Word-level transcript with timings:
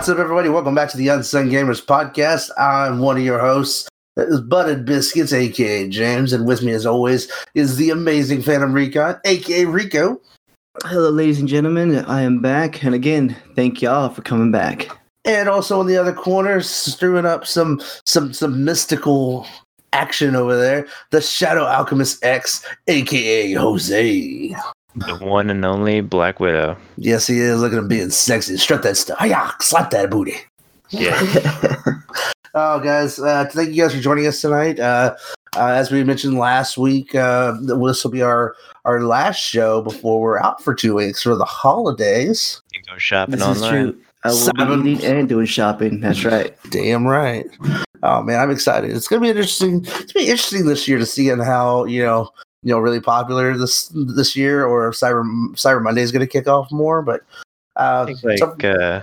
What's 0.00 0.08
up, 0.08 0.18
everybody? 0.18 0.48
Welcome 0.48 0.74
back 0.74 0.88
to 0.92 0.96
the 0.96 1.08
Unsung 1.08 1.50
Gamers 1.50 1.84
podcast. 1.84 2.48
I'm 2.56 3.00
one 3.00 3.18
of 3.18 3.22
your 3.22 3.38
hosts, 3.38 3.86
Butted 4.16 4.86
Biscuits, 4.86 5.30
aka 5.30 5.90
James, 5.90 6.32
and 6.32 6.46
with 6.46 6.62
me, 6.62 6.72
as 6.72 6.86
always, 6.86 7.30
is 7.54 7.76
the 7.76 7.90
amazing 7.90 8.40
Phantom 8.40 8.72
Recon, 8.72 9.20
aka 9.26 9.66
Rico. 9.66 10.18
Hello, 10.84 11.10
ladies 11.10 11.38
and 11.38 11.46
gentlemen. 11.46 11.98
I 12.06 12.22
am 12.22 12.40
back, 12.40 12.82
and 12.82 12.94
again, 12.94 13.36
thank 13.54 13.82
y'all 13.82 14.08
for 14.08 14.22
coming 14.22 14.50
back. 14.50 14.88
And 15.26 15.50
also 15.50 15.82
in 15.82 15.86
the 15.86 15.98
other 15.98 16.14
corner, 16.14 16.62
screwing 16.62 17.26
up 17.26 17.46
some 17.46 17.82
some 18.06 18.32
some 18.32 18.64
mystical 18.64 19.46
action 19.92 20.34
over 20.34 20.56
there, 20.56 20.86
the 21.10 21.20
Shadow 21.20 21.66
Alchemist 21.66 22.24
X, 22.24 22.64
aka 22.86 23.52
Jose. 23.52 24.56
The 24.96 25.16
one 25.16 25.50
and 25.50 25.64
only 25.64 26.00
Black 26.00 26.40
Widow. 26.40 26.76
Yes, 26.96 27.26
he 27.26 27.38
is. 27.38 27.60
Look 27.60 27.72
at 27.72 27.78
him 27.78 27.88
being 27.88 28.10
sexy. 28.10 28.56
Strut 28.56 28.82
that 28.82 28.96
stuff. 28.96 29.18
Hiya, 29.20 29.52
slap 29.60 29.90
that 29.90 30.10
booty. 30.10 30.34
Yeah. 30.90 31.20
Oh, 32.52 32.80
guys, 32.80 33.20
uh, 33.20 33.44
thank 33.52 33.70
you 33.70 33.80
guys 33.80 33.94
for 33.94 34.00
joining 34.00 34.26
us 34.26 34.40
tonight. 34.40 34.80
Uh, 34.80 35.14
uh, 35.56 35.68
as 35.68 35.92
we 35.92 36.02
mentioned 36.02 36.36
last 36.36 36.76
week, 36.76 37.14
uh, 37.14 37.54
this 37.60 38.02
will 38.02 38.10
be 38.10 38.22
our 38.22 38.56
our 38.84 39.02
last 39.04 39.38
show 39.38 39.80
before 39.82 40.20
we're 40.20 40.40
out 40.40 40.60
for 40.60 40.74
two 40.74 40.96
weeks 40.96 41.22
for 41.22 41.36
the 41.36 41.44
holidays. 41.44 42.60
You 42.74 42.80
go 42.90 42.98
shopping 42.98 43.36
this 43.38 43.46
is 43.56 43.62
online. 43.62 43.92
true. 43.92 44.00
I 44.24 44.28
will 44.30 44.36
Seven. 44.36 44.82
be 44.82 44.90
eating 44.90 45.06
and 45.18 45.28
doing 45.28 45.46
shopping. 45.46 46.00
That's 46.00 46.24
right. 46.24 46.56
Damn 46.70 47.06
right. 47.06 47.46
Oh 48.02 48.20
man, 48.24 48.40
I'm 48.40 48.50
excited. 48.50 48.90
It's 48.90 49.06
gonna 49.06 49.22
be 49.22 49.28
interesting. 49.28 49.84
It's 49.84 50.12
gonna 50.12 50.24
be 50.26 50.30
interesting 50.30 50.66
this 50.66 50.88
year 50.88 50.98
to 50.98 51.06
see 51.06 51.30
on 51.30 51.38
how 51.38 51.84
you 51.84 52.02
know 52.02 52.30
you 52.62 52.72
know 52.72 52.78
really 52.78 53.00
popular 53.00 53.56
this 53.56 53.88
this 53.94 54.36
year 54.36 54.64
or 54.64 54.90
Cyber 54.92 55.24
Cyber 55.54 55.82
Monday 55.82 56.02
is 56.02 56.12
gonna 56.12 56.26
kick 56.26 56.48
off 56.48 56.70
more. 56.70 57.02
But 57.02 57.22
uh, 57.76 58.02
I 58.02 58.06
think 58.06 58.22
like 58.22 58.38
some- 58.38 58.56
uh, 58.62 59.00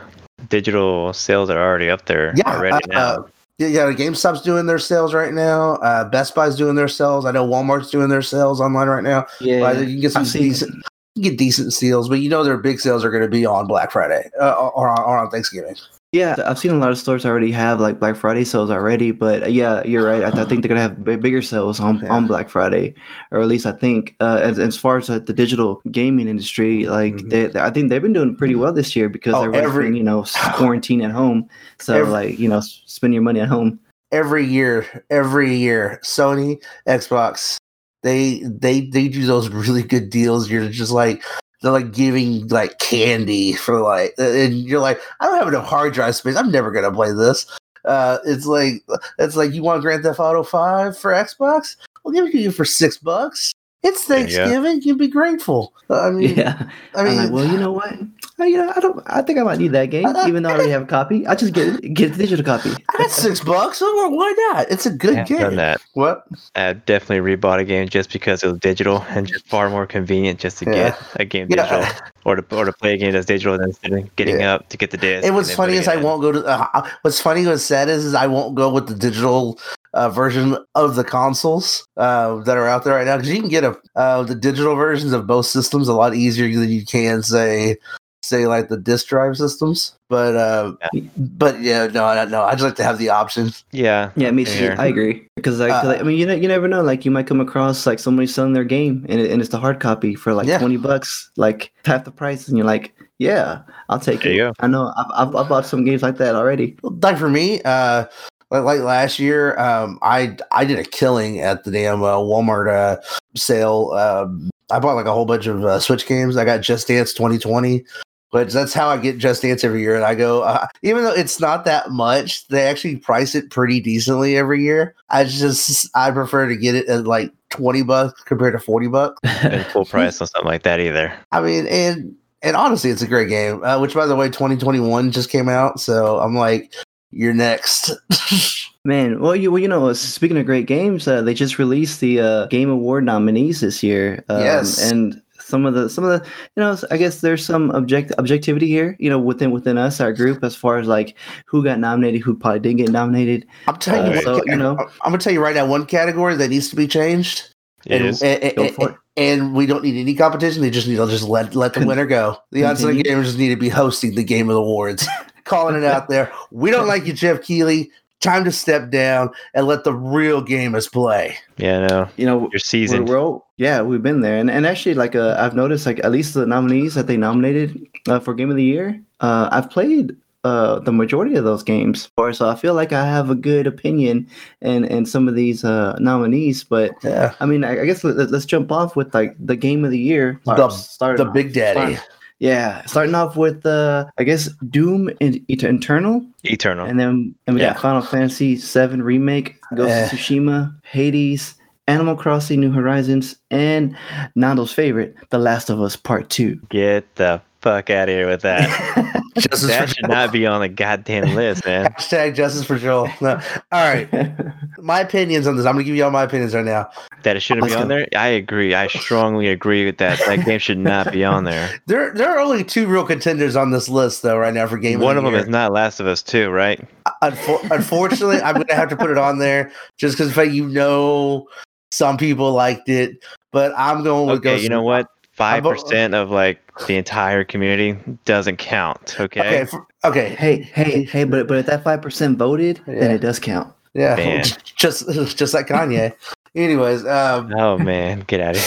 digital 0.49 1.13
sales 1.13 1.49
are 1.49 1.57
already 1.61 1.89
up 1.89 2.05
there 2.05 2.33
Yeah, 2.35 2.55
already 2.57 2.75
uh, 2.75 2.87
now. 2.87 2.99
uh, 2.99 3.23
Yeah, 3.57 3.67
yeah. 3.67 3.91
GameStop's 3.91 4.41
doing 4.41 4.67
their 4.67 4.77
sales 4.77 5.13
right 5.13 5.33
now. 5.33 5.75
Uh, 5.77 6.03
Best 6.07 6.35
Buy's 6.35 6.55
doing 6.55 6.75
their 6.75 6.87
sales. 6.87 7.25
I 7.25 7.31
know 7.31 7.45
Walmart's 7.47 7.89
doing 7.89 8.09
their 8.09 8.21
sales 8.21 8.61
online 8.61 8.87
right 8.87 9.03
now. 9.03 9.25
Yeah, 9.41 9.59
But 9.61 9.77
you 9.79 9.85
can 9.85 9.99
get 10.01 10.11
some 10.11 10.23
decent, 10.25 10.75
get 11.19 11.39
decent 11.39 11.73
deals, 11.79 12.07
but 12.07 12.19
you 12.19 12.29
know 12.29 12.43
their 12.43 12.57
big 12.59 12.79
sales 12.79 13.03
are 13.03 13.09
going 13.09 13.23
to 13.23 13.29
be 13.29 13.47
on 13.47 13.65
Black 13.65 13.91
Friday 13.91 14.29
uh, 14.39 14.53
or, 14.53 14.89
or 15.01 15.17
on 15.17 15.31
Thanksgiving. 15.31 15.75
Yeah. 16.11 16.35
I've 16.45 16.57
seen 16.57 16.71
a 16.71 16.77
lot 16.77 16.89
of 16.91 16.97
stores 16.97 17.25
already 17.25 17.51
have 17.51 17.79
like 17.79 17.99
Black 17.99 18.15
Friday 18.15 18.43
sales 18.43 18.69
already, 18.71 19.11
but 19.11 19.43
uh, 19.43 19.47
yeah, 19.47 19.83
you're 19.83 20.05
right. 20.05 20.23
I, 20.23 20.41
I 20.41 20.45
think 20.45 20.61
they're 20.61 20.69
gonna 20.69 20.81
have 20.81 21.03
b- 21.03 21.15
bigger 21.17 21.41
sales 21.41 21.79
on, 21.79 21.99
Yeah. 21.99 22.13
on 22.13 22.27
Black 22.27 22.49
Friday, 22.49 22.93
or 23.31 23.41
at 23.41 23.47
least 23.47 23.65
I 23.65 23.73
think. 23.73 24.15
Uh, 24.19 24.39
as, 24.41 24.57
as 24.59 24.77
far 24.77 24.97
as 24.97 25.09
uh, 25.09 25.19
the 25.19 25.33
digital 25.33 25.81
gaming 25.91 26.27
industry, 26.27 26.85
like 26.85 27.15
Mhm. 27.15 27.29
they, 27.29 27.45
they- 27.47 27.59
I 27.59 27.69
think 27.71 27.89
they've 27.89 28.01
been 28.01 28.13
doing 28.13 28.35
pretty 28.35 28.55
well 28.55 28.71
this 28.73 28.95
year 28.95 29.09
because 29.09 29.33
Oh, 29.33 29.43
everyone's 29.43 29.65
every- 29.67 29.85
been, 29.85 29.95
you 29.95 30.03
know 30.03 30.25
quarantine 30.53 31.01
at 31.01 31.11
home. 31.11 31.47
So 31.79 31.95
Every- 31.95 32.11
like 32.11 32.39
you 32.39 32.47
know 32.49 32.61
spend 32.61 33.13
your 33.13 33.23
money 33.23 33.39
at 33.41 33.49
home. 33.49 33.79
Every 34.13 34.45
year, 34.45 35.03
every 35.09 35.53
year, 35.55 35.99
Sony, 36.05 36.63
Xbox, 36.87 37.57
they 38.03 38.41
they 38.45 38.81
they 38.89 39.09
do 39.09 39.25
those 39.25 39.49
really 39.49 39.83
good 39.83 40.09
deals. 40.09 40.49
You're 40.49 40.69
just 40.69 40.93
like 40.93 41.21
they're 41.61 41.71
like 41.71 41.93
giving 41.93 42.47
like 42.49 42.79
candy 42.79 43.53
for 43.53 43.81
like, 43.81 44.13
and 44.17 44.55
you're 44.55 44.79
like, 44.79 44.99
I 45.19 45.25
don't 45.25 45.37
have 45.37 45.47
enough 45.47 45.65
hard 45.65 45.93
drive 45.93 46.15
space. 46.15 46.35
I'm 46.35 46.51
never 46.51 46.71
gonna 46.71 46.91
play 46.91 47.11
this. 47.11 47.45
Uh, 47.85 48.17
it's 48.25 48.45
like 48.45 48.83
it's 49.17 49.35
like 49.35 49.53
you 49.53 49.63
want 49.63 49.81
Grand 49.81 50.03
Theft 50.03 50.19
Auto 50.19 50.43
Five 50.43 50.97
for 50.97 51.11
Xbox? 51.11 51.77
We'll 52.03 52.13
give 52.13 52.25
it 52.25 52.31
to 52.31 52.37
you 52.37 52.51
for 52.51 52.65
six 52.65 52.97
bucks. 52.97 53.53
It's 53.83 54.05
There 54.05 54.19
you 54.19 54.25
go. 54.27 54.31
Thanksgiving. 54.45 54.81
You'd 54.81 54.97
be 54.97 55.07
grateful. 55.07 55.73
I 55.89 56.09
mean, 56.09 56.35
Yeah. 56.35 56.69
I 56.95 57.01
I 57.01 57.03
mean, 57.03 57.17
like, 57.17 57.31
well, 57.31 57.45
you 57.45 57.57
know 57.57 57.71
what? 57.71 57.93
I, 58.39 58.45
you 58.45 58.57
know, 58.57 58.71
I 58.75 58.79
don't. 58.79 59.01
I 59.07 59.23
think 59.23 59.39
I 59.39 59.43
might 59.43 59.57
need 59.57 59.71
that 59.71 59.87
game, 59.87 60.05
even 60.27 60.43
though 60.43 60.49
I 60.49 60.53
already 60.53 60.69
have 60.69 60.83
a 60.83 60.85
copy. 60.85 61.25
I 61.25 61.33
just 61.33 61.53
get 61.53 61.81
get 61.95 62.11
the 62.13 62.19
digital 62.19 62.45
copy. 62.45 62.69
I 62.93 62.97
got 62.99 63.09
six 63.09 63.39
bucks. 63.43 63.79
so 63.79 64.09
Why 64.09 64.51
not? 64.53 64.69
It's 64.69 64.85
a 64.85 64.91
good 64.91 65.15
have 65.15 65.27
game. 65.27 65.39
done 65.39 65.55
that. 65.55 65.81
What? 65.93 66.27
I 66.55 66.73
definitely 66.73 67.35
rebought 67.35 67.59
a 67.59 67.65
game 67.65 67.89
just 67.89 68.11
because 68.13 68.43
it 68.43 68.47
was 68.51 68.59
digital 68.59 69.03
and 69.09 69.27
just 69.27 69.47
far 69.47 69.71
more 69.71 69.87
convenient 69.87 70.39
just 70.39 70.59
to 70.59 70.65
Yeah. 70.65 70.73
get 70.89 70.99
a 71.15 71.25
game 71.25 71.47
Yeah. 71.49 71.63
digital 71.63 72.01
or 72.25 72.35
to 72.35 72.55
or 72.55 72.65
to 72.65 72.73
play 72.73 72.93
a 72.93 72.97
game 72.97 73.13
that's 73.13 73.25
digital 73.25 73.57
than 73.57 73.69
instead 73.69 73.93
of 73.93 74.15
getting 74.17 74.39
Yeah. 74.39 74.53
up 74.55 74.69
to 74.69 74.77
get 74.77 74.91
the 74.91 74.97
disc. 74.97 75.17
And 75.17 75.25
and 75.25 75.35
what's 75.35 75.51
funny 75.55 75.71
putting 75.79 75.81
is 75.81 75.87
I 75.87 75.95
won't 75.95 76.21
go 76.21 76.31
to. 76.31 76.45
Uh, 76.45 76.87
what's 77.01 77.19
funny, 77.19 77.43
what's 77.47 77.63
sad 77.63 77.89
is, 77.89 78.05
is 78.05 78.13
I 78.13 78.27
won't 78.27 78.53
go 78.53 78.69
with 78.71 78.87
the 78.87 78.93
digital 78.93 79.59
uh, 79.97 80.09
version 80.09 80.57
of 80.75 80.95
the 80.95 81.03
consoles 81.03 81.85
uh, 81.97 82.35
that 82.43 82.55
are 82.57 82.67
out 82.67 82.83
there 82.83 82.93
right 82.95 83.05
now 83.05 83.17
because 83.17 83.29
you 83.33 83.39
can 83.39 83.49
get 83.49 83.63
a 83.63 83.75
uh, 83.95 84.23
the 84.23 84.35
digital 84.35 84.75
versions 84.75 85.11
of 85.13 85.25
both 85.27 85.45
systems 85.45 85.87
a 85.87 85.93
lot 85.93 86.13
easier 86.13 86.47
than 86.59 86.69
you 86.69 86.85
can 86.85 87.23
say 87.23 87.75
say 88.23 88.45
like 88.45 88.67
the 88.69 88.77
disk 88.77 89.07
drive 89.07 89.37
systems. 89.37 89.93
But 90.09 90.35
uh, 90.35 90.73
but 91.17 91.59
yeah, 91.61 91.87
no, 91.87 92.13
no, 92.15 92.25
no. 92.25 92.41
I 92.43 92.51
just 92.53 92.63
like 92.63 92.75
to 92.75 92.83
have 92.83 92.97
the 92.97 93.09
option. 93.09 93.51
Yeah. 93.71 94.11
Yeah, 94.15 94.31
me 94.31 94.45
Here. 94.45 94.75
too. 94.75 94.81
I 94.81 94.85
agree 94.87 95.27
because 95.35 95.59
like, 95.59 95.71
'cause, 95.71 95.85
like, 95.87 95.99
I 95.99 96.03
mean, 96.03 96.17
you 96.17 96.25
know, 96.25 96.33
you 96.33 96.47
never 96.47 96.67
know. 96.67 96.81
Like, 96.81 97.03
you 97.05 97.11
might 97.11 97.27
come 97.27 97.41
across 97.41 97.85
like 97.85 97.99
somebody 97.99 98.27
selling 98.27 98.53
their 98.53 98.63
game 98.63 99.05
and, 99.09 99.19
it, 99.19 99.31
and 99.31 99.41
it's 99.41 99.51
the 99.51 99.59
hard 99.59 99.79
copy 99.79 100.15
for 100.15 100.33
like 100.33 100.47
Yeah. 100.47 100.59
twenty 100.59 100.77
bucks, 100.77 101.29
like 101.37 101.71
half 101.85 102.05
the 102.05 102.11
price, 102.11 102.47
and 102.47 102.57
you're 102.57 102.65
like, 102.67 102.93
yeah, 103.19 103.63
I'll 103.89 103.99
take 103.99 104.21
There 104.23 104.31
it. 104.31 104.35
you 104.35 104.41
go. 104.43 104.53
I 104.59 104.67
know. 104.67 104.93
I've, 104.97 105.11
I've, 105.27 105.35
I've 105.35 105.49
bought 105.49 105.65
some 105.65 105.83
games 105.83 106.01
like 106.03 106.17
that 106.17 106.35
already. 106.35 106.77
Like 106.83 107.17
for 107.17 107.29
me, 107.29 107.61
uh, 107.65 108.05
like, 108.49 108.63
like 108.63 108.79
last 108.81 109.19
year, 109.19 109.57
um, 109.59 109.99
I 110.01 110.37
I 110.51 110.65
did 110.65 110.79
a 110.79 110.83
killing 110.83 111.39
at 111.39 111.63
the 111.63 111.71
damn 111.71 112.03
uh, 112.03 112.17
Walmart 112.17 112.71
uh, 112.71 113.01
sale. 113.35 113.91
Um, 113.91 114.49
I 114.71 114.79
bought 114.79 114.95
like 114.95 115.05
a 115.05 115.13
whole 115.13 115.25
bunch 115.25 115.47
of 115.47 115.63
uh, 115.63 115.79
Switch 115.79 116.05
games. 116.05 116.37
I 116.37 116.45
got 116.45 116.61
Just 116.61 116.87
Dance 116.87 117.13
2020, 117.13 117.85
but 118.31 118.49
that's 118.49 118.73
how 118.73 118.89
I 118.89 118.97
get 118.97 119.17
Just 119.17 119.41
Dance 119.41 119.63
every 119.63 119.81
year. 119.81 119.95
And 119.95 120.03
I 120.03 120.15
go, 120.15 120.41
uh, 120.43 120.67
even 120.81 121.03
though 121.03 121.13
it's 121.13 121.39
not 121.39 121.65
that 121.65 121.91
much, 121.91 122.47
they 122.47 122.63
actually 122.63 122.97
price 122.97 123.35
it 123.35 123.49
pretty 123.49 123.79
decently 123.79 124.37
every 124.37 124.61
year. 124.61 124.95
I 125.09 125.23
just 125.23 125.89
I 125.95 126.11
prefer 126.11 126.47
to 126.47 126.55
get 126.55 126.75
it 126.75 126.87
at 126.87 127.05
like 127.05 127.31
20 127.49 127.83
bucks 127.83 128.21
compared 128.23 128.53
to 128.53 128.59
40 128.59 128.87
bucks. 128.87 129.19
And 129.43 129.65
full 129.67 129.85
price 129.85 130.21
or 130.21 130.25
something 130.27 130.47
like 130.47 130.63
that 130.63 130.79
either. 130.79 131.13
I 131.31 131.41
mean, 131.41 131.67
and 131.67 132.15
and 132.41 132.55
honestly, 132.55 132.89
it's 132.89 133.01
a 133.01 133.07
great 133.07 133.29
game. 133.29 133.63
Uh, 133.63 133.79
which, 133.79 133.93
by 133.93 134.05
the 134.05 134.15
way, 134.15 134.27
2021 134.27 135.11
just 135.11 135.29
came 135.29 135.49
out, 135.49 135.79
so 135.79 136.19
I'm 136.19 136.35
like, 136.35 136.73
you're 137.11 137.33
next. 137.33 137.91
Man, 138.85 139.19
well, 139.19 139.35
you 139.35 139.51
well, 139.51 139.61
you 139.61 139.67
know, 139.67 139.91
speaking 139.93 140.37
of 140.37 140.45
great 140.45 140.65
games, 140.65 141.07
uh, 141.07 141.21
they 141.21 141.33
just 141.33 141.59
released 141.59 141.99
the 141.99 142.21
uh, 142.21 142.45
Game 142.47 142.69
Award 142.69 143.03
nominees 143.03 143.59
this 143.61 143.83
year. 143.83 144.23
Um, 144.29 144.39
Yes. 144.41 144.89
and 144.91 145.21
some 145.39 145.65
of 145.65 145.73
the 145.73 145.89
some 145.89 146.03
of 146.05 146.09
the 146.21 146.25
you 146.55 146.63
know, 146.63 146.77
I 146.89 146.95
guess 146.97 147.19
there's 147.21 147.45
some 147.45 147.71
object 147.71 148.13
objectivity 148.17 148.67
here, 148.67 148.95
you 148.99 149.09
know, 149.09 149.19
within 149.19 149.51
within 149.51 149.77
us, 149.77 149.99
our 149.99 150.13
group, 150.13 150.41
as 150.43 150.55
far 150.55 150.77
as 150.77 150.87
like 150.87 151.17
who 151.45 151.63
got 151.63 151.79
nominated, 151.79 152.21
who 152.21 152.33
probably 152.35 152.59
didn't 152.61 152.77
get 152.77 152.89
nominated. 152.91 153.45
I'm 153.67 153.75
telling 153.77 154.05
you, 154.11 154.11
Uh, 154.11 154.15
what 154.15 154.23
so, 154.23 154.37
ca- 154.39 154.43
you 154.47 154.55
know- 154.55 154.77
I'm 155.01 155.11
gonna 155.11 155.17
tell 155.17 155.33
you 155.33 155.41
right 155.43 155.55
now, 155.55 155.65
one 155.65 155.85
category 155.85 156.35
that 156.35 156.49
needs 156.49 156.69
to 156.69 156.75
be 156.77 156.87
changed, 156.87 157.53
It 157.85 158.01
and, 158.01 158.05
is. 158.09 158.21
and, 158.23 158.55
Go 158.55 158.63
and- 158.63 158.75
for 158.75 158.89
it. 158.91 158.95
and 159.17 159.53
we 159.53 159.65
don't 159.65 159.83
need 159.83 159.99
any 159.99 160.13
competition. 160.15 160.61
They 160.61 160.69
just 160.69 160.87
need 160.87 160.95
to 160.97 161.07
just 161.07 161.23
let 161.27 161.55
let 161.55 161.73
the 161.73 161.85
winner 161.85 162.05
go. 162.05 162.37
The 162.53 162.61
Unsung 162.63 162.95
continue. 162.95 163.03
Gamers 163.17 163.25
just 163.25 163.37
need 163.37 163.49
to 163.49 163.57
be 163.57 163.69
hosting 163.69 164.15
the 164.15 164.23
Game 164.23 164.49
of 164.49 164.55
the 164.55 164.61
Awards, 164.61 165.07
calling 165.47 165.75
it 165.75 165.83
out 165.83 166.09
there. 166.09 166.31
We 166.51 166.71
don't 166.71 166.87
like 166.87 167.05
you, 167.05 167.13
Geoff 167.21 167.41
Keighley. 167.41 167.91
Time 168.19 168.43
to 168.45 168.51
step 168.51 168.89
down 168.89 169.29
and 169.53 169.67
let 169.67 169.83
the 169.83 169.93
real 169.93 170.43
gamers 170.43 170.91
play. 170.91 171.37
Yeah, 171.57 171.85
no. 171.85 172.09
You 172.17 172.25
know, 172.25 172.39
You're 172.39 172.49
we're, 172.53 172.57
seasoned. 172.59 173.07
we're 173.07 173.19
all, 173.21 173.47
yeah, 173.57 173.83
we've 173.83 174.01
been 174.01 174.21
there, 174.21 174.37
and 174.39 174.49
and 174.49 174.65
actually, 174.65 174.95
like, 174.95 175.15
uh, 175.15 175.35
I've 175.37 175.55
noticed, 175.55 175.85
like, 175.85 176.03
at 176.03 176.11
least 176.11 176.33
the 176.33 176.47
nominees 176.47 176.95
that 176.95 177.05
they 177.05 177.15
nominated 177.15 177.87
uh, 178.07 178.19
for 178.19 178.33
Game 178.33 178.49
of 178.49 178.55
the 178.55 178.63
Year, 178.63 178.99
uh, 179.19 179.49
I've 179.51 179.69
played 179.69 180.15
uh, 180.43 180.79
the 180.79 180.91
majority 180.91 181.35
of 181.35 181.43
those 181.43 181.61
games, 181.61 182.09
or 182.17 182.33
so 182.33 182.49
I 182.49 182.55
feel 182.55 182.73
like 182.73 182.91
I 182.91 183.05
have 183.05 183.29
a 183.29 183.35
good 183.35 183.67
opinion 183.67 184.27
and 184.63 184.85
and 184.85 185.07
some 185.07 185.27
of 185.27 185.35
these 185.35 185.63
uh, 185.63 185.95
nominees. 185.99 186.63
But 186.63 186.93
Yeah, 187.03 187.35
I 187.39 187.45
mean, 187.45 187.63
I, 187.63 187.81
I 187.81 187.85
guess 187.85 188.03
let, 188.03 188.17
us 188.17 188.45
jump 188.45 188.71
off 188.71 188.95
with 188.95 189.13
like 189.13 189.35
the 189.39 189.55
Game 189.55 189.85
of 189.85 189.91
the 189.91 189.99
Year. 189.99 190.41
The- 190.45 190.69
start, 190.69 191.17
the 191.17 191.25
Big 191.25 191.53
Daddy. 191.53 191.95
start- 191.97 192.09
yeah, 192.39 192.85
starting 192.85 193.15
off 193.15 193.35
with 193.35 193.65
uh, 193.65 194.05
I 194.17 194.23
guess 194.23 194.49
Doom 194.69 195.09
and 195.21 195.39
Eternal. 195.49 196.25
Eternal. 196.43 196.85
And 196.87 196.99
then 196.99 197.35
and 197.47 197.55
we 197.55 197.61
Yeah. 197.61 197.73
got 197.73 197.81
Final 197.81 198.01
Fantasy 198.01 198.55
VII 198.55 199.01
Remake, 199.01 199.55
Ghost 199.75 199.89
Eh. 199.91 200.03
of 200.05 200.09
Tsushima, 200.11 200.73
Hades, 200.83 201.55
Animal 201.87 202.15
Crossing 202.15 202.59
New 202.59 202.71
Horizons, 202.71 203.37
and 203.49 203.95
Nando's 204.35 204.73
favorite, 204.73 205.15
The 205.29 205.37
Last 205.39 205.69
of 205.69 205.81
Us 205.81 205.95
Part 205.95 206.29
2. 206.29 206.59
Get 206.69 207.15
the 207.15 207.41
fuck 207.67 207.89
out 207.89 208.07
of 208.07 208.13
here 208.15 208.27
with 208.27 208.41
that. 208.41 209.23
Justice 209.37 209.67
that 209.67 209.81
for 209.81 209.87
should 209.87 210.05
Joel. 210.05 210.09
not 210.15 210.31
be 210.31 210.47
on 210.47 210.61
the 210.61 210.69
goddamn 210.69 211.35
list, 211.35 211.63
man. 211.63 211.85
Hashtag 211.99 212.33
justice 212.33 212.63
for 212.63 212.79
Joel. 212.79 213.07
No. 213.21 213.39
All 213.71 213.87
right, 213.87 214.09
my 214.79 215.01
opinions 215.01 215.45
on 215.45 215.57
this. 215.57 215.65
I'm 215.67 215.73
gonna 215.75 215.83
give 215.83 215.95
you 215.95 216.03
all 216.03 216.09
my 216.09 216.23
opinions 216.23 216.55
right 216.55 216.65
now. 216.65 216.89
That 217.21 217.35
it 217.35 217.41
shouldn't 217.41 217.61
Let's 217.63 217.75
be 217.75 217.81
on 217.81 217.87
go. 217.87 217.95
there. 217.97 218.07
I 218.15 218.29
agree. 218.29 218.73
I 218.73 218.87
strongly 218.87 219.47
agree 219.49 219.85
with 219.85 219.99
that. 219.99 220.17
That 220.25 220.43
game 220.43 220.57
should 220.57 220.79
not 220.79 221.11
be 221.11 221.23
on 221.23 221.43
there. 221.43 221.69
There, 221.85 222.11
there 222.15 222.29
are 222.31 222.39
only 222.39 222.63
two 222.63 222.87
real 222.87 223.05
contenders 223.05 223.55
on 223.55 223.69
this 223.69 223.87
list, 223.87 224.23
though, 224.23 224.37
right 224.39 224.55
now 224.55 224.65
for 224.65 224.77
game. 224.79 225.01
One 225.01 225.17
of, 225.17 225.25
of 225.25 225.31
the 225.31 225.37
them 225.37 225.47
is 225.47 225.51
not 225.51 225.71
Last 225.71 225.99
of 225.99 226.07
Us 226.07 226.23
2, 226.23 226.49
right? 226.49 226.83
Uh, 227.05 227.11
unfor- 227.29 227.69
unfortunately, 227.69 228.41
I'm 228.41 228.55
gonna 228.55 228.73
have 228.73 228.89
to 228.89 228.95
put 228.97 229.11
it 229.11 229.19
on 229.19 229.37
there 229.37 229.71
just 229.97 230.17
because 230.17 230.35
you 230.51 230.67
know 230.67 231.47
some 231.91 232.17
people 232.17 232.53
liked 232.53 232.89
it, 232.89 233.23
but 233.51 233.71
I'm 233.77 234.03
going 234.03 234.27
with 234.27 234.39
Okay, 234.39 234.53
Ghost 234.55 234.63
you 234.63 234.69
know 234.69 234.81
what? 234.83 235.07
Five 235.37 235.63
percent 235.63 236.13
of 236.13 236.29
like 236.31 236.59
the 236.87 236.97
entire 236.97 237.43
community 237.43 237.97
doesn't 238.25 238.57
count. 238.57 239.15
Okay. 239.19 239.39
Okay. 239.39 239.65
for- 239.65 239.87
okay. 240.03 240.29
hey, 240.29 240.61
hey, 240.61 241.03
hey, 241.03 241.23
but 241.23 241.47
but 241.47 241.57
if 241.59 241.65
that 241.67 241.83
five 241.83 242.01
percent 242.01 242.37
voted, 242.37 242.81
then 242.85 243.11
it 243.11 243.19
does 243.19 243.39
count. 243.39 243.73
Yeah. 243.93 244.15
Man. 244.17 244.43
Just 244.75 245.09
just 245.37 245.53
like 245.53 245.67
Kanye. 245.67 246.13
Anyways, 246.55 247.05
um, 247.05 247.53
Oh 247.55 247.77
man, 247.77 248.21
get 248.21 248.41
out 248.41 248.55
of 248.55 248.63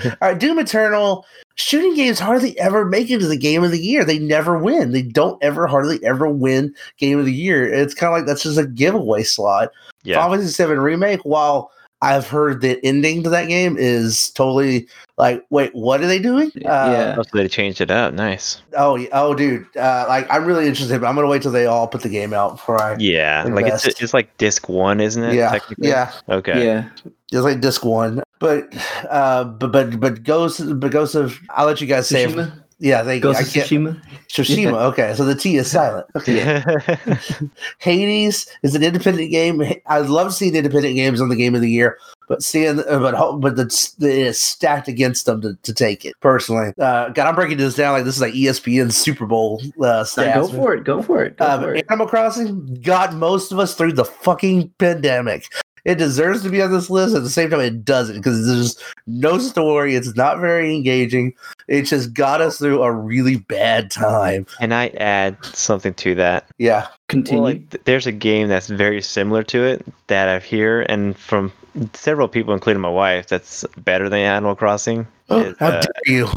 here. 0.00 0.16
all 0.22 0.28
right, 0.28 0.38
Doom 0.38 0.60
Eternal 0.60 1.26
shooting 1.56 1.94
games 1.96 2.20
hardly 2.20 2.56
ever 2.60 2.84
make 2.84 3.10
it 3.10 3.18
to 3.18 3.26
the 3.26 3.36
game 3.36 3.64
of 3.64 3.72
the 3.72 3.80
year. 3.80 4.04
They 4.04 4.20
never 4.20 4.56
win. 4.56 4.92
They 4.92 5.02
don't 5.02 5.42
ever 5.42 5.66
hardly 5.66 5.98
ever 6.04 6.28
win 6.28 6.72
game 6.98 7.18
of 7.18 7.24
the 7.24 7.32
year. 7.32 7.66
It's 7.66 7.94
kind 7.94 8.12
of 8.12 8.18
like 8.18 8.26
that's 8.26 8.44
just 8.44 8.58
a 8.58 8.66
giveaway 8.66 9.24
slot. 9.24 9.70
yeah. 10.04 10.20
Final 10.20 10.36
Fantasy 10.36 10.64
VII 10.64 10.74
remake. 10.74 11.20
While 11.24 11.72
I've 12.02 12.28
heard 12.28 12.60
the 12.60 12.78
ending 12.84 13.22
to 13.22 13.30
that 13.30 13.48
game 13.48 13.76
is 13.78 14.30
totally 14.30 14.86
like, 15.16 15.44
wait, 15.50 15.74
what 15.74 16.02
are 16.02 16.06
they 16.06 16.18
doing? 16.18 16.48
Uh, 16.56 16.58
Yeah. 16.92 17.16
Oh, 17.18 17.22
so 17.22 17.30
they 17.32 17.48
changed 17.48 17.80
it 17.80 17.90
up. 17.90 18.12
Nice. 18.12 18.60
Oh, 18.76 19.04
oh, 19.12 19.34
dude. 19.34 19.66
Uh, 19.76 20.04
like, 20.06 20.26
I'm 20.30 20.44
really 20.44 20.66
interested, 20.66 21.00
but 21.00 21.06
I'm 21.06 21.14
gonna 21.14 21.26
wait 21.26 21.42
till 21.42 21.52
they 21.52 21.66
all 21.66 21.88
put 21.88 22.02
the 22.02 22.08
game 22.10 22.34
out 22.34 22.52
before 22.52 22.80
I. 22.80 22.96
Yeah, 22.98 23.44
like 23.50 23.66
it's 23.66 23.86
it's 23.86 24.12
like 24.14 24.36
disc 24.36 24.68
one, 24.68 25.00
isn't 25.00 25.22
it? 25.22 25.34
Yeah, 25.34 25.50
technically? 25.50 25.88
yeah. 25.88 26.12
Okay. 26.28 26.64
Yeah. 26.64 26.88
It's 27.32 27.42
like 27.42 27.60
disc 27.60 27.84
one, 27.84 28.22
but 28.38 28.72
uh, 29.10 29.44
but 29.44 29.72
but 29.72 29.98
but 29.98 30.22
Ghost, 30.22 30.60
but 30.78 30.90
Ghost 30.90 31.14
of. 31.14 31.40
I'll 31.50 31.66
let 31.66 31.80
you 31.80 31.86
guys 31.86 32.08
say. 32.08 32.24
it. 32.24 32.50
Tsushima? 32.80 32.80
Yeah, 32.80 33.02
they. 33.02 33.20
Ghost 33.20 33.38
I 33.38 33.42
of 33.42 33.52
can't. 33.52 33.66
Tsushima? 33.68 34.02
Tsushima. 34.28 34.82
Okay, 34.92 35.14
so 35.14 35.24
the 35.24 35.34
T 35.34 35.56
is 35.56 35.70
silent. 35.70 36.06
Okay. 36.16 36.62
Hades 37.78 38.46
is 38.62 38.74
an 38.74 38.82
independent 38.82 39.30
game. 39.30 39.62
I'd 39.86 40.06
love 40.06 40.28
to 40.28 40.32
see 40.32 40.48
independent 40.56 40.94
games 40.94 41.20
on 41.20 41.28
the 41.28 41.36
game 41.36 41.54
of 41.54 41.60
the 41.60 41.70
year, 41.70 41.98
but 42.28 42.42
seeing 42.42 42.80
uh, 42.80 42.98
but 42.98 43.36
but 43.38 43.56
the, 43.56 43.64
it 44.00 44.04
is 44.18 44.40
stacked 44.40 44.88
against 44.88 45.26
them 45.26 45.40
to, 45.42 45.54
to 45.62 45.72
take 45.74 46.04
it 46.04 46.14
personally. 46.20 46.72
Uh, 46.78 47.08
God, 47.10 47.26
I'm 47.28 47.34
breaking 47.34 47.58
this 47.58 47.74
down 47.74 47.92
like 47.92 48.04
this 48.04 48.16
is 48.16 48.20
like 48.20 48.34
ESPN 48.34 48.92
Super 48.92 49.26
Bowl 49.26 49.60
uh, 49.64 49.68
Nah, 49.80 50.02
stats. 50.02 50.34
go 50.34 50.48
for 50.48 50.74
it. 50.74 50.84
Go 50.84 51.02
for 51.02 51.24
it. 51.24 51.36
Go 51.36 51.46
Um, 51.46 51.60
for 51.62 51.74
it. 51.74 51.86
Animal 51.90 52.06
Crossing 52.08 52.80
got 52.82 53.14
most 53.14 53.52
of 53.52 53.58
us 53.58 53.74
through 53.74 53.92
the 53.92 54.04
fucking 54.04 54.72
pandemic. 54.78 55.46
It 55.86 55.98
deserves 55.98 56.42
to 56.42 56.48
be 56.50 56.60
on 56.60 56.72
this 56.72 56.90
list. 56.90 57.14
At 57.14 57.22
the 57.22 57.30
same 57.30 57.48
time, 57.48 57.60
it 57.60 57.84
doesn't 57.84 58.16
because 58.16 58.44
there's 58.44 58.76
no 59.06 59.38
story. 59.38 59.94
It's 59.94 60.16
not 60.16 60.40
very 60.40 60.74
engaging. 60.74 61.32
It 61.68 61.82
just 61.82 62.12
got 62.12 62.40
us 62.40 62.58
through 62.58 62.82
a 62.82 62.90
really 62.90 63.36
bad 63.36 63.92
time. 63.92 64.46
Can 64.58 64.72
I 64.72 64.88
add 64.88 65.42
something 65.44 65.94
to 65.94 66.16
that? 66.16 66.48
Yeah. 66.58 66.88
Continue. 67.06 67.40
Well, 67.40 67.52
like, 67.52 67.84
there's 67.84 68.08
a 68.08 68.12
game 68.12 68.48
that's 68.48 68.66
very 68.66 69.00
similar 69.00 69.44
to 69.44 69.62
it 69.62 69.86
that 70.08 70.28
I've 70.28 70.42
hear 70.42 70.82
and 70.82 71.16
from 71.16 71.52
several 71.94 72.26
people, 72.26 72.52
including 72.52 72.80
my 72.80 72.88
wife, 72.88 73.28
that's 73.28 73.64
better 73.78 74.08
than 74.08 74.18
Animal 74.18 74.56
Crossing. 74.56 75.06
is, 75.30 75.54
How 75.60 75.68
uh, 75.68 75.82
dare 75.82 75.92
you? 76.06 76.28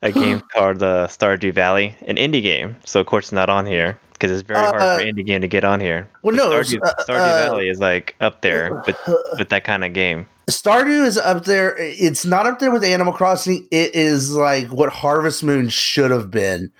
a 0.00 0.12
game 0.12 0.40
called 0.54 0.82
uh, 0.82 1.08
Stardew 1.08 1.52
Valley, 1.52 1.94
an 2.06 2.16
indie 2.16 2.42
game. 2.42 2.74
So 2.86 3.00
of 3.00 3.06
course 3.06 3.26
it's 3.26 3.32
not 3.32 3.50
on 3.50 3.66
here 3.66 3.98
because 4.24 4.40
it's 4.40 4.46
very 4.46 4.60
hard 4.60 4.80
Uh, 4.80 4.98
for 4.98 5.04
indie 5.04 5.24
game 5.24 5.42
to 5.42 5.48
get 5.48 5.64
on 5.64 5.80
here. 5.80 6.08
Well, 6.22 6.34
no, 6.34 6.48
Stardew, 6.48 6.80
uh, 6.82 6.94
Stardew 7.04 7.18
uh, 7.18 7.46
Valley 7.46 7.68
is 7.68 7.78
like 7.78 8.14
up 8.20 8.40
there, 8.40 8.82
but 8.86 8.98
with 9.38 9.50
that 9.50 9.64
kind 9.64 9.84
of 9.84 9.92
game. 9.92 10.26
Stardew 10.48 11.04
is 11.04 11.18
up 11.18 11.44
there. 11.44 11.76
It's 11.78 12.24
not 12.24 12.46
up 12.46 12.58
there 12.58 12.70
with 12.70 12.84
Animal 12.84 13.12
Crossing. 13.12 13.66
It 13.70 13.94
is 13.94 14.32
like 14.32 14.68
what 14.68 14.90
Harvest 14.90 15.44
Moon 15.44 15.68
should 15.68 16.10
have 16.10 16.30
been, 16.30 16.70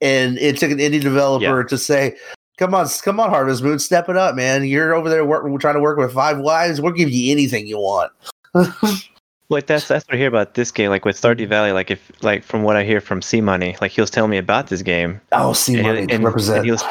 and 0.00 0.38
it 0.38 0.56
took 0.56 0.70
an 0.70 0.78
indie 0.78 1.00
developer 1.00 1.62
to 1.62 1.76
say, 1.76 2.16
"Come 2.56 2.74
on, 2.74 2.88
come 3.02 3.20
on, 3.20 3.28
Harvest 3.28 3.62
Moon, 3.62 3.78
step 3.78 4.08
it 4.08 4.16
up, 4.16 4.34
man. 4.34 4.64
You're 4.64 4.94
over 4.94 5.10
there 5.10 5.26
work, 5.26 5.44
trying 5.60 5.74
to 5.74 5.80
work 5.80 5.98
with 5.98 6.12
five 6.12 6.38
wives. 6.38 6.80
We'll 6.80 6.92
give 6.92 7.10
you 7.10 7.30
anything 7.32 7.66
you 7.66 7.78
want." 7.78 8.12
Like 9.50 9.66
that's 9.66 9.88
that's 9.88 10.06
what 10.06 10.14
I 10.14 10.18
hear 10.18 10.28
about 10.28 10.54
this 10.54 10.70
game. 10.70 10.90
Like 10.90 11.04
with 11.06 11.20
Stardew 11.20 11.48
Valley, 11.48 11.72
like 11.72 11.90
if 11.90 12.12
like 12.22 12.44
from 12.44 12.62
what 12.64 12.76
I 12.76 12.84
hear 12.84 13.00
from 13.00 13.22
C 13.22 13.40
Money, 13.40 13.76
like 13.80 13.92
he 13.92 14.00
was 14.00 14.10
telling 14.10 14.30
me 14.30 14.36
about 14.38 14.66
this 14.68 14.82
game. 14.82 15.20
oh, 15.32 15.54
and, 15.68 15.82
money 15.82 16.00
and- 16.02 16.10
and 16.10 16.24
represent. 16.24 16.64
he 16.64 16.70
was 16.70 16.84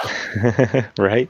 right. 0.97 1.29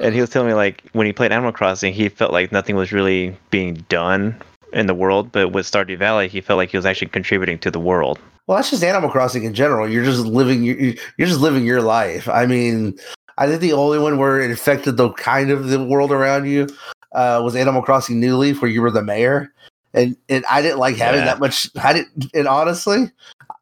And 0.00 0.14
he 0.14 0.20
was 0.20 0.30
telling 0.30 0.48
me 0.48 0.54
like 0.54 0.82
when 0.92 1.06
he 1.06 1.12
played 1.12 1.30
Animal 1.32 1.52
Crossing, 1.52 1.92
he 1.92 2.08
felt 2.08 2.32
like 2.32 2.50
nothing 2.50 2.74
was 2.76 2.92
really 2.92 3.36
being 3.50 3.74
done 3.88 4.34
in 4.72 4.86
the 4.86 4.94
world, 4.94 5.30
but 5.32 5.52
with 5.52 5.64
Stardew 5.64 5.96
Valley, 5.96 6.28
he 6.28 6.40
felt 6.40 6.56
like 6.56 6.70
he 6.70 6.76
was 6.76 6.84
actually 6.86 7.08
contributing 7.08 7.58
to 7.60 7.70
the 7.70 7.80
world. 7.80 8.18
Well, 8.46 8.56
that's 8.58 8.70
just 8.70 8.82
Animal 8.82 9.10
Crossing 9.10 9.44
in 9.44 9.54
general. 9.54 9.88
You're 9.88 10.04
just 10.04 10.24
living. 10.26 10.62
You're, 10.64 10.94
you're 11.16 11.28
just 11.28 11.40
living 11.40 11.64
your 11.64 11.82
life. 11.82 12.28
I 12.28 12.46
mean, 12.46 12.98
I 13.38 13.46
think 13.46 13.60
the 13.60 13.72
only 13.74 13.98
one 13.98 14.18
where 14.18 14.40
it 14.40 14.50
affected 14.50 14.96
the 14.96 15.10
kind 15.12 15.50
of 15.50 15.68
the 15.68 15.82
world 15.84 16.10
around 16.12 16.46
you 16.46 16.66
uh, 17.14 17.40
was 17.44 17.54
Animal 17.54 17.82
Crossing 17.82 18.18
New 18.20 18.36
Leaf, 18.36 18.60
where 18.60 18.70
you 18.70 18.82
were 18.82 18.90
the 18.90 19.02
mayor, 19.02 19.52
and 19.98 20.16
and 20.28 20.44
I 20.50 20.62
didn't 20.62 20.78
like 20.78 20.96
having 20.96 21.20
Yeah. 21.20 21.26
that 21.26 21.40
much. 21.40 21.68
I 21.82 21.92
didn't, 21.92 22.30
and 22.34 22.46
honestly, 22.48 23.10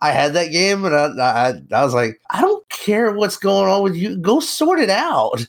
I 0.00 0.10
had 0.10 0.34
that 0.34 0.50
game, 0.52 0.84
and 0.84 0.94
I, 0.94 1.06
I 1.18 1.62
I 1.72 1.84
was 1.84 1.94
like, 1.94 2.20
I 2.30 2.40
don't 2.40 2.68
care 2.68 3.12
what's 3.12 3.36
going 3.36 3.70
on 3.70 3.82
with 3.82 3.96
you. 3.96 4.16
Go 4.16 4.40
sort 4.40 4.78
it 4.80 4.90
out. 4.90 5.46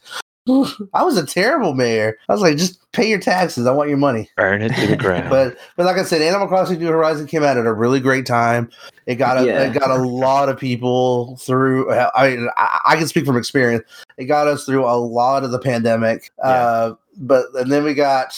I 0.94 1.04
was 1.04 1.18
a 1.18 1.26
terrible 1.26 1.74
mayor. 1.74 2.18
I 2.30 2.34
was 2.34 2.42
like, 2.42 2.56
just 2.56 2.80
pay 2.94 3.10
your 3.10 3.20
taxes. 3.20 3.68
I 3.68 3.72
want 3.74 3.90
your 3.90 3.98
money. 3.98 4.30
Burn 4.38 4.62
it 4.62 4.74
to 4.76 4.88
the 4.88 4.96
ground. 5.06 5.30
But 5.30 5.58
but 5.76 5.86
like 5.86 5.98
I 5.98 6.04
said, 6.04 6.22
Animal 6.22 6.48
Crossing 6.48 6.80
New 6.80 6.88
Horizon 6.88 7.28
came 7.28 7.44
out 7.44 7.58
at 7.58 7.66
a 7.66 7.74
really 7.74 8.00
great 8.00 8.26
time. 8.26 8.70
It 9.08 9.16
got 9.16 9.38
a 9.38 9.46
Yeah. 9.46 9.64
it 9.64 9.74
got 9.78 9.90
a 9.92 10.02
lot 10.02 10.48
of 10.48 10.58
people 10.58 11.36
through. 11.38 11.92
I 11.92 12.30
mean, 12.30 12.48
I, 12.56 12.80
I 12.86 12.96
can 12.96 13.08
speak 13.08 13.26
from 13.26 13.36
experience. 13.36 13.84
It 14.18 14.26
got 14.26 14.48
us 14.48 14.64
through 14.64 14.86
a 14.86 14.96
lot 14.96 15.44
of 15.44 15.52
the 15.52 15.60
pandemic. 15.60 16.32
Uh, 16.42 16.94
but 17.18 17.48
and 17.56 17.70
then 17.70 17.84
we 17.84 17.94
got 17.94 18.34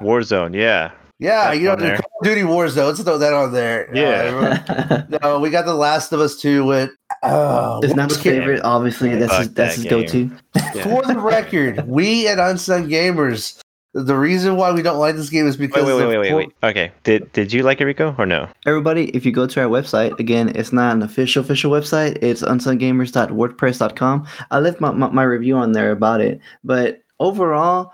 Warzone, 0.00 0.54
yeah. 0.54 0.90
Yeah, 1.22 1.44
That's 1.44 1.58
you 1.58 1.64
know, 1.66 1.76
the. 1.76 1.90
Call 1.96 2.10
of 2.20 2.24
Duty 2.24 2.44
Wars 2.44 2.74
though. 2.74 2.86
Let's 2.86 3.02
throw 3.02 3.18
that 3.18 3.32
on 3.32 3.52
there. 3.52 3.88
Yeah. 3.94 4.62
Uh, 4.90 5.18
no, 5.22 5.40
we 5.40 5.50
got 5.50 5.64
The 5.64 5.74
Last 5.74 6.12
of 6.12 6.20
Us 6.20 6.36
Two 6.40 6.64
with. 6.64 6.90
Oh, 7.22 7.80
it's 7.82 7.94
not 7.94 8.08
his 8.08 8.18
kid- 8.18 8.40
favorite. 8.40 8.62
Obviously, 8.64 9.14
that's 9.16 9.36
his, 9.36 9.46
Fuck 9.46 9.54
that's 9.54 9.76
that 9.76 9.82
his 9.82 9.90
go-to. 9.90 10.30
Yeah. 10.54 10.82
For 10.84 11.02
the 11.02 11.18
record, 11.18 11.86
we 11.86 12.26
at 12.28 12.38
Unsung 12.38 12.88
Gamers. 12.88 13.58
The 13.94 14.16
reason 14.16 14.56
why 14.56 14.72
we 14.72 14.80
don't 14.80 14.98
like 14.98 15.16
this 15.16 15.28
game 15.28 15.46
is 15.46 15.58
because 15.58 15.84
wait, 15.84 15.94
wait, 15.94 16.02
of 16.02 16.08
wait, 16.08 16.18
wait, 16.18 16.30
poor- 16.30 16.38
wait. 16.38 16.52
Okay. 16.62 16.90
Did 17.04 17.30
did 17.32 17.52
you 17.52 17.62
like 17.62 17.80
it, 17.80 17.84
Rico, 17.84 18.14
or 18.18 18.24
no? 18.24 18.48
Everybody, 18.66 19.10
if 19.10 19.26
you 19.26 19.32
go 19.32 19.46
to 19.46 19.60
our 19.60 19.68
website, 19.68 20.18
again, 20.18 20.50
it's 20.56 20.72
not 20.72 20.96
an 20.96 21.02
official 21.02 21.42
official 21.44 21.70
website. 21.70 22.18
It's 22.22 22.42
unsunggamers.wordpress.com. 22.42 24.26
I 24.50 24.58
left 24.60 24.80
my, 24.80 24.90
my, 24.92 25.08
my 25.08 25.22
review 25.22 25.56
on 25.56 25.72
there 25.72 25.92
about 25.92 26.20
it. 26.22 26.40
But 26.64 27.02
overall, 27.20 27.92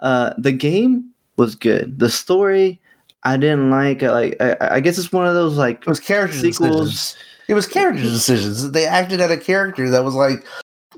uh, 0.00 0.34
the 0.36 0.52
game 0.52 1.10
was 1.38 1.54
good. 1.54 1.98
The 1.98 2.10
story, 2.10 2.78
I 3.22 3.36
didn't 3.38 3.70
like. 3.70 4.02
Like 4.02 4.36
I, 4.40 4.56
I 4.72 4.80
guess 4.80 4.98
it's 4.98 5.12
one 5.12 5.26
of 5.26 5.34
those 5.34 5.56
like 5.56 5.80
It 5.80 5.86
was 5.86 6.00
character 6.00 6.36
Sequels. 6.38 6.90
decisions. 6.90 7.16
It 7.48 7.54
was 7.54 7.66
character 7.66 8.02
decisions. 8.02 8.70
They 8.72 8.84
acted 8.86 9.20
at 9.22 9.30
a 9.30 9.38
character 9.38 9.88
that 9.90 10.04
was 10.04 10.14
like. 10.14 10.44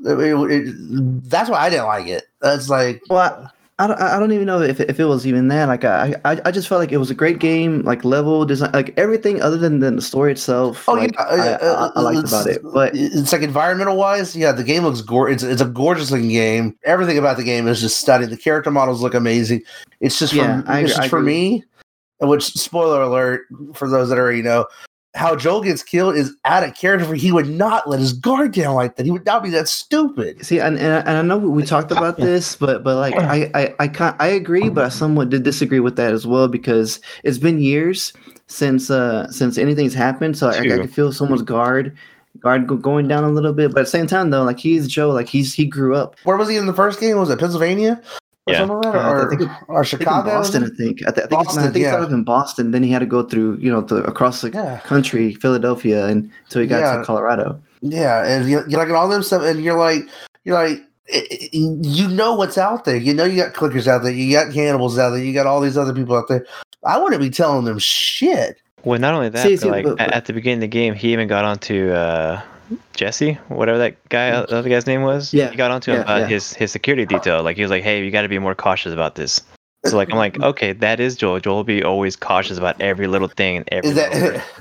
it- 0.05 0.51
it- 0.51 1.31
that's 1.31 1.49
why 1.51 1.59
I 1.59 1.71
didn't 1.71 1.87
like 1.87 2.09
it. 2.09 2.25
That's 2.41 2.69
like. 2.69 3.03
Well, 3.09 3.53
I, 3.81 3.85
I 3.85 3.87
don't, 3.87 4.01
I 4.01 4.19
don't 4.19 4.33
even 4.33 4.47
know 4.47 4.61
if, 4.61 4.79
if 4.79 5.01
it 5.01 5.07
was 5.07 5.27
even 5.27 5.49
that. 5.49 5.67
Like 5.67 5.85
I, 5.85 6.15
I 6.25 6.41
I 6.45 6.51
just 6.51 6.69
felt 6.69 6.81
like 6.81 6.93
it 6.93 6.99
was 6.99 7.11
a 7.11 7.15
great 7.15 7.39
game. 7.39 7.83
Like 7.83 8.05
level 8.05 8.45
design, 8.45 8.71
like 8.73 8.93
everything 8.99 9.41
other 9.41 9.57
than, 9.57 9.81
than 9.81 9.97
the 9.97 10.03
story 10.03 10.33
itself. 10.33 10.89
Oh 10.89 10.93
like, 10.93 11.13
yeah, 11.13 11.23
I, 11.23 11.37
I, 11.37 11.53
uh, 11.55 11.93
I 11.97 12.01
liked 12.01 12.29
about 12.29 12.47
it. 12.47 12.61
But 12.63 12.93
it's 12.95 13.33
like 13.33 13.43
environmental 13.43 13.97
wise, 13.97 14.37
yeah, 14.37 14.53
the 14.53 14.65
game 14.65 14.83
looks 14.83 15.01
gorgeous. 15.01 15.43
It's, 15.43 15.53
it's 15.53 15.63
a 15.63 15.73
gorgeous 15.73 16.11
looking 16.11 16.29
game. 16.29 16.77
Everything 16.85 17.19
about 17.19 17.37
the 17.37 17.45
game 17.45 17.67
is 17.67 17.81
just 17.81 17.99
stunning. 17.99 18.31
The 18.31 18.37
character 18.37 18.71
models 18.71 19.03
look 19.03 19.15
amazing. 19.15 19.63
It's 20.01 20.19
just 20.19 20.33
Yeah, 20.33 20.63
for 20.63 20.71
I 20.71 20.81
it's 20.81 20.97
just 20.97 21.09
for 21.09 21.21
me. 21.21 21.65
Which 22.23 22.45
spoiler 22.45 23.01
alert 23.01 23.47
for 23.73 23.89
those 23.89 24.11
that 24.11 24.19
already 24.19 24.43
know, 24.43 24.67
how 25.15 25.35
Joel 25.35 25.63
gets 25.63 25.83
killed 25.83 26.15
is 26.15 26.35
out 26.45 26.63
of 26.63 26.75
character. 26.77 27.05
For 27.07 27.15
he 27.15 27.33
would 27.33 27.49
not 27.49 27.89
let 27.89 27.99
his 28.01 28.13
guard 28.13 28.53
down 28.53 28.75
like 28.77 28.97
that. 28.97 29.05
He 29.07 29.11
would 29.13 29.27
not 29.27 29.43
be 29.43 29.51
that 29.51 29.69
stupid. 29.69 30.45
See, 30.45 30.61
and, 30.61 30.79
and, 30.79 30.93
I- 30.93 30.99
and 31.01 31.11
I 31.19 31.23
know 31.23 31.39
we 31.39 31.65
talked 31.65 31.91
about 31.91 32.17
this, 32.17 32.55
but 32.57 32.85
but 32.85 32.97
like 32.97 33.15
I 33.17 33.51
I 33.55 33.75
I 33.81 33.89
can't 33.89 34.17
I 34.21 34.29
agree, 34.29 34.69
but 34.69 34.85
I 34.85 34.89
somewhat 34.89 35.31
did 35.31 35.43
disagree 35.43 35.81
with 35.81 35.97
that 35.97 36.13
as 36.13 36.27
well 36.27 36.47
because 36.49 37.01
it's 37.25 37.39
been 37.39 37.61
years 37.61 38.13
since 38.47 38.91
uh 38.91 39.31
since 39.31 39.59
anything's 39.59 39.95
happened, 39.95 40.37
so 40.39 40.49
I, 40.49 40.59
I 40.59 40.63
True. 40.63 40.79
can 40.79 40.89
feel 40.89 41.13
someone's 41.13 41.43
guard 41.43 41.97
guard 42.39 42.67
go, 42.69 42.77
going 42.77 43.09
down 43.09 43.25
a 43.25 43.31
little 43.31 43.53
bit. 43.53 43.73
But 43.73 43.81
at 43.81 43.85
the 43.87 43.91
same 43.91 44.07
time, 44.07 44.31
though, 44.31 44.45
like 44.45 44.59
he's 44.61 44.87
Joe, 44.87 45.11
like 45.11 45.29
he's 45.29 45.53
he 45.55 45.67
grew 45.67 45.97
up. 45.97 46.15
Where 46.25 46.37
was 46.37 46.49
he 46.49 46.57
in 46.57 46.67
the 46.67 46.73
first 46.73 47.01
game? 47.01 47.17
Was 47.19 47.31
it 47.31 47.39
Pennsylvania? 47.41 48.01
Or 48.51 48.53
Yeah. 48.53 48.59
something 48.59 48.77
like 48.77 48.93
that? 48.93 48.95
Uh, 48.97 49.01
I 49.01 49.11
Or, 49.13 49.29
think 49.31 49.43
it- 49.43 49.49
or 49.69 49.77
I 49.77 49.79
in 49.79 49.85
Chicago? 49.85 50.31
Boston, 50.31 50.65
I 50.65 50.69
think. 50.77 51.03
I, 51.07 51.11
th- 51.11 51.11
I 51.11 51.13
think, 51.13 51.25
it's, 51.25 51.33
I 51.33 51.37
Boston, 51.37 51.63
think 51.65 51.77
it 51.77 51.81
yeah. 51.81 51.91
started 51.91 52.13
in 52.13 52.25
Boston. 52.25 52.71
Then 52.71 52.83
he 52.83 52.91
had 52.91 52.99
to 52.99 53.07
go 53.07 53.23
through, 53.23 53.57
you 53.61 53.71
know, 53.71 53.81
the, 53.81 53.97
across 54.05 54.41
the 54.41 54.51
Yeah. 54.51 54.79
country, 54.81 55.35
Philadelphia, 55.35 56.07
and 56.07 56.31
until 56.45 56.63
he 56.63 56.69
got 56.69 56.81
Yeah. 56.81 56.97
to 56.99 57.05
Colorado. 57.05 57.61
Yeah, 57.83 58.27
and 58.27 58.49
you 58.51 58.63
you're 58.69 58.79
like 58.85 58.91
all 58.95 59.09
them 59.09 59.23
stuff, 59.23 59.43
and 59.43 59.63
you're 59.65 59.79
like, 59.79 60.03
you're 60.45 60.55
like, 60.55 60.83
i- 61.15 61.27
i- 61.31 61.49
you 61.53 62.09
know 62.09 62.35
what's 62.35 62.59
out 62.59 62.85
there. 62.85 62.97
You 62.97 63.15
know 63.15 63.25
you 63.25 63.43
got 63.43 63.55
clickers 63.55 63.87
out 63.87 64.03
there, 64.03 64.13
you 64.13 64.31
got 64.33 64.53
cannibals 64.53 64.99
out 64.99 65.11
there, 65.11 65.23
you 65.25 65.33
got 65.33 65.47
all 65.47 65.61
these 65.61 65.79
other 65.79 65.95
people 65.95 66.15
out 66.17 66.29
there. 66.29 66.45
I 66.85 66.99
wouldn't 66.99 67.21
be 67.23 67.31
telling 67.31 67.65
them 67.65 67.79
shit. 67.79 68.57
Well, 68.85 68.99
not 68.99 69.15
only 69.15 69.29
that, 69.31 69.43
See, 69.43 69.55
but 69.57 69.61
see, 69.61 69.71
like 69.71 69.85
but- 69.85 70.01
at, 70.01 70.09
but- 70.09 70.15
at 70.15 70.25
the 70.27 70.33
beginning 70.33 70.59
of 70.59 70.63
the 70.63 70.69
game, 70.69 70.95
he 70.95 71.13
even 71.13 71.29
got 71.29 71.45
onto 71.45 71.91
uh, 71.91 72.41
Jesse, 72.95 73.35
whatever 73.49 73.79
that 73.79 74.09
guy, 74.09 74.31
mm. 74.31 74.47
the 74.49 74.57
other 74.57 74.69
guy's 74.69 74.87
name 74.87 75.03
was. 75.03 75.33
Yeah, 75.35 75.51
he 75.51 75.57
got 75.57 75.71
onto 75.71 75.91
him 75.93 75.99
yeah, 75.99 76.03
about 76.03 76.21
yeah. 76.23 76.27
his 76.27 76.53
his 76.55 76.71
security 76.73 77.07
detail. 77.07 77.43
Like 77.43 77.57
he 77.57 77.63
was 77.63 77.71
like, 77.71 77.83
"Hey, 77.83 78.05
you 78.05 78.11
got 78.11 78.23
to 78.23 78.29
be 78.29 78.39
more 78.39 78.55
cautious 78.55 78.93
about 78.93 79.15
this." 79.15 79.41
So 79.87 79.97
like 79.97 80.11
I'm 80.11 80.19
like, 80.19 80.39
okay, 80.43 80.73
that 80.75 81.01
is 81.01 81.17
Joel. 81.17 81.41
Joel 81.41 81.57
will 81.57 81.65
be 81.65 81.83
always 81.83 82.17
cautious 82.17 82.59
about 82.59 82.81
every 82.81 83.07
little 83.07 83.29
thing 83.29 83.57
and 83.59 83.69
every. 83.73 83.91
Is 83.91 83.97
that. 83.97 84.13
And, 84.13 84.43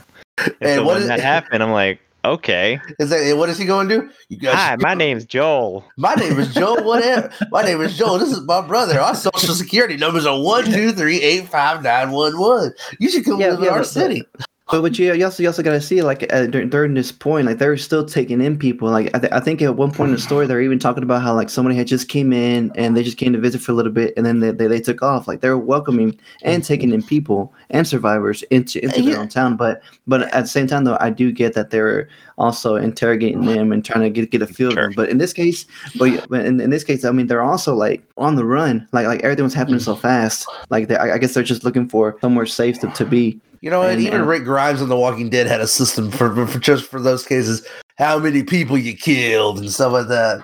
And 0.62 0.76
so 0.76 0.86
what 0.86 0.94
when 0.94 1.02
is- 1.02 1.08
that 1.10 1.20
happened, 1.20 1.62
I'm 1.62 1.72
like, 1.72 2.00
okay. 2.24 2.80
Is 2.98 3.10
that 3.10 3.36
what 3.36 3.50
is 3.50 3.58
he 3.58 3.66
going 3.66 3.90
to 3.90 4.02
do? 4.02 4.10
You 4.30 4.38
guys, 4.38 4.56
Hi, 4.56 4.76
my 4.80 4.94
name's 5.04 5.26
Joel. 5.26 5.84
my 5.98 6.16
name 6.16 6.40
is 6.40 6.54
Joel. 6.54 6.82
Whatever. 6.86 7.30
My 7.52 7.62
name 7.62 7.82
is 7.82 7.98
Joel. 7.98 8.20
This 8.20 8.32
is 8.32 8.40
my 8.44 8.66
brother. 8.66 9.02
Our 9.02 9.16
social 9.16 9.54
security 9.54 9.98
numbers 9.98 10.26
are 10.26 10.40
one 10.42 10.64
two 10.64 10.94
three 10.94 11.22
eight 11.22 11.50
five 11.50 11.84
nine 11.84 12.12
one 12.12 12.40
one. 12.40 12.72
You 13.00 13.10
should 13.10 13.26
come 13.26 13.42
Yeah, 13.42 13.50
live 13.50 13.60
in 13.60 13.66
yeah, 13.66 13.72
our 13.72 13.80
but- 13.80 13.88
city. 13.88 14.24
But 14.72 14.82
but 14.84 15.00
you, 15.00 15.12
you 15.14 15.26
also 15.26 15.42
you 15.42 15.50
also 15.50 15.64
got 15.64 15.72
to 15.72 15.82
see 15.82 16.04
like 16.04 16.32
uh, 16.32 16.46
dur- 16.46 16.66
during 16.66 16.94
this 16.94 17.12
point, 17.12 17.48
like 17.48 17.58
they're 17.58 17.76
still 17.76 18.06
taking 18.06 18.40
in 18.40 18.56
people. 18.58 18.88
Like 18.90 19.10
I, 19.16 19.20
th- 19.20 19.34
I 19.34 19.40
think 19.40 19.64
at 19.64 19.76
one 19.76 19.92
point 19.92 20.10
in 20.10 20.16
the 20.16 20.22
story, 20.22 20.46
they're 20.46 20.62
even 20.62 20.78
talking 20.78 21.02
about 21.02 21.24
how 21.24 21.34
like 21.34 21.50
somebody 21.50 21.76
had 21.76 21.88
just 21.88 22.08
came 22.08 22.32
in 22.32 22.72
and 22.76 22.96
they 22.96 23.02
just 23.02 23.18
came 23.18 23.34
to 23.34 23.40
visit 23.40 23.62
for 23.62 23.72
a 23.72 23.76
little 23.76 23.92
bit, 23.92 24.14
and 24.16 24.26
then 24.26 24.42
they, 24.42 24.52
they, 24.52 24.68
they 24.68 24.80
took 24.80 25.02
off. 25.02 25.28
Like 25.28 25.42
they're 25.42 25.58
welcoming 25.58 26.20
and 26.44 26.64
taking 26.64 26.92
in 26.94 27.02
people 27.02 27.52
and 27.72 27.88
survivors 27.88 28.44
into 28.52 28.84
into 28.84 29.02
their 29.02 29.14
Yeah. 29.14 29.20
own 29.22 29.28
town. 29.28 29.56
But 29.58 29.82
but 30.06 30.22
at 30.34 30.42
the 30.42 30.48
same 30.48 30.68
time, 30.68 30.84
though, 30.84 30.98
I 31.00 31.10
do 31.10 31.32
get 31.32 31.54
that 31.56 31.72
they're 31.72 32.08
also 32.38 32.76
interrogating 32.76 33.46
them 33.46 33.72
and 33.72 33.84
trying 33.84 34.02
to 34.04 34.10
get 34.12 34.30
get 34.30 34.44
a 34.44 34.48
feel 34.48 34.70
of 34.70 34.76
them. 34.76 34.94
But 34.96 35.10
in 35.10 35.18
this 35.18 35.34
case, 35.34 35.66
but 35.98 36.30
but 36.30 36.46
in, 36.46 36.62
in 36.62 36.70
this 36.70 36.84
case, 36.84 37.04
I 37.06 37.12
mean, 37.12 37.26
they're 37.26 37.42
also 37.42 37.74
like 37.74 38.04
on 38.18 38.36
the 38.36 38.46
run. 38.46 38.88
Like 38.92 39.08
like 39.08 39.24
everything 39.24 39.46
was 39.46 39.56
happening 39.56 39.80
so 39.80 39.96
fast. 39.96 40.46
Like 40.70 40.90
they, 40.90 40.96
I 40.96 41.16
I 41.16 41.18
guess 41.18 41.34
they're 41.34 41.42
just 41.42 41.64
looking 41.64 41.90
for 41.90 42.18
somewhere 42.22 42.46
safe 42.46 42.80
to, 42.82 42.88
to 42.92 43.04
be. 43.06 43.40
You 43.62 43.70
know, 43.70 43.82
and, 43.82 43.94
And- 43.94 44.02
even 44.02 44.20
and- 44.22 44.30
Rick 44.30 44.44
Grimes 44.46 44.82
on 44.82 44.90
The 44.90 44.96
Walking 44.98 45.30
Dead 45.30 45.48
had 45.48 45.62
a 45.62 45.68
system 45.68 46.12
for, 46.12 46.46
for 46.48 46.60
just 46.60 46.86
for 46.86 47.02
those 47.02 47.26
cases. 47.26 47.66
How 47.98 48.18
many 48.18 48.44
people 48.44 48.78
you 48.78 48.96
killed 48.96 49.60
and 49.60 49.70
stuff 49.70 49.92
like 49.92 50.08
that. 50.08 50.42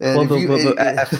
And 0.00 0.16
Well, 0.18 0.26
but, 0.26 0.34
you- 0.40 0.48
but, 0.48 0.64
but 0.64 0.72
it- 0.72 0.78
at, 0.78 1.12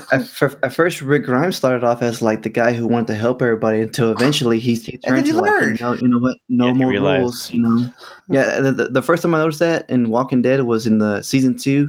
at, 0.42 0.56
at 0.64 0.72
first, 0.74 1.00
Rick 1.00 1.24
Grimes 1.26 1.54
started 1.56 1.84
off 1.84 2.02
as 2.02 2.20
like 2.20 2.42
the 2.42 2.48
guy 2.48 2.72
who 2.72 2.88
wanted 2.88 3.06
to 3.06 3.14
help 3.14 3.40
everybody 3.40 3.80
until 3.82 4.10
eventually 4.10 4.58
he, 4.58 4.74
he 4.74 4.98
And 5.04 5.14
then 5.14 5.14
turned 5.14 5.26
he 5.26 5.32
to 5.32 5.38
like, 5.40 5.50
learned. 5.52 5.78
you 5.80 5.86
know, 5.86 5.94
you 5.94 6.08
know 6.08 6.18
what, 6.18 6.36
no 6.48 6.66
Yeah, 6.66 6.72
more 6.72 6.90
rules, 6.90 7.52
you 7.52 7.60
know. 7.62 7.88
Yeah, 8.28 8.58
the, 8.58 8.72
the, 8.72 8.84
the 8.88 9.02
first 9.02 9.22
time 9.22 9.32
I 9.36 9.38
noticed 9.38 9.60
that 9.60 9.88
in 9.88 10.10
Walking 10.10 10.42
Dead 10.42 10.64
was 10.64 10.88
in 10.88 10.98
the 10.98 11.22
season 11.22 11.56
two 11.56 11.88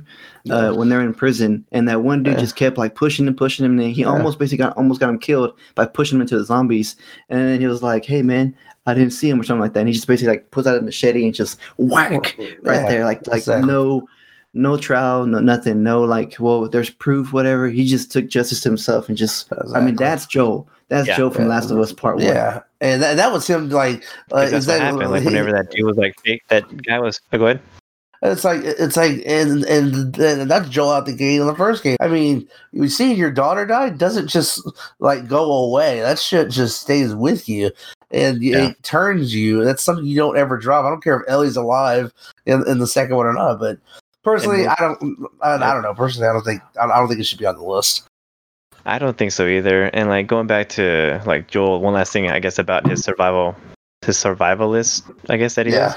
uh, 0.51 0.71
when 0.73 0.89
they're 0.89 1.01
in 1.01 1.15
prison, 1.15 1.65
and 1.71 1.89
that 1.89 2.03
one 2.03 2.21
dude 2.21 2.35
Yeah. 2.35 2.39
just 2.41 2.55
kept 2.55 2.77
like 2.77 2.93
pushing 2.93 3.27
and 3.27 3.35
pushing 3.35 3.65
him, 3.65 3.79
and 3.79 3.91
he 3.91 4.01
Yeah. 4.01 4.09
almost 4.09 4.37
basically 4.37 4.59
got 4.59 4.77
almost 4.77 4.99
got 4.99 5.09
him 5.09 5.17
killed 5.17 5.57
by 5.73 5.85
pushing 5.87 6.17
him 6.17 6.21
into 6.21 6.37
the 6.37 6.45
zombies. 6.45 6.95
And 7.29 7.39
then 7.39 7.59
he 7.59 7.65
was 7.65 7.81
like, 7.81 8.05
"Hey, 8.05 8.21
man." 8.21 8.55
I 8.87 8.93
didn't 8.95 9.11
see 9.11 9.29
him 9.29 9.39
or 9.39 9.43
something 9.43 9.61
like 9.61 9.73
that. 9.73 9.81
And 9.81 9.89
he 9.89 9.93
just 9.93 10.07
basically 10.07 10.33
like 10.33 10.49
puts 10.49 10.67
out 10.67 10.77
a 10.77 10.81
machete 10.81 11.23
and 11.25 11.33
just 11.35 11.59
whack 11.77 12.35
right 12.63 12.81
Yeah, 12.81 12.89
there, 12.89 13.05
like 13.05 13.27
like 13.27 13.37
exactly. 13.39 13.67
no 13.67 14.07
no 14.53 14.75
trial, 14.77 15.27
no 15.27 15.39
nothing, 15.39 15.83
no 15.83 16.01
like, 16.01 16.35
well, 16.39 16.67
there's 16.67 16.89
proof, 16.89 17.31
whatever. 17.33 17.67
He 17.69 17.85
just 17.85 18.11
took 18.11 18.27
justice 18.27 18.61
to 18.61 18.69
himself 18.69 19.07
and 19.09 19.15
just. 19.17 19.51
I 19.75 19.81
mean, 19.81 19.95
that's 19.95 20.25
Joel. 20.25 20.67
That's 20.87 21.07
Yeah. 21.07 21.17
Joe 21.17 21.29
from 21.29 21.43
Yeah. 21.43 21.49
Last 21.49 21.69
of 21.69 21.77
Us 21.79 21.91
Part 21.93 22.15
One. 22.15 22.25
yeah, 22.25 22.61
and 22.81 23.03
that, 23.03 23.17
that 23.17 23.31
was 23.31 23.45
him. 23.45 23.69
Like, 23.69 24.03
uh, 24.31 24.39
that's 24.49 24.53
is 24.53 24.67
what 24.67 24.73
that- 24.79 24.81
happened. 24.81 25.11
Like 25.11 25.25
whenever 25.25 25.51
that 25.51 25.69
dude 25.69 25.85
was 25.85 25.97
like 25.97 26.15
fake, 26.23 26.41
that 26.47 26.63
guy 26.83 26.97
was. 26.99 27.19
Oh, 27.33 27.37
go 27.37 27.45
ahead. 27.47 27.59
It's 28.23 28.43
like 28.43 28.61
it's 28.63 28.97
like 28.97 29.21
and 29.27 29.63
and, 29.65 30.17
and 30.17 30.49
that's 30.49 30.69
Joel 30.69 30.89
out 30.89 31.05
the 31.05 31.13
gate 31.13 31.39
in 31.39 31.45
the 31.45 31.53
first 31.53 31.83
game. 31.83 31.97
I 31.99 32.07
mean, 32.07 32.47
you 32.71 32.87
see 32.89 33.13
your 33.13 33.29
daughter 33.29 33.63
die 33.63 33.91
doesn't 33.91 34.27
just 34.27 34.67
like 34.97 35.27
go 35.27 35.51
away. 35.51 35.99
That 35.99 36.17
shit 36.17 36.49
just 36.49 36.81
stays 36.81 37.13
with 37.13 37.47
you, 37.47 37.69
and 38.11 38.41
Yeah. 38.41 38.69
it 38.69 38.83
turns 38.83 39.33
you. 39.35 39.63
That's 39.63 39.83
something 39.83 40.05
you 40.05 40.17
don't 40.17 40.37
ever 40.37 40.57
drop. 40.57 40.85
I 40.85 40.89
don't 40.89 41.03
care 41.03 41.19
if 41.19 41.23
Ellie's 41.27 41.57
alive 41.57 42.13
in, 42.45 42.67
in 42.67 42.79
the 42.79 42.87
second 42.87 43.15
one 43.15 43.25
or 43.25 43.33
not. 43.33 43.59
But 43.59 43.79
personally, 44.23 44.67
I 44.67 44.75
don't. 44.79 45.27
I, 45.41 45.53
I 45.55 45.73
don't 45.73 45.81
know. 45.81 45.93
Personally, 45.93 46.27
I 46.27 46.33
don't 46.33 46.43
think 46.43 46.61
I 46.81 46.87
don't 46.87 47.07
think 47.07 47.19
it 47.19 47.25
should 47.25 47.39
be 47.39 47.45
on 47.45 47.55
the 47.55 47.63
list. 47.63 48.03
I 48.85 48.99
don't 48.99 49.17
think 49.17 49.33
so 49.33 49.45
either. 49.45 49.85
And 49.85 50.07
like 50.07 50.27
going 50.27 50.47
back 50.47 50.69
to 50.69 51.21
like 51.25 51.47
Joel, 51.49 51.81
one 51.81 51.93
last 51.93 52.13
thing 52.13 52.31
I 52.31 52.39
guess 52.39 52.57
about 52.57 52.87
his 52.87 53.03
survival, 53.03 53.55
his 54.05 54.15
survivalist, 54.17 55.03
I 55.29 55.35
guess 55.35 55.55
that 55.55 55.65
he 55.65 55.73
Yeah, 55.73 55.89
is. 55.89 55.95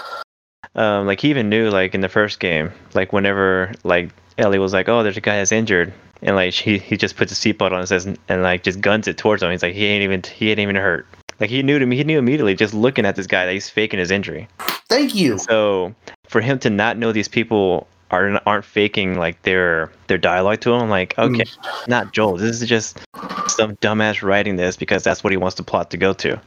Um, 0.75 1.07
like 1.07 1.21
he 1.21 1.31
even 1.31 1.49
knew 1.49 1.71
like 1.71 1.95
in 1.95 2.01
the 2.01 2.09
first 2.09 2.41
game, 2.41 2.73
like 2.95 3.13
whenever 3.13 3.73
like 3.85 4.11
Ellie 4.39 4.59
was 4.59 4.73
like, 4.73 4.89
"Oh, 4.89 5.03
there's 5.05 5.17
a 5.17 5.21
guy 5.21 5.37
that's 5.37 5.53
injured," 5.53 5.93
and 6.23 6.35
like 6.35 6.53
he 6.53 6.79
he 6.79 6.97
just 6.97 7.17
puts 7.17 7.31
a 7.31 7.35
seatbelt 7.35 7.73
on 7.73 7.79
and 7.81 7.89
says 7.89 8.07
and 8.07 8.43
like 8.43 8.65
just 8.65 8.81
guns 8.81 9.07
it 9.07 9.19
towards 9.19 9.43
him. 9.43 9.51
He's 9.51 9.63
like, 9.63 9.75
he 9.75 9.87
ain't 9.87 10.03
even 10.03 10.23
he 10.23 10.51
ain't 10.51 10.61
even 10.61 10.77
hurt. 10.77 11.07
Like 11.41 11.51
he 11.51 11.63
knew 11.63 11.79
to 11.79 11.87
me, 11.87 11.97
he 11.97 12.05
knew 12.05 12.19
immediately 12.19 12.55
just 12.55 12.75
looking 12.75 13.07
at 13.07 13.17
this 13.17 13.27
guy 13.27 13.47
that 13.47 13.53
he's 13.53 13.69
faking 13.69 13.99
his 13.99 14.11
injury. 14.11 14.47
thank 14.89 15.15
you. 15.15 15.39
So 15.39 15.95
for 16.29 16.41
him 16.41 16.59
to 16.61 16.71
not 16.71 16.99
know 16.99 17.13
these 17.13 17.29
people 17.29 17.87
are 18.11 18.41
aren't 18.47 18.65
faking 18.65 19.19
like 19.19 19.41
their 19.43 19.91
their 20.09 20.19
dialogue 20.19 20.61
to 20.61 20.73
him, 20.73 20.83
I'm 20.83 20.91
like, 20.91 21.19
okay, 21.19 21.45
mm. 21.45 21.89
not 21.89 22.13
Joel. 22.13 22.37
This 22.37 22.61
is 22.61 22.69
just 22.69 22.99
some 23.49 23.77
dumbass 23.77 24.23
writing 24.23 24.57
this 24.57 24.77
because 24.77 25.03
that's 25.03 25.25
what 25.25 25.33
he 25.33 25.37
wants 25.37 25.57
the 25.57 25.63
plot 25.63 25.91
to 25.93 25.97
go 25.97 26.13
to. 26.15 26.41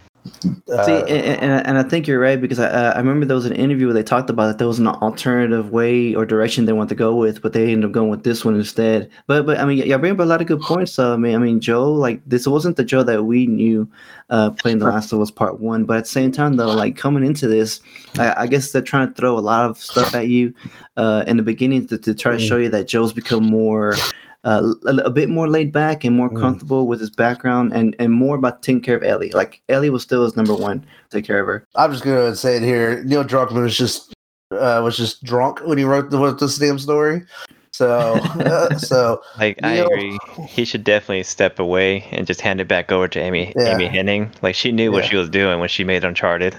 Uh, 0.72 0.86
See, 0.86 0.92
and, 0.94 1.42
and, 1.42 1.68
and 1.68 1.78
I 1.78 1.84
think 1.84 2.08
you're 2.08 2.20
right 2.20 2.40
because 2.40 2.60
I, 2.60 2.68
uh, 2.68 2.94
I 2.96 2.98
remember 2.98 3.26
there 3.26 3.36
was 3.36 3.46
an 3.46 3.56
interview 3.56 3.88
where 3.88 3.94
they 3.94 4.04
talked 4.04 4.30
about 4.30 4.48
that 4.48 4.58
there 4.58 4.68
was 4.68 4.80
an 4.80 4.88
alternative 4.88 5.72
way 5.72 6.16
or 6.16 6.26
direction 6.26 6.66
they 6.66 6.74
want 6.74 6.90
to 6.90 6.96
go 6.96 7.16
with, 7.16 7.42
but 7.42 7.54
they 7.54 7.72
ended 7.72 7.86
up 7.86 7.92
going 7.92 8.10
with 8.10 8.24
this 8.24 8.46
one 8.46 8.56
instead. 8.56 9.10
But 9.28 9.46
but 9.46 9.60
I 9.60 9.66
mean, 9.66 9.80
y'all 9.80 10.00
bring 10.00 10.14
up 10.14 10.20
a 10.20 10.24
lot 10.24 10.42
of 10.42 10.48
good 10.48 10.62
points. 10.62 10.94
So 10.94 11.14
I 11.14 11.18
mean, 11.18 11.36
I 11.36 11.38
mean, 11.38 11.60
Joe, 11.60 11.92
like 11.92 12.22
this 12.26 12.48
wasn't 12.48 12.78
the 12.78 12.84
Joe 12.86 13.04
that 13.04 13.24
we 13.24 13.48
knew 13.48 13.90
uh, 14.30 14.52
playing 14.52 14.80
The 14.80 14.86
Last 14.86 15.12
of 15.12 15.22
Us 15.22 15.32
Part 15.32 15.60
One. 15.60 15.86
But 15.86 15.98
at 15.98 16.04
the 16.06 16.10
same 16.10 16.32
time, 16.32 16.56
though, 16.56 16.74
like 16.74 16.96
coming 16.96 17.26
into 17.26 17.48
this, 17.48 17.82
I, 18.18 18.44
I 18.44 18.48
guess 18.48 18.72
they're 18.72 18.82
trying 18.82 19.10
to 19.10 19.14
throw 19.14 19.38
a 19.38 19.40
lot 19.40 19.70
of 19.70 19.78
stuff 19.78 20.16
at 20.16 20.28
you 20.28 20.54
uh, 20.98 21.24
in 21.28 21.38
the 21.38 21.44
beginning 21.44 21.88
to, 21.88 21.98
to 21.98 22.14
try 22.14 22.32
to 22.32 22.40
show 22.40 22.58
you 22.58 22.70
that 22.70 22.88
Joe's 22.88 23.14
become 23.14 23.44
more. 23.44 23.96
Uh, 24.46 24.74
a, 24.86 24.96
a 25.06 25.10
bit 25.10 25.30
more 25.30 25.48
laid 25.48 25.72
back 25.72 26.04
and 26.04 26.18
more 26.18 26.30
Mm. 26.30 26.40
comfortable 26.40 26.86
with 26.86 27.00
his 27.00 27.10
background 27.10 27.72
and, 27.74 27.96
and 27.98 28.12
more 28.12 28.36
about 28.36 28.62
taking 28.62 28.82
care 28.82 28.98
of 28.98 29.04
Ellie. 29.04 29.32
Like 29.32 29.62
Ellie 29.70 29.90
was 29.90 30.04
still 30.04 30.24
his 30.26 30.36
number 30.36 30.54
one, 30.54 30.86
take 31.12 31.24
care 31.26 31.40
of 31.40 31.48
her. 31.48 31.66
I'm 31.76 31.92
just 31.92 32.04
gonna 32.04 32.36
say 32.36 32.58
it 32.58 32.62
here. 32.64 33.02
Neil 33.06 33.24
Druckmann 33.24 33.64
was 33.64 33.78
just 33.78 34.14
uh, 34.52 34.82
was 34.84 34.98
just 34.98 35.24
drunk 35.24 35.62
when 35.66 35.78
he 35.78 35.86
wrote 35.86 36.10
the 36.10 36.18
wrote 36.20 36.40
this 36.40 36.58
damn 36.58 36.78
story. 36.78 37.24
So 37.72 37.90
uh, 38.40 38.78
so 38.78 39.22
Like 39.40 39.60
I 39.64 39.76
agree, 39.76 40.18
he 40.48 40.66
should 40.66 40.84
definitely 40.84 41.24
step 41.24 41.58
away 41.58 42.02
and 42.12 42.28
just 42.28 42.42
hand 42.42 42.60
it 42.60 42.68
back 42.68 42.92
over 42.92 43.08
to 43.08 43.20
Amy 43.22 43.54
Yeah. 43.56 43.76
Amy 43.76 43.88
Hennig. 43.88 44.30
Like 44.44 44.56
she 44.56 44.72
knew 44.74 44.92
what 44.92 45.06
she 45.06 45.16
was 45.16 45.30
doing 45.30 45.60
when 45.62 45.70
she 45.70 45.86
made 45.86 46.04
Uncharted, 46.04 46.56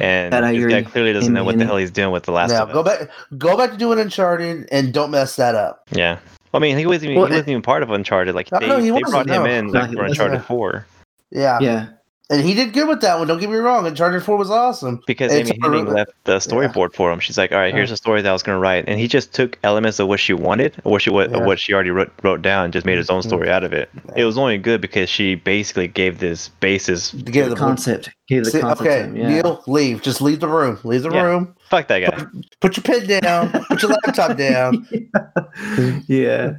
and 0.00 0.32
That 0.32 0.42
I 0.44 0.50
agree. 0.50 0.82
clearly 0.82 1.12
doesn't 1.12 1.32
know 1.32 1.40
Amy 1.42 1.46
what 1.46 1.58
the 1.58 1.66
hell 1.66 1.76
he's 1.76 1.92
doing 1.92 2.10
with 2.10 2.24
the 2.24 2.32
Last 2.32 2.50
now 2.50 2.64
of 2.64 2.72
go 2.72 2.82
back 2.82 3.08
go 3.38 3.56
back 3.56 3.70
to 3.70 3.76
doing 3.76 4.00
Uncharted 4.00 4.68
and 4.72 4.92
don't 4.92 5.12
mess 5.12 5.36
that 5.36 5.54
up. 5.54 5.84
Yeah. 5.92 6.18
I 6.54 6.58
mean, 6.58 6.78
he 6.78 6.86
wasn't 6.86 7.10
even, 7.10 7.16
Well, 7.16 7.26
he 7.26 7.32
wasn't 7.32 7.48
even 7.50 7.62
part 7.62 7.82
of 7.82 7.90
Uncharted. 7.90 8.34
Like 8.34 8.48
they, 8.50 8.66
no, 8.66 8.78
he 8.78 8.86
they 8.86 8.92
wasn't, 8.92 9.10
brought 9.10 9.28
him 9.28 9.44
no. 9.44 9.50
in 9.50 9.66
No, 9.68 9.80
like 9.80 9.90
he 9.90 9.96
for 9.96 10.02
wasn't. 10.02 10.20
Uncharted 10.20 10.44
Four 10.46 10.86
Yeah. 11.30 11.58
Yeah. 11.60 11.88
And 12.30 12.42
he 12.44 12.52
did 12.52 12.74
good 12.74 12.86
with 12.86 13.00
that 13.00 13.18
one. 13.18 13.26
Don't 13.26 13.40
get 13.40 13.48
me 13.48 13.56
wrong. 13.56 13.78
And 13.78 13.88
Uncharted 13.88 14.22
4 14.22 14.36
was 14.36 14.50
awesome. 14.50 15.00
because 15.06 15.32
It's 15.32 15.48
Amy 15.50 15.58
Hennig 15.60 15.86
a- 15.88 15.90
left 15.94 16.10
the 16.24 16.36
storyboard 16.36 16.92
for 16.94 17.10
him. 17.10 17.20
She's 17.20 17.38
like, 17.38 17.52
"All 17.52 17.58
right, 17.58 17.72
here's 17.74 17.90
a 17.90 17.96
story 17.96 18.20
that 18.20 18.28
I 18.28 18.32
was 18.34 18.42
going 18.42 18.54
to 18.56 18.60
write," 18.60 18.84
and 18.86 19.00
he 19.00 19.08
just 19.08 19.32
took 19.32 19.58
elements 19.64 19.98
of 19.98 20.08
what 20.08 20.20
she 20.20 20.34
wanted, 20.34 20.74
or 20.84 20.92
what 20.92 21.00
she 21.00 21.08
what, 21.08 21.30
Yeah. 21.30 21.38
what 21.46 21.58
she 21.58 21.72
already 21.72 21.88
wrote 21.90 22.12
wrote 22.22 22.42
down, 22.42 22.64
and 22.64 22.72
just 22.74 22.84
made 22.84 22.98
his 22.98 23.08
own 23.08 23.22
Mhm. 23.22 23.26
story 23.28 23.50
out 23.50 23.64
of 23.64 23.72
it. 23.72 23.88
It 24.14 24.24
was 24.26 24.36
only 24.36 24.58
good 24.58 24.82
because 24.82 25.08
she 25.08 25.36
basically 25.36 25.88
gave 25.88 26.18
this 26.18 26.48
basis. 26.60 27.12
To 27.12 27.16
get 27.16 27.44
the 27.44 27.50
the 27.50 27.56
concept. 27.56 28.10
Gave 28.28 28.44
the 28.44 28.50
See, 28.50 28.60
concept 28.60 28.82
okay, 28.86 29.00
him, 29.04 29.16
yeah. 29.16 29.28
Neil, 29.28 29.62
leave. 29.66 30.02
Just 30.02 30.20
leave 30.20 30.40
the 30.40 30.48
room. 30.48 30.78
Leave 30.84 31.04
the 31.04 31.10
Yeah. 31.10 31.22
room. 31.22 31.54
Fuck 31.70 31.88
that 31.88 32.00
guy. 32.00 32.26
Put 32.60 32.76
your 32.76 32.82
pen 32.84 33.06
down. 33.22 33.52
Put 33.70 33.80
your 33.80 33.92
laptop 34.04 34.36
down. 34.36 34.86
yeah. 36.06 36.52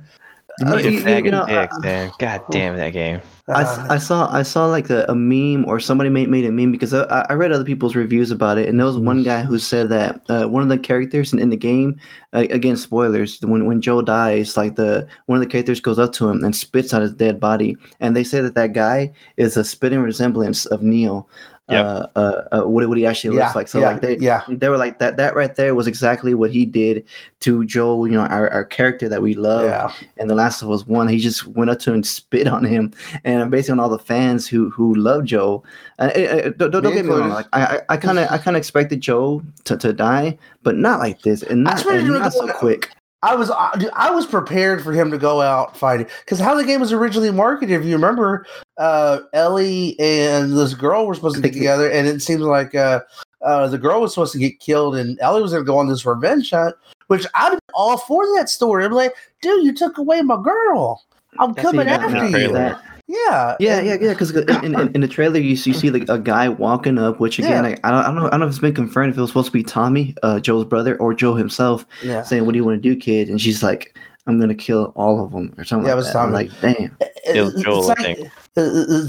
Uh, 0.61 0.65
Bunch 0.71 0.85
of 0.85 0.91
you- 0.93 0.99
you 0.99 1.05
faggot 1.05 1.31
know, 1.31 1.45
dicks, 1.45 1.77
man. 1.79 2.11
God 2.19 2.41
damn 2.51 2.75
that 2.77 2.91
game. 2.91 3.21
I, 3.49 3.63
Uh, 3.63 3.87
I 3.89 3.97
saw 3.97 4.31
I 4.31 4.43
saw 4.43 4.67
like 4.67 4.89
a, 4.89 5.05
a 5.09 5.15
meme 5.15 5.65
or 5.65 5.79
somebody 5.79 6.09
made, 6.09 6.29
made 6.29 6.45
a 6.45 6.51
meme 6.51 6.71
because 6.71 6.93
I, 6.93 7.25
I 7.29 7.33
read 7.33 7.51
other 7.51 7.63
people's 7.63 7.95
reviews 7.95 8.31
about 8.31 8.57
it 8.57 8.69
and 8.69 8.79
there 8.79 8.85
was 8.85 8.97
one 8.97 9.23
guy 9.23 9.41
who 9.43 9.57
said 9.57 9.89
that 9.89 10.21
uh, 10.29 10.47
one 10.47 10.61
of 10.61 10.69
the 10.69 10.77
characters 10.77 11.33
in, 11.33 11.39
in 11.39 11.49
the 11.49 11.57
game 11.57 11.99
uh, 12.33 12.45
again 12.51 12.77
spoilers 12.77 13.39
when 13.41 13.65
when 13.65 13.81
Joe 13.81 14.01
dies 14.01 14.55
like 14.55 14.75
the 14.75 15.07
one 15.25 15.37
of 15.37 15.43
the 15.43 15.49
characters 15.49 15.81
goes 15.81 15.97
up 15.97 16.13
to 16.13 16.29
him 16.29 16.43
and 16.43 16.55
spits 16.55 16.93
on 16.93 17.01
his 17.01 17.13
dead 17.13 17.39
body 17.39 17.75
and 17.99 18.15
they 18.15 18.23
say 18.23 18.39
that 18.41 18.55
that 18.55 18.73
guy 18.73 19.11
is 19.37 19.57
a 19.57 19.63
spitting 19.63 20.01
resemblance 20.01 20.65
of 20.67 20.83
Neil 20.83 21.27
Yep. 21.69 21.85
uh, 21.85 22.07
uh, 22.15 22.47
uh, 22.51 22.61
what, 22.67 22.87
what 22.89 22.97
he 22.97 23.05
actually 23.05 23.35
yeah, 23.35 23.43
looks 23.43 23.55
like 23.55 23.67
so 23.67 23.79
yeah, 23.79 23.91
like 23.91 24.01
they 24.01 24.17
yeah. 24.17 24.43
they 24.47 24.69
were 24.69 24.77
like 24.77 24.99
that 24.99 25.17
that 25.17 25.35
right 25.35 25.55
there 25.55 25.75
was 25.75 25.87
exactly 25.87 26.33
what 26.33 26.51
he 26.51 26.65
did 26.65 27.05
to 27.41 27.63
Joel 27.65 28.07
you 28.07 28.13
know 28.13 28.21
our, 28.25 28.49
our 28.49 28.65
character 28.65 29.07
that 29.09 29.21
we 29.21 29.33
love 29.35 29.65
Yeah. 29.65 29.91
and 30.17 30.29
The 30.29 30.35
Last 30.35 30.61
of 30.61 30.71
Us 30.71 30.85
One, 30.87 31.07
he 31.07 31.19
just 31.19 31.45
went 31.47 31.69
up 31.69 31.79
to 31.79 31.91
him 31.91 31.95
and 31.95 32.07
spit 32.07 32.47
on 32.47 32.63
him, 32.63 32.91
and 33.23 33.49
basically 33.51 33.73
on 33.73 33.79
all 33.79 33.89
the 33.89 33.99
fans 33.99 34.47
who 34.47 34.69
who 34.69 34.95
love 34.95 35.25
Joe. 35.25 35.63
Uh, 35.99 36.09
don't 36.57 36.71
don't 36.71 36.83
get 36.83 37.05
me 37.05 37.11
wrong, 37.11 37.29
like 37.29 37.47
I 37.53 37.81
I 37.89 37.97
kind 37.97 38.19
of 38.19 38.29
I 38.31 38.37
kind 38.37 38.55
of 38.55 38.59
expected 38.59 39.01
Joe 39.01 39.41
to, 39.65 39.77
to 39.77 39.93
die, 39.93 40.37
but 40.63 40.75
not 40.75 40.99
like 40.99 41.21
this, 41.21 41.43
and 41.43 41.63
not, 41.63 41.85
and 41.85 42.07
not 42.07 42.33
so 42.33 42.47
quick. 42.53 42.91
I 43.21 43.35
was 43.35 43.51
I, 43.51 43.71
dude, 43.77 43.89
I 43.93 44.11
was 44.11 44.25
prepared 44.25 44.81
for 44.81 44.93
him 44.93 45.11
to 45.11 45.17
go 45.17 45.41
out 45.41 45.75
fighting 45.75 46.07
because 46.23 46.39
how 46.39 46.55
the 46.55 46.63
game 46.63 46.79
was 46.79 46.93
originally 46.93 47.31
marketed. 47.31 47.79
If 47.79 47.85
you 47.85 47.93
remember, 47.93 48.45
uh, 48.77 49.21
Ellie 49.33 49.99
and 49.99 50.57
this 50.57 50.73
girl 50.73 51.05
were 51.05 51.15
supposed 51.15 51.35
to 51.35 51.41
get 51.41 51.53
together, 51.53 51.89
and 51.89 52.07
it 52.07 52.21
seems 52.21 52.41
like 52.41 52.75
uh, 52.75 53.01
uh, 53.41 53.67
the 53.67 53.77
girl 53.77 54.01
was 54.01 54.13
supposed 54.13 54.33
to 54.33 54.39
get 54.39 54.59
killed, 54.59 54.95
and 54.95 55.19
Ellie 55.19 55.41
was 55.41 55.51
going 55.51 55.63
to 55.63 55.67
go 55.67 55.77
on 55.77 55.89
this 55.89 56.05
revenge 56.05 56.49
hunt. 56.51 56.75
Which 57.07 57.25
I'm 57.33 57.57
all 57.73 57.97
for 57.97 58.23
that 58.37 58.49
story. 58.49 58.85
I'm 58.85 58.91
like, 58.91 59.15
dude, 59.41 59.65
you 59.65 59.73
took 59.73 59.97
away 59.97 60.21
my 60.21 60.41
girl. 60.41 61.03
I'm 61.39 61.53
That's 61.53 61.67
coming 61.67 61.87
after 61.87 62.27
you. 62.27 62.53
That 62.53 62.81
Yeah, 63.11 63.55
Yeah, 63.59 63.77
and- 63.79 63.87
yeah, 63.87 63.97
yeah. 63.99 64.09
Because 64.13 64.29
in, 64.35 64.75
in, 64.75 64.93
in 64.93 65.01
the 65.01 65.07
trailer, 65.07 65.39
you 65.39 65.55
see, 65.55 65.71
you 65.71 65.75
see 65.75 65.89
like 65.89 66.07
a 66.09 66.19
guy 66.19 66.47
walking 66.47 66.99
up, 66.99 67.19
which 67.19 67.39
again, 67.39 67.63
Yeah. 67.65 67.75
I, 67.83 67.87
I 67.89 67.91
don't, 67.91 68.01
I 68.01 68.05
don't 68.05 68.15
know, 68.15 68.27
I 68.27 68.29
don't 68.29 68.39
know 68.41 68.45
if 68.45 68.51
it's 68.51 68.59
been 68.59 68.75
confirmed 68.75 69.11
if 69.11 69.17
it 69.17 69.21
was 69.21 69.31
supposed 69.31 69.47
to 69.47 69.51
be 69.51 69.63
Tommy, 69.63 70.15
uh, 70.21 70.39
Joe's 70.39 70.63
brother, 70.65 70.95
or 70.97 71.15
Joe 71.15 71.33
himself, 71.33 71.85
yeah. 72.03 72.21
saying, 72.21 72.45
"What 72.45 72.51
do 72.51 72.57
you 72.59 72.63
want 72.65 72.81
to 72.81 72.89
do, 72.89 72.95
kid?" 72.95 73.27
And 73.29 73.41
she's 73.41 73.63
like, 73.63 73.97
"I'm 74.27 74.39
gonna 74.39 74.53
kill 74.53 74.93
all 74.95 75.25
of 75.25 75.31
them," 75.31 75.55
or 75.57 75.63
something 75.63 75.87
Yeah, 75.87 75.93
it 75.93 75.95
like 75.95 76.03
was 76.05 76.13
that. 76.13 76.19
I'm 76.19 76.31
Tommy. 76.31 76.49
like, 76.49 76.61
damn. 76.61 76.97
It 77.35 77.41
was 77.41 77.53
It's 77.55 77.63
Joel, 77.63 77.91
I 77.91 77.95
think. 77.95 78.29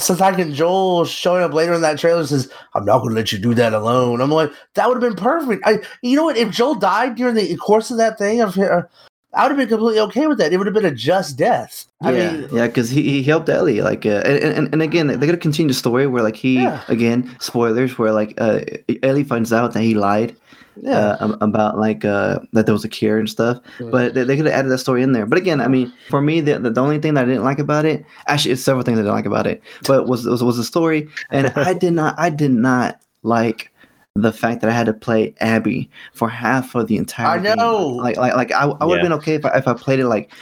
Since 0.03 0.21
I 0.23 0.33
can 0.33 0.55
Joel 0.55 1.05
showing 1.05 1.43
up 1.43 1.53
later 1.53 1.75
in 1.75 1.83
that 1.83 1.99
trailer 1.99 2.25
says, 2.27 2.51
"I'm 2.75 2.87
not 2.87 2.99
going 3.01 3.11
to 3.11 3.17
let 3.17 3.33
you 3.33 3.39
do 3.39 3.53
that 3.55 3.75
alone." 3.75 4.21
I'm 4.23 4.31
like, 4.31 4.51
that 4.75 4.89
would 4.89 5.03
have 5.03 5.15
been 5.15 5.23
perfect. 5.23 5.63
I, 5.67 5.79
you 6.03 6.17
know 6.17 6.25
what? 6.25 6.37
If 6.39 6.51
Joel 6.51 6.75
died 6.77 7.17
during 7.17 7.35
the 7.35 7.55
course 7.57 7.91
of 7.91 7.97
that 7.99 8.17
thing, 8.19 8.41
of, 8.41 8.57
uh, 8.59 8.83
I 9.33 9.43
would 9.43 9.51
have 9.51 9.59
been 9.59 9.69
completely 9.69 10.01
okay 10.01 10.27
with 10.27 10.39
that. 10.39 10.53
It 10.53 10.57
would 10.59 10.67
have 10.67 10.75
been 10.75 10.85
a 10.85 10.95
just 10.95 11.37
death. 11.37 11.87
I 12.03 12.13
yeah, 12.13 12.33
mean, 12.33 12.49
yeah, 12.53 12.67
because 12.67 12.91
he, 12.91 13.03
he 13.03 13.23
helped 13.23 13.49
Ellie. 13.49 13.81
Like, 13.81 14.05
uh, 14.05 14.23
and, 14.25 14.43
and 14.43 14.73
and 14.73 14.83
again, 14.83 15.07
they're 15.07 15.19
gonna 15.19 15.37
continue 15.37 15.69
the 15.69 15.79
story 15.79 16.07
where 16.07 16.23
like 16.23 16.37
he 16.37 16.63
Yeah. 16.63 16.83
again 16.89 17.35
spoilers 17.39 17.97
where 17.99 18.13
like 18.13 18.35
uh, 18.39 18.61
Ellie 19.03 19.25
finds 19.25 19.53
out 19.53 19.73
that 19.75 19.83
he 19.83 19.95
lied 19.95 20.35
yeah. 20.83 21.17
uh, 21.21 21.37
about 21.41 21.79
like 21.79 22.05
uh, 22.05 22.41
that 22.53 22.67
there 22.67 22.73
was 22.73 22.85
a 22.85 22.89
cure 22.89 23.19
and 23.19 23.29
stuff. 23.29 23.59
Mm. 23.79 23.91
But 23.91 24.15
they, 24.15 24.25
they 24.25 24.37
could 24.37 24.47
have 24.47 24.55
added 24.55 24.71
that 24.71 24.79
story 24.79 25.03
in 25.03 25.13
there. 25.13 25.27
But 25.27 25.39
again, 25.39 25.61
I 25.61 25.69
mean, 25.69 25.93
for 26.09 26.21
me, 26.21 26.41
the, 26.41 26.59
the 26.59 26.71
the 26.71 26.83
only 26.83 26.99
thing 26.99 27.15
that 27.15 27.25
I 27.25 27.29
didn't 27.29 27.45
like 27.45 27.59
about 27.59 27.85
it, 27.85 28.05
actually, 28.27 28.53
it's 28.53 28.63
several 28.63 28.85
things 28.85 28.99
I 28.99 29.03
didn't 29.03 29.15
like 29.15 29.27
about 29.27 29.47
it, 29.47 29.63
but 29.87 30.07
was 30.07 30.27
was, 30.27 30.43
was 30.43 30.57
the 30.57 30.65
story, 30.65 31.09
and 31.31 31.49
I 31.57 31.75
did 31.75 31.93
not, 31.93 32.19
I 32.19 32.31
did 32.31 32.53
not 32.53 33.01
like 33.23 33.71
the 34.17 34.33
fact 34.33 34.61
that 34.61 34.69
I 34.69 34.73
had 34.73 34.87
to 34.87 34.93
play 34.93 35.33
Abby 35.41 35.89
for 36.13 36.29
half 36.29 36.75
of 36.75 36.89
the 36.89 36.97
entire. 36.97 37.27
I 37.27 37.39
game. 37.39 37.57
know. 37.57 37.87
like 37.87 38.17
like 38.17 38.35
like 38.35 38.53
I, 38.53 38.65
I 38.65 38.85
would 38.85 38.99
have 38.99 38.99
Yeah. 38.99 39.03
been 39.03 39.13
okay 39.19 39.35
if 39.35 39.45
I, 39.47 39.51
if 39.57 39.69
I 39.69 39.75
played 39.75 40.01
it 40.01 40.07
like 40.09 40.33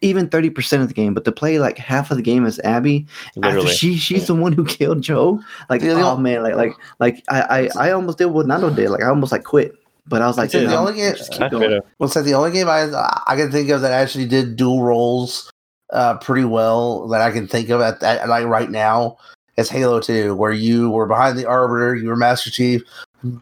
even 0.00 0.28
thirty 0.28 0.48
percent 0.48 0.82
of 0.82 0.88
the 0.88 0.94
game, 0.94 1.12
but 1.12 1.24
to 1.24 1.32
play 1.32 1.58
like 1.58 1.76
half 1.76 2.10
of 2.12 2.16
the 2.16 2.22
game 2.22 2.46
as 2.46 2.60
Abby, 2.60 3.06
after 3.42 3.66
she 3.66 3.96
she's 3.96 4.28
the 4.28 4.34
one 4.34 4.52
who 4.52 4.64
killed 4.64 5.02
Joe. 5.02 5.40
Like 5.68 5.82
Yeah, 5.82 6.00
oh 6.04 6.16
man, 6.16 6.42
like 6.42 6.54
like 6.54 6.72
like 7.00 7.24
I 7.28 7.68
I, 7.76 7.88
I 7.88 7.90
almost 7.92 8.18
did 8.18 8.26
what 8.26 8.46
Nando 8.46 8.70
did. 8.70 8.90
Like 8.90 9.02
I 9.02 9.08
almost 9.08 9.32
like 9.32 9.42
quit, 9.44 9.74
but 10.06 10.22
I 10.22 10.26
was 10.28 10.38
like, 10.38 10.50
See, 10.50 10.64
the 10.64 10.76
only 10.76 10.94
game- 10.94 11.16
just 11.16 11.32
keep 11.32 11.50
going. 11.50 11.80
Well, 11.98 12.08
so 12.08 12.22
the 12.22 12.34
only 12.34 12.52
game 12.52 12.68
I 12.68 12.88
I 13.26 13.34
can 13.36 13.50
think 13.50 13.70
of 13.70 13.80
that 13.82 13.92
actually 13.92 14.26
did 14.26 14.54
dual 14.56 14.82
roles 14.84 15.50
uh, 15.92 16.16
pretty 16.18 16.44
well 16.44 17.08
that 17.08 17.20
I 17.20 17.32
can 17.32 17.48
think 17.48 17.68
of 17.70 17.80
at 17.80 17.98
that 18.00 18.28
like 18.28 18.46
right 18.46 18.70
now 18.70 19.16
is 19.56 19.68
Halo 19.70 20.00
Two, 20.00 20.34
where 20.34 20.52
you 20.52 20.90
were 20.90 21.06
behind 21.06 21.38
the 21.38 21.46
Arbiter, 21.46 21.94
you 21.96 22.08
were 22.08 22.16
Master 22.16 22.50
Chief 22.50 22.82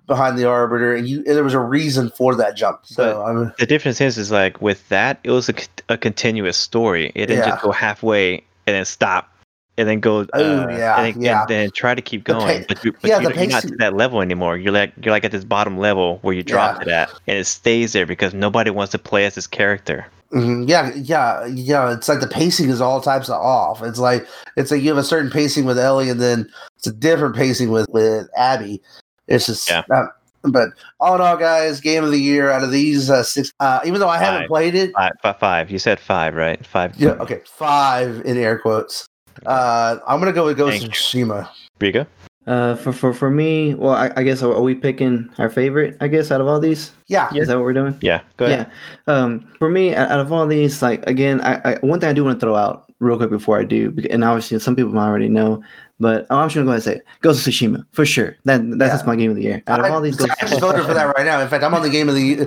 behind 0.06 0.36
the 0.38 0.44
Arbiter, 0.48 0.94
and 0.94 1.08
you 1.08 1.18
and 1.18 1.36
there 1.36 1.44
was 1.44 1.54
a 1.54 1.60
reason 1.60 2.10
for 2.10 2.34
that 2.34 2.56
jump. 2.56 2.80
So 2.84 3.22
I 3.24 3.32
mean, 3.32 3.52
The 3.58 3.66
difference 3.66 4.00
is, 4.00 4.18
is 4.18 4.30
like 4.32 4.60
with 4.60 4.88
that, 4.88 5.20
it 5.24 5.30
was 5.30 5.48
a 5.88 5.96
continuous 5.98 6.56
story. 6.56 7.12
It 7.14 7.26
didn't 7.26 7.38
Yeah. 7.44 7.50
just 7.50 7.62
go 7.62 7.70
halfway 7.72 8.34
and 8.66 8.74
then 8.76 8.84
stop, 8.84 9.30
and 9.76 9.88
then 9.88 10.00
go. 10.00 10.26
Oh, 10.34 10.62
uh, 10.62 10.68
yeah, 10.70 11.00
and, 11.00 11.14
then- 11.14 11.22
yeah. 11.22 11.40
and 11.42 11.48
then 11.48 11.70
try 11.70 11.94
to 11.94 12.02
keep 12.02 12.24
The 12.26 12.34
pa- 12.34 12.40
going. 12.40 12.64
but 12.66 12.84
you, 12.84 12.92
but 13.00 13.04
yeah, 13.08 13.20
you, 13.20 13.28
you're 13.30 13.46
not 13.46 13.62
to 13.62 13.76
that 13.76 13.94
level 13.94 14.20
anymore. 14.20 14.56
You're 14.56 14.72
like 14.72 14.92
you're 15.02 15.12
like 15.12 15.24
at 15.24 15.30
this 15.30 15.44
bottom 15.44 15.78
level 15.78 16.18
where 16.22 16.34
you 16.34 16.42
drop 16.42 16.78
Yeah. 16.78 16.84
to 16.84 16.90
that, 16.90 17.10
and 17.28 17.38
it 17.38 17.44
stays 17.46 17.92
there 17.92 18.06
because 18.06 18.34
nobody 18.34 18.70
wants 18.70 18.90
to 18.92 18.98
play 18.98 19.26
as 19.26 19.36
this 19.36 19.46
character. 19.46 20.06
Mhm, 20.32 20.68
yeah, 20.68 20.92
yeah, 20.94 21.46
yeah. 21.46 21.92
It's 21.92 22.08
like 22.08 22.20
the 22.20 22.26
pacing 22.26 22.70
is 22.70 22.80
all 22.80 23.00
types 23.00 23.28
of 23.28 23.40
off. 23.40 23.82
It's 23.82 23.98
like 23.98 24.26
it's 24.56 24.70
like 24.70 24.82
you 24.82 24.88
have 24.88 24.98
a 24.98 25.04
certain 25.04 25.30
pacing 25.30 25.64
with 25.64 25.78
Ellie, 25.78 26.10
and 26.10 26.20
then 26.20 26.50
it's 26.76 26.86
a 26.86 26.92
different 26.92 27.36
pacing 27.36 27.70
with 27.70 27.88
with 27.90 28.28
Abby. 28.36 28.82
It's 29.26 29.46
just 29.46 29.68
Yeah. 29.68 29.82
uh, 29.92 30.06
but 30.44 30.70
all 31.00 31.14
in 31.14 31.20
all, 31.20 31.36
guys, 31.36 31.80
game 31.80 32.04
of 32.04 32.10
the 32.10 32.20
year 32.20 32.50
out 32.50 32.62
of 32.62 32.70
these 32.70 33.10
uh, 33.10 33.22
six. 33.22 33.52
Uh, 33.60 33.80
even 33.84 34.00
though 34.00 34.08
I 34.08 34.18
haven't 34.18 34.48
played 34.48 34.74
it, 34.74 34.92
five. 35.40 35.70
You 35.70 35.78
said 35.78 35.98
five, 36.00 36.34
right? 36.34 36.64
Five. 36.64 36.94
Yeah, 36.96 37.10
okay, 37.20 37.40
five 37.44 38.22
in 38.24 38.36
air 38.36 38.58
quotes. 38.58 39.06
Uh, 39.46 39.98
I'm 40.06 40.18
gonna 40.18 40.32
go 40.32 40.44
with 40.46 40.56
Ghost 40.56 40.78
Thank 40.78 40.84
of 40.84 41.14
you. 41.14 41.24
Tsushima. 41.26 41.48
Riga. 41.80 42.06
Uh, 42.48 42.74
for 42.76 42.92
for 42.94 43.12
for 43.12 43.30
me, 43.30 43.74
well, 43.74 43.92
I, 43.92 44.10
I 44.16 44.22
guess 44.22 44.42
are, 44.42 44.50
are 44.54 44.62
we 44.62 44.74
picking 44.74 45.28
our 45.36 45.50
favorite? 45.50 45.98
I 46.00 46.08
guess 46.08 46.30
out 46.30 46.40
of 46.40 46.46
all 46.46 46.58
these, 46.58 46.92
Yeah, 47.06 47.28
is 47.34 47.48
that 47.48 47.56
what 47.56 47.64
we're 47.64 47.74
doing? 47.74 47.98
Yeah. 48.00 48.22
Go 48.38 48.46
ahead. 48.46 48.70
Yeah. 49.06 49.14
Um, 49.14 49.46
for 49.58 49.68
me, 49.68 49.94
out 49.94 50.10
out 50.10 50.20
of 50.20 50.32
all 50.32 50.46
these, 50.46 50.80
like 50.80 51.06
again, 51.06 51.42
I, 51.42 51.60
I 51.72 51.78
one 51.82 52.00
thing 52.00 52.08
I 52.08 52.14
do 52.14 52.24
want 52.24 52.40
to 52.40 52.46
throw 52.46 52.56
out 52.56 52.90
real 53.00 53.18
quick 53.18 53.28
before 53.28 53.60
I 53.60 53.64
do, 53.64 53.94
and 54.08 54.24
obviously 54.24 54.58
some 54.60 54.74
people 54.74 54.92
might 54.92 55.06
already 55.06 55.28
know, 55.28 55.62
but 56.00 56.26
oh, 56.30 56.38
I'm 56.38 56.46
just 56.48 56.54
gonna 56.54 56.64
go 56.64 56.70
ahead 56.70 56.76
and 56.76 56.84
say 56.84 56.94
it. 56.96 57.04
Ghost 57.20 57.46
of 57.46 57.52
Tsushima 57.52 57.84
for 57.92 58.06
sure. 58.06 58.34
That 58.46 58.62
that's 58.78 59.02
Yeah. 59.02 59.06
my 59.06 59.14
game 59.16 59.30
of 59.30 59.36
the 59.36 59.42
year. 59.42 59.62
Out 59.66 59.80
of 59.80 59.84
I, 59.84 59.90
all 59.90 60.00
these, 60.00 60.16
Ghost 60.16 60.32
I 60.40 60.46
just 60.46 60.60
voted 60.62 60.86
for 60.86 60.94
that 60.94 61.14
right 61.16 61.26
now. 61.26 61.40
In 61.42 61.48
fact, 61.48 61.62
I'm 61.62 61.74
on 61.74 61.82
the 61.82 61.90
game 61.90 62.08
of 62.08 62.14
the 62.14 62.46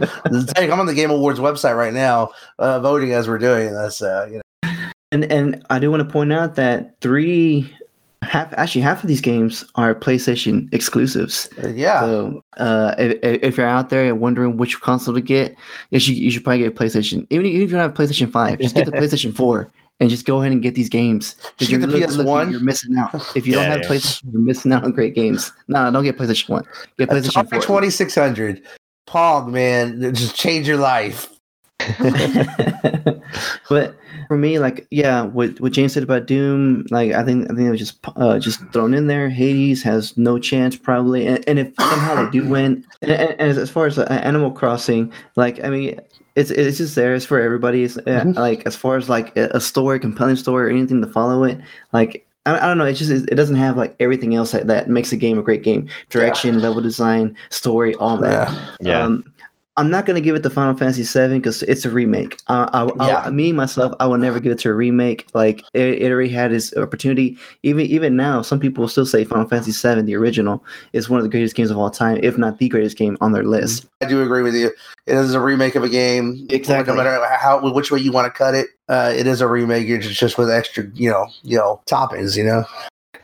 I'm 0.72 0.80
on 0.80 0.88
the 0.88 0.96
Game 0.96 1.12
Awards 1.12 1.40
website 1.40 1.78
right 1.78 1.94
now, 1.94 2.32
uh, 2.58 2.80
voting 2.80 3.14
as 3.14 3.28
we're 3.28 3.38
doing 3.38 3.72
this. 3.76 4.02
Uh, 4.02 4.28
you 4.32 4.42
know, 4.64 4.72
And 5.12 5.26
and 5.32 5.64
I 5.70 5.78
do 5.78 5.92
want 5.92 6.02
to 6.02 6.12
point 6.12 6.34
out 6.34 6.56
that 6.56 7.00
three 7.02 7.72
half 8.22 8.54
actually 8.58 8.82
half 8.82 9.04
of 9.04 9.08
these 9.08 9.22
games 9.22 9.66
are 9.76 9.96
PlayStation 9.96 10.72
exclusives. 10.74 11.50
Uh, 11.64 11.70
yeah, 11.70 12.02
So 12.02 12.44
uh, 12.58 12.96
if, 12.98 13.18
if 13.44 13.58
you're 13.58 13.68
out 13.68 13.90
there 13.90 14.06
and 14.06 14.20
wondering 14.20 14.58
which 14.58 14.80
console 14.82 15.14
to 15.16 15.22
get, 15.22 15.56
you 15.90 16.00
should 16.00 16.16
you 16.18 16.30
should 16.32 16.44
probably 16.44 16.60
get 16.60 16.68
a 16.68 16.76
PlayStation. 16.76 17.26
Even 17.30 17.46
if 17.48 17.54
you 17.54 17.68
don't 17.68 17.80
have 17.80 17.92
a 17.92 17.94
PlayStation 17.94 18.32
Five, 18.32 18.60
just 18.60 18.76
get 18.76 18.86
the 18.86 18.92
PlayStation 19.02 19.36
Four 19.36 19.72
and 20.00 20.10
just 20.10 20.26
go 20.26 20.40
ahead 20.42 20.52
and 20.52 20.62
get 20.64 20.74
these 20.76 20.90
games. 20.90 21.36
'Cause 21.36 21.52
Just 21.58 21.72
get 21.72 21.80
you're 21.80 21.88
the 21.88 21.98
look- 21.98 22.12
look, 22.12 22.26
PS1. 22.28 22.52
you're 22.52 22.60
missing 22.60 22.98
out. 22.98 23.14
If 23.36 23.46
you 23.46 23.54
don't 23.54 23.66
have 23.66 23.82
yeah. 23.82 23.88
PlayStation, 23.88 24.24
you're 24.34 24.42
missing 24.42 24.72
out 24.74 24.84
on 24.84 24.92
great 24.92 25.14
games. 25.16 25.52
No, 25.68 25.92
don't 25.92 26.04
get 26.04 26.18
PlayStation 26.18 26.50
One. 26.50 26.64
Get 26.98 27.10
PlayStation 27.10 27.44
Atari 27.44 27.50
Four. 27.64 27.82
2600. 27.82 28.62
Pog, 29.08 29.52
man, 29.52 30.14
just 30.14 30.36
change 30.36 30.68
your 30.68 30.78
life. 30.78 31.28
but 33.70 33.96
for 34.28 34.38
me, 34.38 34.60
like, 34.60 34.88
yeah, 34.92 35.24
what 35.24 35.60
what 35.60 35.72
James 35.72 35.94
said 35.94 36.04
about 36.04 36.26
Doom, 36.26 36.86
like, 36.90 37.12
I 37.14 37.24
think 37.24 37.46
I 37.52 37.56
think 37.56 37.68
it 37.68 37.72
was 37.72 37.80
just 37.80 37.98
uh, 38.16 38.40
just 38.40 38.62
thrown 38.72 38.94
in 38.94 39.08
there. 39.08 39.30
Hades 39.30 39.84
has 39.84 40.18
no 40.18 40.40
chance 40.40 40.76
probably, 40.76 41.28
and, 41.28 41.44
and 41.48 41.60
if 41.60 41.74
somehow 41.80 42.24
they 42.26 42.32
do 42.32 42.48
win, 42.50 42.86
and, 43.02 43.12
and 43.12 43.42
as, 43.42 43.58
as 43.58 43.70
far 43.70 43.86
as 43.88 43.98
uh, 43.98 44.04
Animal 44.24 44.52
Crossing, 44.52 45.12
like, 45.36 45.64
I 45.64 45.70
mean. 45.70 46.00
It's, 46.38 46.50
it's 46.50 46.78
just 46.78 46.96
there. 46.96 47.14
It's 47.14 47.26
for 47.26 47.42
everybody. 47.42 47.84
It's, 47.84 47.98
uh, 47.98 48.02
Mhm. 48.06 48.36
like 48.38 48.66
as 48.66 48.74
far 48.74 48.96
as 48.96 49.10
like 49.10 49.36
a 49.36 49.50
a 49.54 49.60
story, 49.60 50.00
compelling 50.00 50.38
story, 50.38 50.68
or 50.68 50.70
anything 50.70 51.02
to 51.02 51.08
follow 51.08 51.44
it. 51.44 51.60
Like 51.92 52.26
I, 52.46 52.56
I 52.58 52.68
don't 52.68 52.78
know. 52.78 52.86
It 52.86 52.94
just 52.94 53.12
it 53.12 53.36
doesn't 53.36 53.58
have 53.58 53.76
like 53.76 53.98
everything 54.00 54.34
else 54.34 54.54
that, 54.54 54.68
that 54.68 54.90
makes 54.90 55.12
a 55.12 55.18
game 55.18 55.38
a 55.38 55.42
great 55.42 55.62
game. 55.62 55.90
Direction, 56.10 56.62
level 56.62 56.82
design, 56.82 57.36
story, 57.50 57.96
all 57.96 58.16
that. 58.20 58.50
Yeah, 58.50 58.66
Yeah. 58.80 59.04
Um, 59.04 59.31
I'm 59.82 59.90
not 59.90 60.06
gonna 60.06 60.22
give 60.22 60.36
it 60.36 60.44
to 60.44 60.50
Final 60.52 60.78
Fantasy 60.78 61.02
VII 61.02 61.40
because 61.40 61.64
it's 61.64 61.86
a 61.86 61.90
remake. 61.90 62.38
Uh, 62.46 62.70
I, 62.72 63.04
I, 63.04 63.08
Yeah. 63.08 63.30
me 63.32 63.52
myself, 63.52 63.96
I 64.00 64.06
will 64.06 64.20
never 64.20 64.40
give 64.40 64.52
it 64.52 64.60
to 64.60 64.70
a 64.70 64.74
remake. 64.76 65.26
Like 65.34 65.64
it, 65.74 66.04
it 66.04 66.12
already 66.12 66.30
had 66.30 66.54
its 66.54 66.72
opportunity. 66.78 67.36
Even 67.64 67.88
even 67.88 68.16
now, 68.16 68.44
some 68.44 68.60
people 68.60 68.84
will 68.84 68.90
still 68.90 69.08
say 69.08 69.24
Final 69.26 69.48
Fantasy 69.48 69.72
VII, 69.72 70.04
the 70.04 70.16
original, 70.16 70.64
is 70.94 71.10
one 71.10 71.18
of 71.18 71.24
the 71.24 71.30
greatest 71.30 71.56
games 71.56 71.72
of 71.72 71.80
all 71.80 71.90
time, 71.90 72.20
if 72.22 72.38
not 72.38 72.60
the 72.60 72.70
greatest 72.70 72.96
game 72.96 73.18
on 73.22 73.32
their 73.32 73.44
list. 73.44 73.88
I 74.02 74.06
do 74.06 74.22
agree 74.22 74.44
with 74.44 74.54
you. 74.54 74.68
It 75.08 75.16
is 75.16 75.34
a 75.34 75.40
remake 75.42 75.74
of 75.74 75.84
a 75.84 75.90
game. 75.90 76.46
Exactly. 76.52 76.94
No 76.96 77.04
matter 77.04 77.26
how 77.40 77.60
which 77.74 77.90
way 77.90 78.00
you 78.00 78.12
want 78.12 78.32
to 78.32 78.38
cut 78.38 78.54
it, 78.54 78.68
uh, 78.88 79.12
it 79.16 79.26
is 79.26 79.42
a 79.42 79.48
remake. 79.48 79.90
It's 79.90 80.08
just 80.08 80.38
with 80.38 80.52
extra, 80.52 80.86
you 80.94 81.10
know, 81.10 81.26
you 81.42 81.58
know, 81.58 81.82
toppings. 81.90 82.38
You 82.38 82.44
know. 82.44 82.66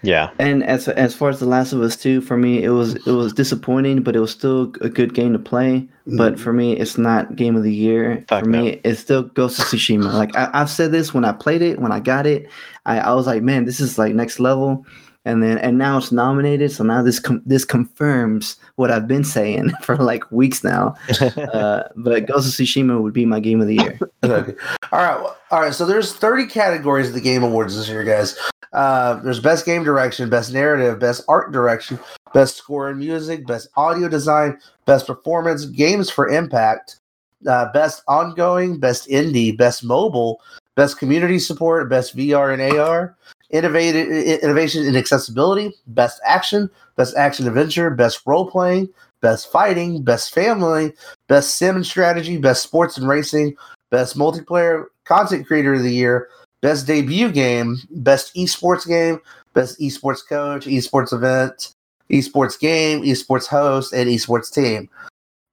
Yeah. 0.01 0.29
And 0.39 0.63
as 0.63 0.87
as 0.87 1.13
far 1.13 1.29
as 1.29 1.39
The 1.39 1.45
Last 1.45 1.73
of 1.73 1.81
Us 1.81 1.95
Two, 1.95 2.21
for 2.21 2.37
me, 2.37 2.63
it 2.63 2.69
was 2.69 2.95
it 2.95 3.11
was 3.11 3.31
disappointing, 3.33 4.01
but 4.01 4.15
it 4.15 4.19
was 4.19 4.31
still 4.31 4.73
a 4.81 4.89
good 4.89 5.13
game 5.13 5.33
to 5.33 5.39
play. 5.39 5.87
But 6.15 6.39
for 6.39 6.53
me, 6.53 6.77
it's 6.77 6.97
not 6.97 7.35
game 7.35 7.55
of 7.55 7.63
the 7.63 7.73
year. 7.73 8.23
Fuck 8.29 8.43
for 8.43 8.49
me, 8.49 8.79
it 8.83 8.95
still 8.95 9.23
goes 9.23 9.57
to 9.57 9.63
Tsushima. 9.63 10.13
Like 10.13 10.35
I, 10.35 10.49
I've 10.53 10.69
said 10.69 10.91
this 10.91 11.13
when 11.13 11.25
I 11.25 11.33
played 11.33 11.61
it, 11.61 11.79
when 11.79 11.91
I 11.91 11.99
got 11.99 12.25
it, 12.25 12.49
I, 12.85 12.99
I 12.99 13.13
was 13.13 13.27
like, 13.27 13.43
man, 13.43 13.65
this 13.65 13.79
is 13.79 13.97
like 13.97 14.13
next 14.13 14.39
level. 14.39 14.85
And 15.25 15.43
then 15.43 15.57
and 15.57 15.77
now 15.77 15.97
it's 15.97 16.13
nominated, 16.13 16.71
so 16.71 16.85
now 16.85 17.01
this 17.03 17.19
com- 17.19 17.41
this 17.45 17.65
confirms 17.65 18.55
what 18.77 18.91
I've 18.91 19.09
been 19.09 19.25
saying 19.25 19.71
for 19.81 19.97
like 19.97 20.31
weeks 20.31 20.63
now. 20.63 20.95
Uh, 21.37 21.83
but 21.95 22.25
Ghost 22.27 22.47
of 22.47 22.53
Tsushima 22.53 23.01
would 23.01 23.13
be 23.13 23.25
my 23.25 23.39
game 23.39 23.59
of 23.61 23.67
the 23.67 23.75
year. 23.75 23.99
Okay. 24.23 24.55
all 24.91 24.99
right 24.99 25.33
all 25.51 25.61
right 25.61 25.73
So 25.73 25.85
there's 25.85 26.13
30 26.13 26.47
categories 26.47 27.07
of 27.09 27.13
the 27.13 27.21
Game 27.21 27.43
Awards 27.43 27.77
this 27.77 27.87
year, 27.87 28.03
guys. 28.03 28.37
Uh, 28.73 29.15
there's 29.21 29.39
best 29.39 29.65
game 29.65 29.83
direction, 29.83 30.29
best 30.29 30.51
narrative, 30.53 30.99
best 30.99 31.23
art 31.27 31.51
direction, 31.51 31.99
best 32.33 32.57
score 32.57 32.89
and 32.89 32.99
music, 32.99 33.45
best 33.47 33.69
audio 33.75 34.07
design, 34.07 34.57
best 34.85 35.07
performance, 35.07 35.65
games 35.65 36.09
for 36.09 36.27
impact, 36.27 36.99
uh, 37.47 37.71
best 37.71 38.03
ongoing, 38.07 38.79
best 38.79 39.07
indie, 39.07 39.57
best 39.57 39.83
mobile, 39.83 40.41
best 40.75 40.99
community 40.99 41.39
support, 41.39 41.89
best 41.89 42.15
VR 42.15 42.53
and 42.53 42.77
AR, 42.77 43.15
innovative 43.49 44.07
innovation 44.43 44.85
in 44.85 44.95
accessibility, 44.95 45.73
best 45.87 46.19
action, 46.25 46.69
best 46.95 47.15
action 47.15 47.47
adventure, 47.47 47.89
best 47.89 48.21
role 48.25 48.49
playing, 48.49 48.89
best 49.21 49.51
fighting, 49.51 50.03
best 50.03 50.33
family, 50.33 50.93
best 51.27 51.55
sim 51.57 51.75
and 51.75 51.85
strategy, 51.85 52.37
best 52.37 52.63
sports 52.63 52.97
and 52.97 53.07
racing, 53.07 53.55
best 53.89 54.17
multiplayer 54.17 54.85
content 55.05 55.47
creator 55.47 55.73
of 55.73 55.83
the 55.83 55.93
year, 55.93 56.27
best 56.67 56.85
debut 56.85 57.31
game, 57.31 57.77
best 57.91 58.35
esports 58.35 58.85
game, 58.85 59.21
best 59.53 59.79
esports 59.79 60.19
coach, 60.27 60.65
esports 60.65 61.13
event, 61.13 61.73
esports 62.11 62.59
game, 62.59 63.01
esports 63.03 63.47
host, 63.47 63.93
and 63.93 64.09
esports 64.09 64.53
team. 64.53 64.89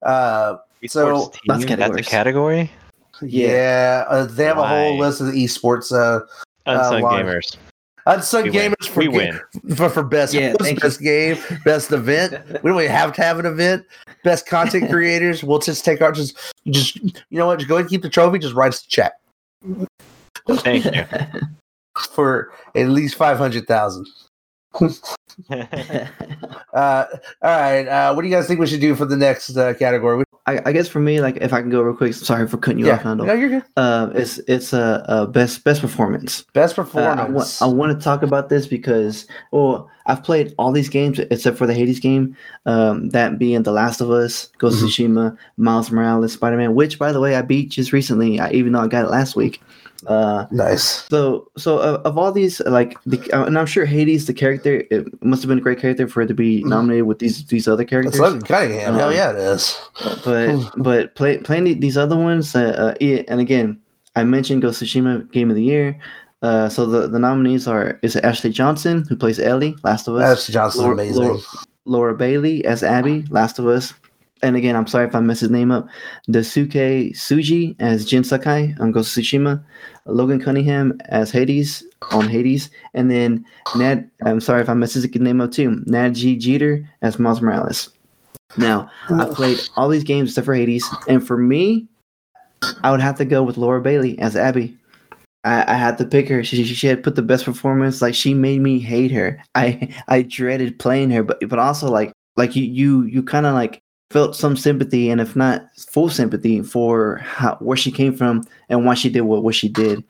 Uh, 0.03 0.57
So, 0.89 1.07
Esports 1.07 1.39
that's 1.47 1.65
team, 1.65 1.79
that's 1.79 1.91
a 1.91 2.03
categories. 2.03 2.09
category. 2.09 2.71
yeah, 3.23 4.05
uh, 4.09 4.25
they 4.27 4.45
have 4.45 4.59
a 4.59 4.67
whole 4.67 4.99
list 4.99 5.21
of 5.21 5.29
the 5.29 5.45
esports. 5.45 5.93
Uh, 5.93 6.27
Unsung 6.67 7.03
line. 7.03 7.25
gamers. 7.27 7.57
Unsung 8.07 8.43
We 8.43 8.51
win. 8.51 8.73
gamers 8.73 8.89
for 8.89 8.99
We 9.01 9.07
ga- 9.07 9.17
win. 9.17 9.41
for, 9.77 9.89
for 9.89 10.03
best 10.03 10.35
Yeah, 10.35 10.49
host, 10.49 10.61
thank 10.63 10.79
you. 10.83 10.89
best 10.89 11.01
game, 11.01 11.39
best 11.65 11.93
event. 11.93 12.33
We 12.65 12.71
don't 12.71 12.81
even 12.81 12.91
have 12.91 13.13
to 13.15 13.23
have 13.23 13.39
an 13.39 13.47
event. 13.47 13.87
Best 14.25 14.47
content 14.49 14.91
creators. 14.95 15.45
We'll 15.45 15.61
just 15.61 15.85
take 15.85 16.03
our 16.03 16.11
just 16.11 16.37
just 16.67 16.97
you 16.97 17.39
know 17.39 17.47
what? 17.47 17.61
Just 17.61 17.69
go 17.69 17.77
ahead 17.77 17.85
and 17.85 17.91
keep 17.91 18.03
the 18.03 18.11
trophy. 18.11 18.41
Just 18.41 18.55
write 18.55 18.73
us 18.75 18.85
a 18.85 18.89
check 18.89 19.13
Thank 20.49 20.85
you. 20.85 21.05
for 22.13 22.53
at 22.75 22.89
least 22.89 23.15
five 23.17 23.39
hundred 23.39 23.67
thousand. 23.67 24.07
Uh, 26.75 27.07
all 27.43 27.61
right. 27.61 27.87
Uh, 27.87 28.13
what 28.13 28.23
do 28.23 28.29
you 28.29 28.35
guys 28.35 28.47
think 28.49 28.59
we 28.59 28.67
should 28.67 28.81
do 28.81 28.95
for 28.97 29.05
the 29.05 29.17
next 29.17 29.57
uh, 29.57 29.75
category? 29.75 30.25
I, 30.47 30.61
I 30.67 30.73
guess 30.73 30.89
for 30.89 30.99
me, 31.01 31.21
like 31.21 31.37
if 31.37 31.53
I 31.53 31.61
can 31.61 31.71
go 31.71 31.81
real 31.83 31.97
quick. 31.97 32.15
Sorry 32.15 32.47
for 32.49 32.57
cutting 32.57 32.81
you 32.81 32.87
yeah, 32.87 32.95
off, 32.97 33.05
Nando. 33.05 33.25
no, 33.25 33.33
you're 33.33 33.49
good. 33.49 33.65
Uh, 33.77 34.11
it's 34.15 34.39
it's 34.49 34.73
a 34.73 34.81
uh, 34.83 35.05
uh, 35.09 35.27
best 35.27 35.63
best 35.65 35.81
performance. 35.81 36.45
Best 36.53 36.77
Uh, 36.79 36.83
I, 36.83 36.85
performance. 36.85 37.61
want 37.61 37.97
to 37.99 38.03
talk 38.03 38.23
about 38.23 38.49
this 38.49 38.67
because, 38.67 39.27
well, 39.53 39.89
I've 40.07 40.23
played 40.23 40.55
all 40.59 40.71
these 40.73 40.89
games 40.89 41.19
except 41.19 41.57
for 41.59 41.67
the 41.67 41.75
Hades 41.75 42.01
game. 42.01 42.37
Um, 42.67 43.09
that 43.11 43.39
being 43.39 43.63
The 43.63 43.73
Last 43.73 44.01
of 44.01 44.11
Us, 44.11 44.51
Ghost 44.59 44.83
of 44.83 44.89
Tsushima, 44.89 45.37
Miles 45.57 45.91
Morales, 45.91 46.33
Spider 46.33 46.57
Man. 46.57 46.75
Which, 46.75 46.99
by 46.99 47.13
the 47.13 47.21
way, 47.21 47.37
I 47.37 47.43
beat 47.43 47.71
just 47.71 47.93
recently. 47.93 48.39
I, 48.41 48.51
even 48.51 48.73
though 48.73 48.81
I 48.81 48.89
got 48.89 49.05
it 49.07 49.11
last 49.11 49.35
week. 49.37 49.61
Uh, 50.07 50.45
nice. 50.51 51.09
so 51.09 51.51
so 51.57 51.79
uh, 51.79 52.03
of 52.05 52.19
all 52.19 52.31
these, 52.31 52.61
like, 52.67 52.95
the, 53.07 53.19
uh, 53.33 53.47
and 53.47 53.59
I'm 53.59 53.65
sure 53.65 53.87
Hades, 53.87 54.27
the 54.27 54.35
character, 54.35 54.85
it 54.91 55.07
must 55.25 55.41
have 55.41 55.49
been 55.49 55.57
a 55.57 55.63
great 55.63 55.79
character 55.81 56.07
for 56.07 56.21
it 56.21 56.27
to 56.27 56.35
be 56.35 56.63
Mhm. 56.63 56.67
nominated 56.67 57.07
with 57.07 57.21
these 57.21 57.43
these 57.47 57.67
other 57.67 57.85
characters 57.85 58.13
It's 58.15 58.21
Logan 58.21 58.43
Cunningham. 58.43 58.95
Hell 58.97 59.09
Um, 59.09 59.15
yeah, 59.15 59.31
it 59.31 59.39
is. 59.39 59.79
but 60.23 60.71
but 60.77 61.15
play, 61.15 61.39
playing 61.39 61.81
these 61.81 61.97
other 61.97 62.17
ones, 62.19 62.55
uh, 62.55 62.95
uh, 63.01 63.05
and 63.29 63.41
again, 63.41 63.79
I 64.15 64.25
mentioned 64.25 64.61
Ghost 64.61 64.83
of 64.83 64.89
Tsushima 64.89 65.31
Game 65.33 65.49
of 65.49 65.57
the 65.57 65.63
Year. 65.63 65.99
Uh, 66.45 66.69
so 66.69 66.85
the, 66.85 67.09
the 67.09 67.19
nominees 67.19 67.67
are 67.67 67.99
is 68.03 68.17
Ashley 68.17 68.51
Johnson 68.51 69.07
who 69.09 69.17
plays 69.17 69.41
Ellie, 69.41 69.75
Last 69.83 70.07
of 70.07 70.17
Us, 70.17 70.29
That's 70.29 70.47
Johnson 70.49 70.83
Laura, 70.83 70.95
amazing. 70.95 71.23
Laura, 71.23 71.39
Laura 71.87 72.15
Bailey 72.15 72.63
as 72.67 72.83
Abby, 72.83 73.25
Last 73.31 73.59
of 73.59 73.67
Us, 73.67 73.95
and 74.43 74.55
again, 74.55 74.77
I'm 74.77 74.87
sorry 74.87 75.07
if 75.07 75.15
I 75.15 75.21
mess 75.21 75.41
his 75.41 75.49
name 75.49 75.71
up. 75.71 75.89
Daisuke 76.29 77.13
Tsuji 77.13 77.75
as 77.79 78.05
Jin 78.05 78.25
Sakai 78.25 78.75
on 78.79 78.93
Ghost 78.93 79.17
of 79.17 79.23
Tsushima, 79.23 79.65
Logan 80.05 80.39
Cunningham 80.39 81.01
as 81.07 81.31
Hades 81.31 81.83
on 82.11 82.29
Hades, 82.29 82.69
and 82.93 83.11
then 83.11 83.43
Nad. 83.75 84.11
I'm 84.23 84.43
sorry 84.43 84.61
if 84.61 84.69
I 84.69 84.75
mess 84.75 84.93
his 84.93 85.11
name 85.15 85.41
up 85.41 85.51
too. 85.51 85.83
Nadji 85.87 86.39
Jeter 86.39 86.87
as 87.01 87.19
Miles 87.19 87.41
Morales. 87.41 87.89
Now, 88.59 88.91
I 89.09 89.25
played 89.33 89.59
all 89.77 89.89
these 89.89 90.05
games 90.05 90.29
except 90.29 90.45
for 90.45 90.55
Hades, 90.55 90.87
and 91.09 91.27
for 91.27 91.39
me, 91.39 91.89
I 92.83 92.91
would 92.91 93.01
have 93.01 93.17
to 93.17 93.25
go 93.25 93.43
with 93.43 93.57
Laura 93.57 93.81
Bailey 93.81 94.19
as 94.19 94.37
Abby. 94.37 94.77
I, 95.45 95.75
I 95.75 95.77
had 95.77 95.99
to 95.99 96.05
pick 96.07 96.29
her. 96.29 96.43
She, 96.43 96.65
she 96.65 96.87
had 96.87 97.03
put 97.03 97.17
the 97.17 97.23
best 97.23 97.45
performance. 97.45 98.01
Like 98.03 98.15
she 98.15 98.35
made 98.35 98.61
me 98.61 98.79
hate 98.79 99.11
her. 99.11 99.43
I 99.55 99.89
I 100.09 100.23
dreaded 100.23 100.79
playing 100.79 101.11
her, 101.11 101.23
but 101.23 101.39
but 101.49 101.59
also 101.59 101.91
like 101.91 102.13
like 102.37 102.57
you 102.57 102.65
you 102.65 103.03
you 103.05 103.23
kind 103.23 103.47
of 103.47 103.55
like 103.55 103.81
felt 104.11 104.37
some 104.37 104.57
sympathy, 104.57 105.11
and 105.11 105.21
if 105.21 105.35
not 105.37 105.63
full 105.91 106.09
sympathy 106.09 106.63
for 106.63 107.17
how 107.19 107.57
where 107.61 107.77
she 107.77 107.91
came 107.91 108.15
from 108.17 108.43
and 108.69 108.85
why 108.87 108.95
she 108.95 109.11
did 109.11 109.23
what 109.23 109.45
what 109.45 109.55
she 109.55 109.69
did, 109.69 110.03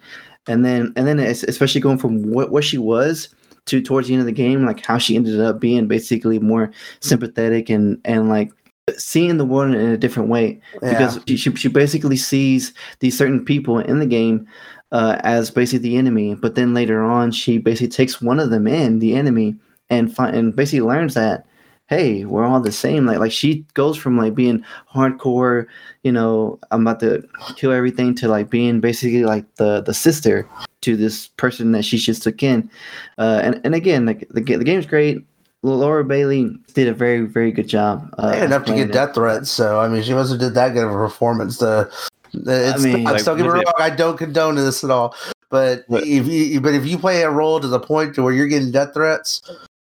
and 0.49 0.65
then 0.65 0.93
and 0.97 1.07
then 1.07 1.19
especially 1.19 1.81
going 1.81 1.99
from 1.99 2.31
what 2.31 2.51
what 2.51 2.65
she 2.65 2.79
was 2.79 3.35
to 3.67 3.81
towards 3.81 4.09
the 4.09 4.15
end 4.15 4.21
of 4.21 4.27
the 4.27 4.33
game, 4.33 4.67
like 4.67 4.85
how 4.85 4.99
she 4.99 5.17
ended 5.17 5.41
up 5.41 5.59
being 5.59 5.89
basically 5.89 6.39
more 6.39 6.71
sympathetic 7.01 7.71
and 7.71 7.99
and 8.05 8.29
like 8.29 8.51
seeing 8.99 9.39
the 9.39 9.47
world 9.47 9.75
in 9.75 9.81
a 9.91 9.97
different 9.97 10.29
way 10.29 10.61
Yeah. 10.83 10.91
because 10.91 11.19
she, 11.27 11.37
she, 11.39 11.55
she 11.57 11.69
basically 11.69 12.19
sees 12.19 12.75
these 13.01 13.17
certain 13.17 13.43
people 13.43 13.79
in 13.79 13.99
the 13.99 14.07
game 14.07 14.47
uh, 14.95 15.21
as 15.25 15.51
basically 15.51 15.91
the 15.91 15.97
enemy 15.97 16.35
but 16.37 16.55
then 16.55 16.73
later 16.73 17.03
on 17.03 17.33
she 17.33 17.59
basically 17.59 17.89
takes 17.89 18.23
one 18.23 18.39
of 18.39 18.51
them 18.51 18.67
in 18.67 19.01
the 19.01 19.15
enemy 19.15 19.57
and 19.91 20.15
fi- 20.15 20.31
and 20.31 20.55
basically 20.55 20.81
learns 20.81 21.15
that 21.15 21.45
hey 21.89 22.25
we're 22.25 22.47
all 22.47 22.61
the 22.61 22.71
same 22.71 23.05
like 23.05 23.19
like 23.19 23.33
she 23.33 23.67
goes 23.75 23.97
from 23.97 24.17
like 24.17 24.37
being 24.37 24.65
hardcore 24.95 25.67
you 26.05 26.13
know 26.13 26.59
i'm 26.71 26.87
about 26.87 27.01
to 27.01 27.27
kill 27.57 27.73
everything 27.73 28.15
to 28.15 28.29
like 28.29 28.49
being 28.51 28.81
basically 28.81 29.25
like 29.25 29.45
the 29.57 29.81
the 29.83 29.93
sister 29.93 30.49
to 30.81 30.97
this 30.97 31.27
person 31.37 31.73
that 31.73 31.85
she 31.85 31.99
just 31.99 32.23
took 32.23 32.41
in 32.41 32.71
uh, 33.19 33.41
and, 33.43 33.61
and 33.65 33.75
again 33.75 34.07
like 34.07 34.27
the, 34.31 34.41
the 34.43 34.65
game's 34.65 34.87
great 34.87 35.19
Laura 35.65 36.05
Bailey 36.05 36.55
did 36.75 36.89
a 36.89 36.93
very, 36.93 37.23
very 37.23 37.51
good 37.51 37.67
job. 37.67 38.15
Uh, 38.23 38.39
enough 38.43 38.67
to 38.67 38.75
get 38.75 38.91
it. 38.91 38.93
death 38.93 39.15
threats, 39.15 39.51
so 39.51 39.81
I 39.81 39.89
mean, 39.89 40.03
she 40.03 40.13
must 40.13 40.31
have 40.31 40.39
did 40.39 40.53
that 40.53 40.75
good 40.75 40.85
of 40.85 40.91
a 40.91 40.93
performance. 40.93 41.57
To, 41.57 41.91
it's, 42.35 42.85
I 42.85 42.85
mean, 42.85 43.05
like, 43.05 43.25
don't 43.25 43.37
get 43.37 43.45
me 43.45 43.49
wrong, 43.49 43.65
I 43.79 43.91
don't 43.91 44.17
condone 44.17 44.57
this 44.57 44.85
at 44.85 44.91
all. 44.91 45.15
But 45.51 45.85
But- 45.89 46.05
if 46.07 46.27
you 46.27 46.61
but 46.61 46.75
if 46.75 46.87
you 46.87 46.99
play 46.99 47.23
a 47.23 47.31
role 47.31 47.61
to 47.61 47.69
the 47.69 47.81
point 47.81 48.15
to 48.17 48.23
where 48.23 48.33
you're 48.33 48.49
getting 48.49 48.71
death 48.73 48.95
threats, 48.95 49.43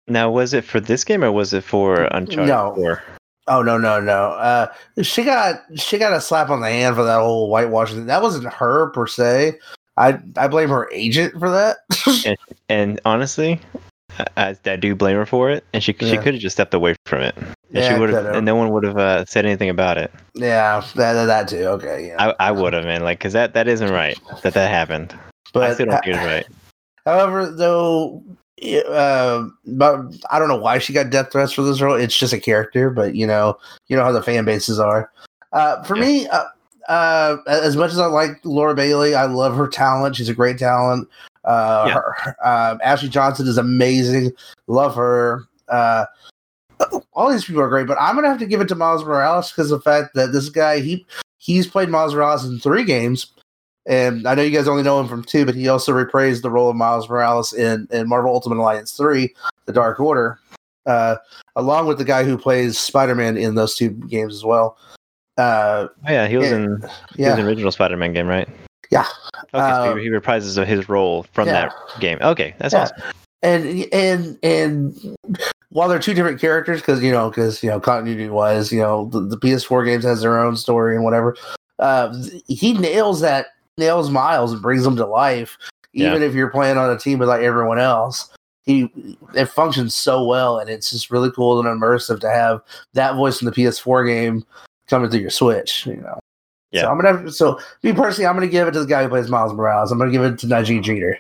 now, 0.08 0.30
was 0.32 0.54
it 0.54 0.64
for 0.64 0.80
this 0.80 1.04
game 1.04 1.24
or 1.24 1.32
was 1.32 1.52
it 1.54 1.64
for 1.64 2.04
Uncharted 2.12 2.48
No. 2.48 2.74
4? 2.76 3.04
oh 3.50 3.62
no 3.62 3.78
no 3.78 4.00
no, 4.00 4.32
uh, 4.32 4.68
she 5.02 5.24
got 5.24 5.62
she 5.76 5.98
got 5.98 6.14
a 6.14 6.20
slap 6.22 6.50
on 6.50 6.62
the 6.62 6.68
hand 6.70 6.96
for 6.96 7.04
that 7.04 7.20
whole 7.20 7.50
whitewashing. 7.50 8.06
That 8.06 8.22
wasn't 8.22 8.52
her 8.54 8.90
per 8.92 9.08
se. 9.08 9.58
I 9.98 10.20
I 10.36 10.48
blame 10.48 10.70
her 10.70 10.90
agent 10.92 11.34
for 11.40 11.50
that. 11.50 11.78
And 12.70 13.00
honestly, 13.06 13.62
I, 14.36 14.54
I 14.66 14.76
do 14.76 14.94
blame 14.94 15.16
her 15.16 15.26
for 15.26 15.50
it, 15.50 15.64
and 15.74 15.82
she 15.82 15.94
she 15.94 16.18
could 16.18 16.34
have 16.34 16.42
just 16.42 16.58
stepped 16.58 16.74
away 16.74 16.96
from 17.06 17.22
it, 17.22 17.34
and 17.70 17.84
Yeah, 17.84 17.94
she 17.94 18.00
would 18.00 18.10
have, 18.10 18.36
and 18.36 18.46
no 18.46 18.56
one 18.56 18.70
would 18.72 18.84
have 18.84 18.98
uh, 18.98 19.26
said 19.26 19.46
anything 19.46 19.70
about 19.70 19.98
it. 19.98 20.12
yeah, 20.36 20.84
that 20.96 21.26
that, 21.26 21.48
too. 21.48 21.66
Okay, 21.66 22.08
yeah. 22.08 22.34
I, 22.40 22.48
I 22.48 22.52
would 22.52 22.74
have, 22.74 22.86
man, 22.86 23.04
like, 23.04 23.20
cause 23.20 23.34
that 23.34 23.54
that 23.54 23.68
isn't 23.68 23.92
right 23.92 24.18
that 24.44 24.54
that 24.54 24.70
happened. 24.70 25.14
I 25.56 25.74
still 25.74 25.88
don't 25.88 26.04
think 26.04 26.16
it's 26.16 26.26
right. 26.26 26.46
However, 27.06 27.50
though, 27.50 28.24
uh, 28.90 29.48
but 29.66 30.02
I 30.30 30.40
don't 30.40 30.50
know 30.50 30.58
why 30.58 30.78
she 30.78 30.94
got 30.94 31.10
death 31.10 31.32
threats 31.32 31.54
for 31.54 31.62
this 31.62 31.80
role. 31.80 31.96
It's 31.96 32.18
just 32.18 32.34
a 32.34 32.40
character, 32.40 32.90
but 32.90 33.16
you 33.16 33.26
know, 33.26 33.58
you 33.88 33.96
know 33.96 34.04
how 34.04 34.12
the 34.12 34.22
fan 34.22 34.46
bases 34.46 34.80
are. 34.80 35.10
Uh, 35.54 35.82
for 35.84 35.96
Yeah. 35.96 36.02
me, 36.02 36.28
uh, 36.28 36.44
uh, 36.90 37.38
as 37.48 37.76
much 37.78 37.92
as 37.92 38.00
I 38.00 38.08
like 38.08 38.40
Laura 38.44 38.76
Bailey, 38.76 39.16
I 39.16 39.26
love 39.26 39.56
her 39.56 39.68
talent. 39.68 40.16
She's 40.18 40.30
a 40.30 40.34
great 40.34 40.58
talent. 40.58 41.08
Uh, 41.46 41.88
Yeah. 41.88 41.94
her, 41.94 42.36
um, 42.44 42.80
Ashley 42.84 43.10
Johnson 43.10 43.48
is 43.48 43.58
amazing. 43.58 44.32
Love 44.68 44.96
her. 44.96 45.44
Uh, 45.70 46.06
all 47.14 47.32
these 47.32 47.46
people 47.46 47.62
are 47.62 47.70
great, 47.70 47.88
but 47.88 47.98
I'm 48.00 48.16
gonna 48.16 48.30
have 48.30 48.40
to 48.40 48.46
give 48.46 48.62
it 48.62 48.68
to 48.70 48.76
Miles 48.76 49.04
Morales 49.04 49.52
because 49.52 49.72
of 49.72 49.80
the 49.80 49.84
fact 49.84 50.14
that 50.16 50.32
this 50.32 50.50
guy 50.50 50.80
he 50.80 51.06
he's 51.38 51.68
played 51.68 51.90
Miles 51.90 52.14
Morales 52.14 52.46
in 52.46 52.60
three 52.60 52.84
games, 52.84 53.32
and 53.88 54.28
I 54.28 54.36
know 54.36 54.42
you 54.44 54.56
guys 54.56 54.68
only 54.68 54.84
know 54.84 55.00
him 55.00 55.08
from 55.08 55.24
two, 55.24 55.46
but 55.46 55.56
he 55.56 55.68
also 55.68 55.92
reprised 55.94 56.42
the 56.42 56.52
role 56.52 56.70
of 56.70 56.76
Miles 56.76 57.10
Morales 57.10 57.54
in, 57.54 57.88
in 57.92 58.08
Marvel 58.10 58.34
Ultimate 58.34 58.58
Alliance 58.58 58.92
3, 58.98 59.34
The 59.66 59.74
Dark 59.74 60.00
Order, 60.00 60.40
uh, 60.86 61.16
along 61.56 61.88
with 61.88 61.98
the 61.98 62.04
guy 62.06 62.24
who 62.24 62.38
plays 62.38 62.78
Spider 62.78 63.16
Man 63.16 63.38
in 63.38 63.56
those 63.56 63.76
two 63.76 63.90
games 63.90 64.34
as 64.36 64.44
well. 64.44 64.78
Uh, 65.38 65.88
Oh, 66.08 66.12
yeah, 66.12 66.28
he 66.28 66.38
was 66.38 66.50
Yeah. 66.50 66.56
in 66.56 66.64
he 66.66 66.82
was 66.82 66.92
yeah. 67.16 67.32
in 67.38 67.40
the 67.40 67.48
original 67.48 67.72
Spider-Man 67.72 68.12
game, 68.14 68.28
right? 68.28 68.50
Yeah. 68.90 69.06
Okay, 69.54 69.64
Uh, 69.64 69.86
so 69.86 69.96
he 69.96 70.10
reprises 70.10 70.66
his 70.66 70.90
role 70.90 71.24
from 71.32 71.48
yeah. 71.48 71.54
that 71.70 71.74
game. 72.00 72.18
Okay, 72.22 72.56
that's 72.58 72.74
Yeah. 72.74 72.82
awesome. 72.84 72.98
and 73.44 73.86
and 73.94 74.38
and 74.44 75.16
while 75.78 75.88
they're 75.88 76.00
two 76.00 76.16
different 76.16 76.42
characters, 76.42 76.82
because 76.82 77.04
you 77.04 77.12
know, 77.12 77.30
because 77.30 77.62
you 77.62 77.70
know, 77.70 77.80
continuity 77.80 78.30
wise, 78.30 78.72
you 78.72 78.80
know, 78.80 79.06
the, 79.10 79.20
the 79.20 79.38
PS4 79.38 79.86
games 79.86 80.04
has 80.06 80.22
their 80.22 80.40
own 80.40 80.58
story 80.58 80.96
and 80.96 81.06
whatever. 81.06 81.38
Uh, 81.78 82.12
he 82.48 82.74
nails 82.74 83.22
that, 83.22 83.50
nails 83.78 84.10
Miles 84.10 84.52
and 84.52 84.60
brings 84.60 84.84
him 84.84 84.96
to 84.96 85.06
life, 85.06 85.56
even 85.94 86.24
if 86.24 86.34
you're 86.34 86.50
playing 86.50 86.80
on 86.80 86.90
a 86.90 86.98
team 86.98 87.20
with 87.20 87.30
like 87.30 87.44
everyone 87.44 87.78
else. 87.78 88.28
He 88.64 88.92
it 89.36 89.46
functions 89.46 89.94
so 89.94 90.26
well, 90.26 90.58
and 90.58 90.68
it's 90.68 90.90
just 90.90 91.12
really 91.12 91.30
cool 91.30 91.60
and 91.60 91.70
immersive 91.70 92.22
to 92.22 92.30
have 92.32 92.60
that 92.94 93.14
voice 93.14 93.40
in 93.40 93.46
the 93.46 93.52
PS4 93.52 94.08
game 94.08 94.44
coming 94.88 95.12
through 95.12 95.20
your 95.20 95.30
Switch. 95.30 95.86
You 95.86 95.98
know. 95.98 96.20
Yeah. 96.72 96.82
So 96.82 96.90
I'm 96.90 97.00
gonna. 97.00 97.32
So 97.32 97.60
me 97.84 97.94
personally, 97.94 98.26
I'm 98.26 98.36
gonna 98.36 98.48
give 98.48 98.68
it 98.68 98.72
to 98.72 98.80
the 98.80 98.88
guy 98.88 99.04
who 99.04 99.10
plays 99.10 99.30
Miles 99.30 99.54
Morales. 99.54 99.92
I'm 99.92 100.00
gonna 100.00 100.10
give 100.10 100.24
it 100.24 100.40
to 100.40 100.48
Nadji 100.48 100.82
Jeter. 100.82 101.20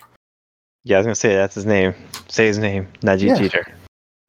Yeah, 0.83 0.95
I 0.95 0.99
was 1.01 1.05
gonna 1.05 1.15
say 1.15 1.35
that's 1.35 1.53
his 1.53 1.67
name. 1.67 1.93
Say 2.27 2.47
his 2.47 2.57
name, 2.57 2.87
Nadji 3.01 3.27
Yeah. 3.27 3.35
Jeter. 3.37 3.76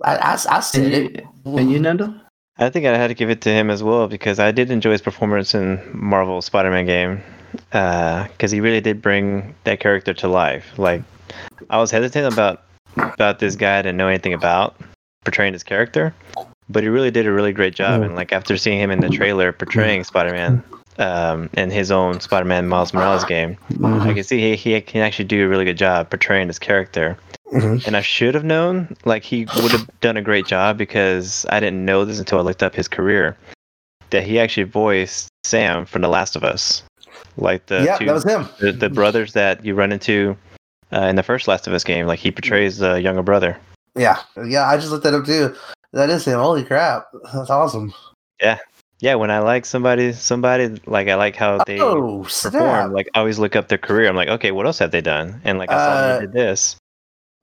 I, 0.02 0.16
I, 0.16 0.38
I 0.48 0.64
And 0.74 0.86
it. 0.86 1.24
you, 1.44 1.58
and 1.58 1.70
you, 1.70 1.78
Nando? 1.78 2.14
I 2.58 2.70
think 2.70 2.86
I 2.86 2.96
had 2.96 3.08
to 3.08 3.14
give 3.14 3.30
it 3.30 3.40
to 3.42 3.50
him 3.50 3.70
as 3.70 3.82
well 3.82 4.08
because 4.08 4.38
I 4.38 4.50
did 4.50 4.70
enjoy 4.70 4.92
his 4.92 5.02
performance 5.02 5.54
in 5.54 5.80
Marvel 5.92 6.42
Spider-Man 6.42 6.86
game 6.86 7.22
uh, 7.72 8.26
because 8.28 8.50
he 8.50 8.60
really 8.60 8.80
did 8.80 9.00
bring 9.00 9.54
that 9.64 9.80
character 9.80 10.12
to 10.14 10.28
life. 10.28 10.76
Like 10.76 11.02
I 11.70 11.78
was 11.78 11.90
hesitant 11.90 12.32
about 12.32 12.64
about 12.96 13.38
this 13.38 13.54
guy 13.54 13.78
I 13.78 13.82
didn't 13.82 13.96
know 13.96 14.08
anything 14.08 14.34
about 14.34 14.76
portraying 15.24 15.52
his 15.52 15.62
character, 15.62 16.12
but 16.68 16.82
he 16.82 16.88
really 16.88 17.12
did 17.12 17.26
a 17.26 17.32
really 17.32 17.52
great 17.52 17.74
job. 17.74 18.02
And 18.02 18.16
like 18.16 18.32
after 18.32 18.56
seeing 18.56 18.80
him 18.80 18.90
in 18.90 19.00
the 19.00 19.08
trailer 19.08 19.52
portraying 19.52 20.02
Spider-Man 20.02 20.62
um, 20.98 21.48
in 21.54 21.70
his 21.70 21.90
own 21.90 22.20
Spider-Man 22.20 22.68
Miles 22.68 22.92
Morales 22.92 23.24
game, 23.24 23.56
I 23.84 24.12
can 24.12 24.24
see 24.24 24.40
he, 24.40 24.56
he 24.56 24.80
can 24.80 25.02
actually 25.02 25.26
do 25.26 25.46
a 25.46 25.48
really 25.48 25.64
good 25.64 25.78
job 25.78 26.10
portraying 26.10 26.48
his 26.48 26.58
character. 26.58 27.16
Mhm. 27.52 27.86
And 27.86 27.96
I 27.96 28.02
should 28.02 28.34
have 28.34 28.44
known, 28.44 28.94
like 29.06 29.24
he 29.24 29.46
would 29.62 29.72
have 29.72 29.88
done 30.00 30.18
a 30.18 30.22
great 30.22 30.46
job 30.46 30.76
because 30.76 31.46
I 31.48 31.60
didn't 31.60 31.84
know 31.84 32.04
this 32.04 32.18
until 32.18 32.38
I 32.38 32.42
looked 32.42 32.62
up 32.62 32.74
his 32.74 32.88
career. 32.88 33.36
That 34.10 34.22
he 34.22 34.38
actually 34.38 34.64
voiced 34.64 35.28
Sam 35.44 35.86
from 35.86 36.02
The 36.02 36.08
Last 36.08 36.36
of 36.36 36.44
Us, 36.44 36.82
like 37.36 37.66
the 37.66 37.84
yeah, 37.84 37.96
two, 37.96 38.06
that 38.06 38.14
was 38.14 38.24
him. 38.24 38.48
the, 38.58 38.72
the 38.72 38.90
brothers 38.90 39.32
that 39.34 39.64
you 39.64 39.74
run 39.74 39.92
into 39.92 40.36
uh, 40.92 41.02
in 41.02 41.16
the 41.16 41.22
first 41.22 41.48
Last 41.48 41.66
of 41.66 41.72
Us 41.72 41.84
game. 41.84 42.06
Like 42.06 42.18
he 42.18 42.30
portrays 42.30 42.78
the 42.78 43.00
younger 43.00 43.22
brother. 43.22 43.58
Yeah, 43.96 44.18
yeah. 44.46 44.66
I 44.66 44.76
just 44.76 44.90
looked 44.90 45.04
that 45.04 45.14
up 45.14 45.24
too. 45.24 45.54
That 45.92 46.10
is 46.10 46.26
him. 46.26 46.38
Holy 46.38 46.64
crap, 46.64 47.06
that's 47.32 47.50
awesome. 47.50 47.94
Yeah, 48.42 48.58
when 49.00 49.30
I 49.30 49.38
like 49.38 49.64
somebody, 49.64 50.12
somebody 50.12 50.80
like 50.86 51.08
I 51.08 51.14
like 51.14 51.36
how 51.36 51.62
they 51.64 51.80
oh 51.80 52.24
perform. 52.24 52.28
snap! 52.28 52.90
Like 52.90 53.08
I 53.14 53.20
always 53.20 53.38
look 53.38 53.54
up 53.56 53.68
their 53.68 53.78
career. 53.78 54.08
I'm 54.08 54.16
like, 54.16 54.28
okay, 54.28 54.50
what 54.50 54.66
else 54.66 54.78
have 54.80 54.90
they 54.90 55.00
done? 55.00 55.40
And 55.44 55.58
like 55.58 55.70
I 55.70 55.74
saw 55.74 55.90
Uh, 55.90 56.14
they 56.18 56.20
did 56.26 56.32
this. 56.32 56.76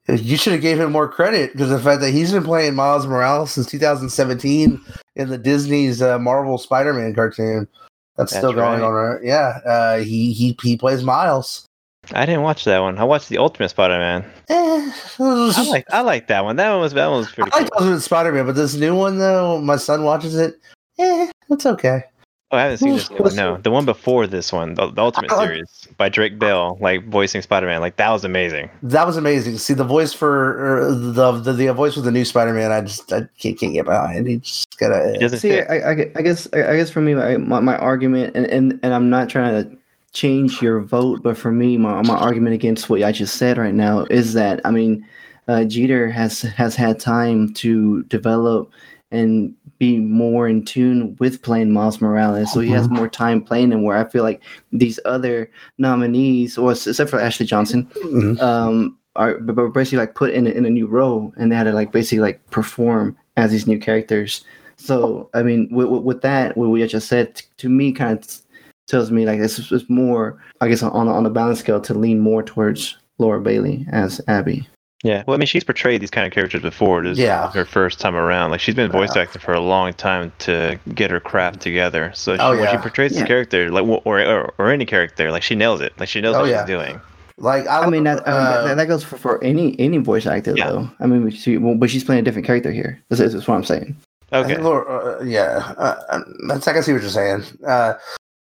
You 0.07 0.37
should 0.37 0.53
have 0.53 0.61
gave 0.61 0.79
him 0.79 0.91
more 0.91 1.07
credit 1.07 1.53
because 1.53 1.69
the 1.69 1.79
fact 1.79 1.99
that 2.01 2.11
he's 2.11 2.31
been 2.31 2.43
playing 2.43 2.75
Miles 2.75 3.07
Morales 3.07 3.51
since 3.51 3.65
2017 3.71 4.79
in 5.15 5.29
the 5.29 5.37
Disney's 5.37 5.99
uh, 5.99 6.19
Marvel 6.19 6.59
Spider-Man 6.59 7.15
cartoon. 7.15 7.67
That's, 8.15 8.31
That's 8.31 8.39
still 8.41 8.53
going 8.53 8.81
right. 8.81 8.85
on, 8.85 8.93
right? 8.93 9.19
Yeah, 9.23 9.59
uh, 9.65 9.97
he 9.99 10.31
he 10.31 10.55
he 10.61 10.77
plays 10.77 11.03
Miles. 11.03 11.65
I 12.13 12.25
didn't 12.27 12.43
watch 12.43 12.65
that 12.65 12.79
one. 12.79 12.99
I 12.99 13.03
watched 13.03 13.29
the 13.29 13.39
Ultimate 13.39 13.69
Spider-Man. 13.69 14.23
Eh, 14.49 14.91
I 15.19 15.67
like 15.69 15.85
I 15.91 16.01
like 16.01 16.27
that 16.27 16.43
one. 16.43 16.55
That 16.57 16.71
one 16.71 16.81
was 16.81 16.93
that 16.93 17.07
one 17.07 17.19
was 17.19 17.31
pretty 17.31 17.51
I 17.51 17.61
like 17.61 17.71
cool. 17.71 17.81
Ultimate 17.81 18.01
Spider-Man, 18.01 18.45
but 18.45 18.55
this 18.55 18.75
new 18.75 18.95
one 18.95 19.17
though, 19.17 19.59
my 19.59 19.75
son 19.75 20.03
watches 20.03 20.35
it. 20.35 20.55
Eh, 20.99 21.29
it's 21.49 21.65
okay. 21.65 22.03
Oh, 22.51 22.57
I 22.57 22.61
haven't 22.63 22.77
seen 22.77 22.93
this 22.93 23.09
one. 23.09 23.35
No, 23.35 23.57
the 23.57 23.71
one 23.71 23.85
before 23.85 24.27
this 24.27 24.53
one, 24.53 24.75
the, 24.75 24.91
the 24.91 25.01
Ultimate 25.01 25.31
I 25.31 25.35
like- 25.35 25.47
series 25.47 25.87
by 25.97 26.09
Drake 26.09 26.37
Bell, 26.37 26.77
like 26.79 27.03
voicing 27.07 27.41
Spider-Man. 27.41 27.81
Like 27.81 27.95
that 27.95 28.11
was 28.11 28.23
amazing. 28.23 28.69
That 28.83 29.07
was 29.07 29.17
amazing. 29.17 29.57
See 29.57 29.73
the 29.73 29.83
voice 29.83 30.13
for 30.13 30.83
er, 30.83 30.93
the, 30.93 31.31
the 31.31 31.53
the 31.53 31.73
voice 31.73 31.95
for 31.95 32.01
the 32.01 32.11
new 32.11 32.23
Spider-Man. 32.23 32.71
I 32.71 32.81
just 32.81 33.11
I 33.11 33.27
can't, 33.39 33.59
can't 33.59 33.73
get 33.73 33.85
behind. 33.85 34.27
He 34.27 34.37
just 34.37 34.77
gotta. 34.77 35.17
It 35.19 35.39
See. 35.39 35.59
I, 35.59 35.77
I, 35.77 36.11
I 36.15 36.21
guess 36.21 36.47
I, 36.53 36.73
I 36.73 36.75
guess 36.77 36.91
for 36.91 37.01
me, 37.01 37.15
my, 37.15 37.37
my, 37.37 37.59
my 37.61 37.77
argument, 37.77 38.35
and, 38.35 38.45
and, 38.45 38.79
and 38.83 38.93
I'm 38.93 39.09
not 39.09 39.27
trying 39.27 39.63
to 39.63 39.77
change 40.13 40.61
your 40.61 40.81
vote, 40.81 41.23
but 41.23 41.37
for 41.37 41.51
me, 41.51 41.77
my, 41.77 42.01
my 42.03 42.15
argument 42.15 42.53
against 42.53 42.89
what 42.89 43.01
I 43.01 43.11
just 43.11 43.37
said 43.37 43.57
right 43.57 43.73
now 43.73 44.05
is 44.11 44.33
that 44.33 44.61
I 44.63 44.69
mean, 44.69 45.03
uh, 45.47 45.63
Jeter 45.63 46.11
has 46.11 46.43
has 46.43 46.75
had 46.75 46.99
time 46.99 47.53
to 47.55 48.03
develop 48.03 48.71
and 49.11 49.53
be 49.77 49.97
more 49.99 50.47
in 50.47 50.63
tune 50.63 51.15
with 51.19 51.41
playing 51.41 51.71
Miles 51.71 51.99
Morales, 52.01 52.51
so 52.53 52.59
he 52.59 52.69
has 52.71 52.89
more 52.89 53.09
time 53.09 53.41
playing 53.41 53.71
him. 53.71 53.83
Where 53.83 53.97
I 53.97 54.05
feel 54.09 54.23
like 54.23 54.41
these 54.71 54.99
other 55.05 55.49
nominees, 55.77 56.57
or 56.57 56.71
except 56.71 57.09
for 57.09 57.19
Ashley 57.19 57.45
Johnson, 57.45 57.87
Mhm. 58.03 58.41
um, 58.41 58.97
are 59.15 59.35
basically 59.39 59.97
like 59.99 60.15
put 60.15 60.33
in 60.33 60.45
a, 60.47 60.49
in 60.49 60.65
a 60.65 60.69
new 60.69 60.87
role, 60.87 61.33
and 61.37 61.51
they 61.51 61.55
had 61.55 61.63
to 61.65 61.71
like 61.73 61.91
basically 61.91 62.19
like 62.19 62.45
perform 62.51 63.15
as 63.37 63.51
these 63.51 63.67
new 63.67 63.79
characters. 63.79 64.43
So 64.77 65.29
I 65.33 65.43
mean, 65.43 65.69
with, 65.71 65.87
with, 65.87 66.03
with 66.03 66.21
that, 66.21 66.57
what 66.57 66.69
we 66.69 66.85
just 66.87 67.07
said 67.07 67.35
t- 67.35 67.45
to 67.57 67.69
me 67.69 67.91
kind 67.91 68.17
of 68.19 68.41
tells 68.87 69.09
me 69.11 69.25
like 69.25 69.39
it's, 69.39 69.71
it's 69.71 69.89
more, 69.89 70.37
I 70.61 70.67
guess, 70.67 70.83
on 70.83 71.07
on 71.07 71.25
a 71.25 71.29
balance 71.29 71.59
scale 71.59 71.81
to 71.81 71.93
lean 71.93 72.19
more 72.19 72.43
towards 72.43 72.97
Laura 73.17 73.41
Bailey 73.41 73.85
as 73.91 74.21
Abby. 74.27 74.67
Yeah. 75.05 75.23
Well, 75.27 75.35
I 75.35 75.37
mean, 75.37 75.45
she's 75.45 75.63
portrayed 75.63 76.01
these 76.01 76.09
kind 76.09 76.25
of 76.25 76.33
characters 76.33 76.63
before. 76.63 77.03
This 77.03 77.19
Yeah. 77.19 77.51
her 77.51 77.63
first 77.63 77.99
time 77.99 78.15
around. 78.15 78.49
Like 78.49 78.59
she's 78.59 78.73
been 78.73 78.91
voice 78.91 79.15
Yeah. 79.15 79.21
acting 79.21 79.39
for 79.39 79.53
a 79.53 79.59
long 79.59 79.93
time 79.93 80.31
to 80.39 80.79
get 80.95 81.11
her 81.11 81.19
craft 81.19 81.59
together. 81.61 82.11
So 82.15 82.35
she, 82.35 82.41
Oh, 82.41 82.57
when 82.57 82.69
she 82.71 82.77
portrays 82.77 83.13
Yeah. 83.13 83.21
the 83.21 83.27
character, 83.27 83.69
like 83.69 83.85
or, 83.85 84.19
or 84.25 84.53
or 84.57 84.71
any 84.71 84.85
character, 84.85 85.31
like 85.31 85.43
she 85.43 85.53
nails 85.53 85.79
it. 85.79 85.93
Like 85.99 86.09
she 86.09 86.21
knows 86.21 86.35
Oh, 86.35 86.41
what 86.41 86.49
yeah. 86.49 86.61
she's 86.63 86.67
doing. 86.67 86.99
Like 87.37 87.67
I, 87.67 87.81
I 87.83 87.89
mean, 87.89 88.05
that, 88.05 88.27
I 88.27 88.31
mean, 88.31 88.41
uh, 88.41 88.63
that, 88.65 88.77
that 88.77 88.87
goes 88.87 89.03
for, 89.03 89.17
for 89.17 89.43
any 89.43 89.79
any 89.79 89.97
voice 89.99 90.25
actor 90.25 90.55
Yeah. 90.57 90.69
though. 90.71 90.89
I 90.99 91.05
mean, 91.05 91.29
she, 91.29 91.57
well, 91.59 91.75
but 91.75 91.91
she's 91.91 92.03
playing 92.03 92.21
a 92.21 92.23
different 92.23 92.47
character 92.47 92.71
here. 92.71 92.99
This 93.09 93.19
is, 93.19 93.33
this 93.33 93.43
is 93.43 93.47
what 93.47 93.55
I'm 93.55 93.63
saying. 93.63 93.95
I 94.31 94.39
Okay. 94.39 94.55
think 94.55 94.65
uh, 94.65 95.21
yeah, 95.23 95.73
uh, 95.77 95.95
uh, 96.09 96.19
that's 96.47 96.67
I 96.67 96.73
can 96.73 96.81
see 96.81 96.93
what 96.93 97.03
you're 97.03 97.11
saying. 97.11 97.43
Uh, 97.65 97.93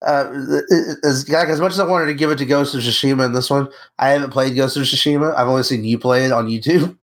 uh, 0.04 0.60
as, 1.04 1.28
as 1.30 1.60
much 1.60 1.72
as 1.72 1.80
I 1.80 1.86
wanted 1.86 2.06
to 2.06 2.14
give 2.14 2.30
it 2.30 2.36
to 2.36 2.46
Ghost 2.46 2.74
of 2.74 2.80
Tsushima 2.80 3.24
in 3.26 3.32
this 3.32 3.50
one, 3.50 3.68
I 3.98 4.10
haven't 4.10 4.30
played 4.30 4.56
Ghost 4.56 4.76
of 4.76 4.84
Tsushima. 4.84 5.34
I've 5.36 5.48
only 5.48 5.62
seen 5.62 5.84
you 5.84 5.98
play 5.98 6.24
it 6.24 6.32
on 6.32 6.48
YouTube. 6.48 6.96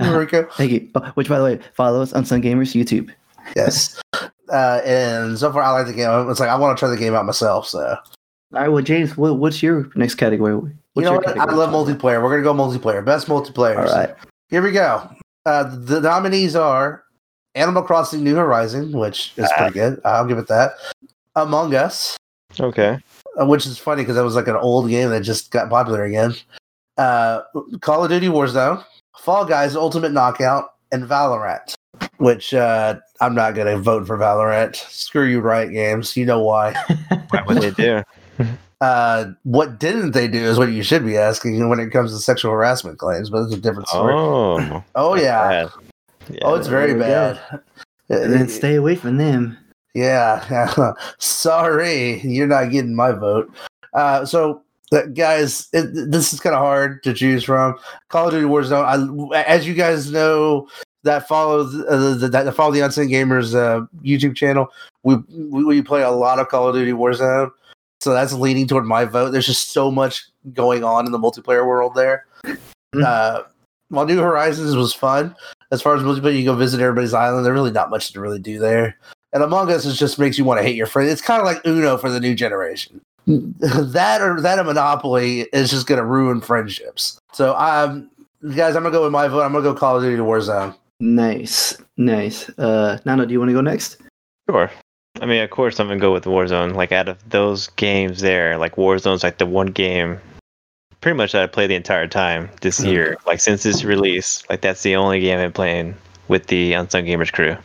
Rico, 0.18 0.48
Thank 0.52 0.70
you. 0.70 0.90
Which, 1.14 1.28
by 1.28 1.38
the 1.38 1.44
way, 1.44 1.60
follow 1.74 2.02
us 2.02 2.12
on 2.12 2.24
Sun 2.24 2.42
Gamers 2.42 2.74
YouTube. 2.74 3.10
yes. 3.54 4.00
Uh, 4.52 4.80
and 4.84 5.38
so 5.38 5.52
far, 5.52 5.62
I 5.62 5.70
like 5.70 5.86
the 5.86 5.92
game. 5.92 6.30
It's 6.30 6.40
like 6.40 6.48
I 6.48 6.56
want 6.56 6.76
to 6.76 6.80
try 6.80 6.88
the 6.88 6.96
game 6.96 7.14
out 7.14 7.24
myself. 7.24 7.66
So 7.66 7.80
All 7.80 7.98
right, 8.52 8.68
well, 8.68 8.82
James, 8.82 9.16
what, 9.16 9.38
what's 9.38 9.62
your 9.62 9.90
next 9.96 10.14
category? 10.14 10.54
What's 10.54 10.74
you 10.96 11.02
know 11.02 11.12
what? 11.14 11.38
I 11.38 11.52
love 11.52 11.70
multiplayer. 11.70 12.22
We're 12.22 12.30
gonna 12.30 12.42
go 12.42 12.54
multiplayer. 12.54 13.04
Best 13.04 13.26
multiplayer. 13.26 13.78
All 13.78 13.94
right. 13.94 14.14
Here 14.48 14.62
we 14.62 14.72
go. 14.72 15.08
Uh, 15.44 15.64
the 15.76 16.00
nominees 16.00 16.56
are 16.56 17.04
Animal 17.56 17.82
Crossing 17.82 18.22
New 18.22 18.36
Horizon, 18.36 18.92
which 18.92 19.32
is 19.36 19.50
pretty 19.56 19.74
good. 19.74 20.00
I'll 20.04 20.26
give 20.26 20.38
it 20.38 20.48
that. 20.48 20.72
Among 21.36 21.74
Us, 21.74 22.16
Okay. 22.58 22.98
uh, 23.40 23.46
which 23.46 23.66
is 23.66 23.78
funny 23.78 24.02
because 24.02 24.16
that 24.16 24.24
was 24.24 24.34
like 24.34 24.48
an 24.48 24.56
old 24.56 24.88
game 24.88 25.10
that 25.10 25.20
just 25.20 25.50
got 25.50 25.70
popular 25.70 26.02
again. 26.04 26.34
Uh, 26.98 27.42
Call 27.80 28.02
of 28.04 28.10
Duty 28.10 28.28
Warzone, 28.28 28.82
Fall 29.18 29.44
Guys 29.44 29.76
Ultimate 29.76 30.12
Knockout, 30.12 30.70
and 30.92 31.04
Valorant. 31.04 31.74
Which 32.18 32.52
uh, 32.54 32.96
I'm 33.20 33.34
not 33.34 33.54
gonna 33.54 33.78
vote 33.78 34.06
for 34.06 34.16
Valorant. 34.18 34.76
Screw 34.76 35.24
you, 35.24 35.40
Riot 35.40 35.72
Games. 35.72 36.16
You 36.16 36.26
know 36.26 36.40
why. 36.40 36.74
What 37.44 37.60
they 37.60 37.70
do? 37.70 38.02
Uh, 38.82 39.30
what 39.44 39.78
didn't 39.80 40.10
they 40.10 40.28
do 40.28 40.38
is 40.44 40.58
what 40.58 40.70
you 40.70 40.82
should 40.82 41.02
be 41.02 41.16
asking 41.16 41.66
when 41.70 41.80
it 41.80 41.90
comes 41.90 42.12
to 42.12 42.18
sexual 42.18 42.52
harassment 42.52 42.98
claims, 42.98 43.30
but 43.30 43.42
it's 43.44 43.54
a 43.54 43.58
different 43.58 43.88
story. 43.88 44.12
Oh. 44.14 44.84
Oh, 44.94 45.14
yeah. 45.16 45.70
Yeah. 46.28 46.38
Oh, 46.42 46.56
it's 46.56 46.66
very 46.68 46.88
There 46.92 46.96
we 46.98 47.00
bad. 47.00 47.40
and 48.10 48.32
then 48.34 48.48
stay 48.50 48.74
away 48.74 48.94
from 48.94 49.16
them. 49.16 49.56
Yeah, 49.96 50.92
sorry, 51.18 52.20
you're 52.20 52.46
not 52.46 52.70
getting 52.70 52.94
my 52.94 53.12
vote. 53.12 53.50
Uh, 53.94 54.26
so, 54.26 54.62
uh, 54.92 55.06
guys, 55.06 55.68
it, 55.72 56.10
this 56.10 56.34
is 56.34 56.40
kind 56.40 56.54
of 56.54 56.60
hard 56.60 57.02
to 57.04 57.14
choose 57.14 57.42
from. 57.42 57.78
Call 58.10 58.26
of 58.26 58.34
Duty 58.34 58.44
Warzone. 58.44 59.34
I, 59.34 59.42
as 59.44 59.66
you 59.66 59.72
guys 59.72 60.10
know, 60.10 60.68
that 61.04 61.26
follow 61.26 61.60
uh, 61.60 62.14
the, 62.14 62.28
that 62.28 62.54
follow 62.54 62.72
the 62.72 62.80
Unsung 62.80 63.08
Gamers 63.08 63.54
uh, 63.54 63.86
YouTube 64.04 64.36
channel. 64.36 64.68
We, 65.02 65.16
we 65.30 65.64
we 65.64 65.80
play 65.80 66.02
a 66.02 66.10
lot 66.10 66.40
of 66.40 66.48
Call 66.48 66.68
of 66.68 66.74
Duty 66.74 66.92
Warzone, 66.92 67.50
so 68.00 68.12
that's 68.12 68.34
leaning 68.34 68.68
toward 68.68 68.84
my 68.84 69.06
vote. 69.06 69.30
There's 69.30 69.46
just 69.46 69.70
so 69.70 69.90
much 69.90 70.26
going 70.52 70.84
on 70.84 71.06
in 71.06 71.12
the 71.12 71.18
multiplayer 71.18 71.66
world 71.66 71.94
there. 71.94 72.26
Mhm. 72.44 73.02
Uh, 73.02 73.44
while 73.88 74.04
New 74.04 74.18
Horizons 74.18 74.76
was 74.76 74.92
fun, 74.92 75.34
as 75.70 75.80
far 75.80 75.96
as 75.96 76.02
multiplayer, 76.02 76.36
you 76.36 76.44
go 76.44 76.54
visit 76.54 76.82
everybody's 76.82 77.14
island. 77.14 77.46
There's 77.46 77.54
really 77.54 77.70
not 77.70 77.88
much 77.88 78.12
to 78.12 78.20
really 78.20 78.40
do 78.40 78.58
there. 78.58 78.98
And 79.36 79.44
Among 79.44 79.70
Us 79.70 79.84
is 79.84 79.98
just 79.98 80.18
makes 80.18 80.38
you 80.38 80.44
want 80.46 80.58
to 80.60 80.64
hate 80.64 80.76
your 80.76 80.86
friend. 80.86 81.10
It's 81.10 81.20
kind 81.20 81.40
of 81.40 81.44
like 81.44 81.60
Uno 81.66 81.98
for 81.98 82.10
the 82.10 82.20
new 82.20 82.34
generation. 82.34 83.02
that 83.26 84.22
or 84.22 84.40
that 84.40 84.58
a 84.58 84.64
Monopoly 84.64 85.42
is 85.52 85.70
just 85.70 85.86
going 85.86 85.98
to 85.98 86.04
ruin 86.06 86.40
friendships. 86.40 87.18
So, 87.32 87.54
um, 87.56 88.10
guys, 88.54 88.76
I'm 88.76 88.82
gonna 88.82 88.92
go 88.92 89.02
with 89.04 89.12
my 89.12 89.28
vote. 89.28 89.42
I'm 89.42 89.52
gonna 89.52 89.62
go 89.62 89.74
Call 89.74 89.96
of 89.98 90.02
Duty 90.02 90.16
Warzone. 90.22 90.74
Nice, 91.00 91.76
nice. 91.98 92.48
Uh, 92.58 92.98
Nando, 93.04 93.26
do 93.26 93.32
you 93.32 93.38
want 93.38 93.50
to 93.50 93.52
go 93.52 93.60
next? 93.60 93.98
Sure. 94.48 94.70
I 95.20 95.26
mean, 95.26 95.42
of 95.42 95.50
course, 95.50 95.78
I'm 95.78 95.88
gonna 95.88 96.00
go 96.00 96.12
with 96.14 96.24
Warzone. 96.24 96.74
Like, 96.74 96.92
out 96.92 97.08
of 97.08 97.18
those 97.28 97.68
games, 97.76 98.20
there, 98.22 98.56
like 98.56 98.76
Warzone's 98.76 99.22
like 99.22 99.36
the 99.38 99.44
one 99.44 99.66
game, 99.68 100.18
pretty 101.02 101.16
much 101.18 101.32
that 101.32 101.42
I 101.42 101.46
play 101.46 101.66
the 101.66 101.74
entire 101.74 102.06
time 102.06 102.48
this 102.62 102.80
Mhm. 102.80 102.90
year. 102.90 103.16
Like 103.26 103.40
since 103.40 103.66
its 103.66 103.84
release, 103.84 104.42
like 104.48 104.62
that's 104.62 104.82
the 104.82 104.96
only 104.96 105.20
game 105.20 105.38
I'm 105.40 105.52
playing 105.52 105.94
with 106.28 106.46
the 106.46 106.72
Unsung 106.72 107.04
Gamers 107.04 107.32
crew. 107.32 107.56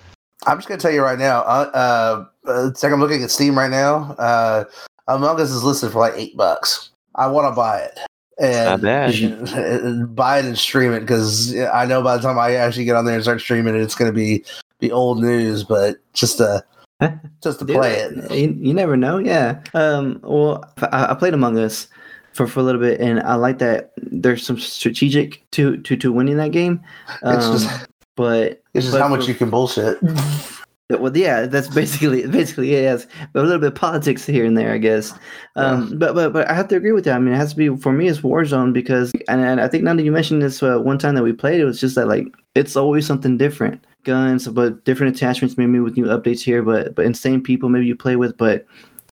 I'm 0.46 0.58
just 0.58 0.68
gonna 0.68 0.80
tell 0.80 0.92
you 0.92 1.04
right 1.04 1.20
now. 1.20 1.42
Uh, 1.42 1.72
uh, 1.74 2.26
uh, 2.50 2.68
it's 2.70 2.82
like 2.82 2.92
I'm 2.92 3.00
looking 3.00 3.24
at 3.24 3.32
Steam 3.32 3.58
right 3.58 3.70
now. 3.70 4.16
Uh, 4.18 4.64
Among 5.08 5.40
Us 5.40 5.52
is 5.52 5.64
listed 5.64 5.92
for 5.92 6.00
like 6.00 6.14
eight 6.16 6.36
bucks. 6.36 6.90
I 7.16 7.28
want 7.28 7.52
to 7.52 7.56
buy 7.56 7.80
it. 7.80 8.00
And 8.40 8.82
buy 10.16 10.40
it 10.40 10.46
and 10.46 10.58
stream 10.58 10.94
it 10.94 11.02
because 11.02 11.56
I 11.56 11.86
know 11.86 12.02
by 12.02 12.18
the 12.18 12.24
time 12.24 12.40
I 12.40 12.56
actually 12.56 12.86
get 12.86 12.96
on 12.96 13.06
there 13.06 13.16
and 13.16 13.24
start 13.24 13.42
streaming 13.42 13.76
it, 13.76 13.82
it's 13.82 13.96
going 13.96 14.10
to 14.10 14.16
be 14.16 14.44
be 14.80 14.92
old 14.92 15.22
news. 15.22 15.64
But 15.64 15.98
just 16.14 16.38
to 16.38 16.64
just 17.44 17.60
to 17.60 17.66
play 17.66 17.96
it, 17.96 18.32
You, 18.32 18.56
you 18.60 18.74
never 18.74 18.98
know. 18.98 19.20
Yeah. 19.20 19.62
Um. 19.74 20.20
Well, 20.24 20.64
I, 20.92 21.12
I 21.12 21.14
played 21.14 21.34
Among 21.34 21.58
Us 21.60 21.88
for, 22.34 22.48
for 22.48 22.62
a 22.62 22.64
little 22.64 22.82
bit, 22.82 23.00
and 23.00 23.20
I 23.22 23.36
like 23.36 23.60
that 23.60 23.92
there's 23.98 24.46
some 24.46 24.60
strategic 24.60 25.44
to 25.52 25.78
to 25.78 25.96
to 25.98 26.12
winning 26.12 26.38
that 26.38 26.52
game. 26.52 26.82
it's 27.24 27.46
Um, 27.46 27.54
just 27.54 27.88
but 28.16 28.62
this 28.74 28.86
is 28.86 28.94
how 28.94 29.08
much 29.08 29.28
you 29.28 29.34
can 29.34 29.50
bullshit. 29.50 29.98
well, 31.00 31.16
yeah, 31.16 31.46
that's 31.46 31.68
basically 31.68 32.28
basically 32.28 32.76
it. 32.76 32.84
Yes, 32.84 33.08
but 33.34 33.42
a 33.42 33.44
little 33.44 33.60
bit 33.60 33.74
of 33.74 33.76
politics 33.76 34.26
here 34.26 34.46
and 34.46 34.58
there, 34.58 34.74
I 34.74 34.78
guess. 34.78 35.14
Um, 35.56 35.98
but 35.98 36.14
but 36.16 36.34
but 36.34 36.50
I 36.50 36.54
have 36.54 36.68
to 36.70 36.76
agree 36.76 36.92
with 36.92 37.06
that. 37.06 37.16
I 37.16 37.20
mean, 37.20 37.34
it 37.34 37.38
has 37.38 37.52
to 37.52 37.58
be 37.58 37.76
for 37.78 37.94
me. 37.94 38.08
It's 38.08 38.22
Warzone 38.22 38.74
because, 38.74 39.12
and, 39.28 39.42
and 39.42 39.62
I 39.62 39.68
think 39.68 39.84
now 39.84 39.94
that 39.94 40.04
you 40.04 40.12
mentioned 40.12 40.42
this 40.42 40.62
uh, 40.62 40.80
one 40.80 40.98
time 40.98 41.16
that 41.16 41.24
we 41.24 41.34
played, 41.34 41.62
it 41.62 41.66
was 41.66 41.80
just 41.80 41.96
that 41.96 42.08
like 42.08 42.28
it's 42.56 42.76
always 42.76 43.06
something 43.06 43.38
different. 43.38 43.86
Guns, 44.04 44.48
but 44.48 44.84
different 44.84 45.16
attachments, 45.16 45.60
maybe 45.60 45.80
with 45.80 45.96
new 45.96 46.06
updates 46.06 46.42
here, 46.42 46.64
but 46.64 46.96
but 46.96 47.06
insane 47.06 47.42
people 47.42 47.70
maybe 47.70 47.86
you 47.86 47.96
play 47.96 48.16
with, 48.16 48.36
but 48.36 48.66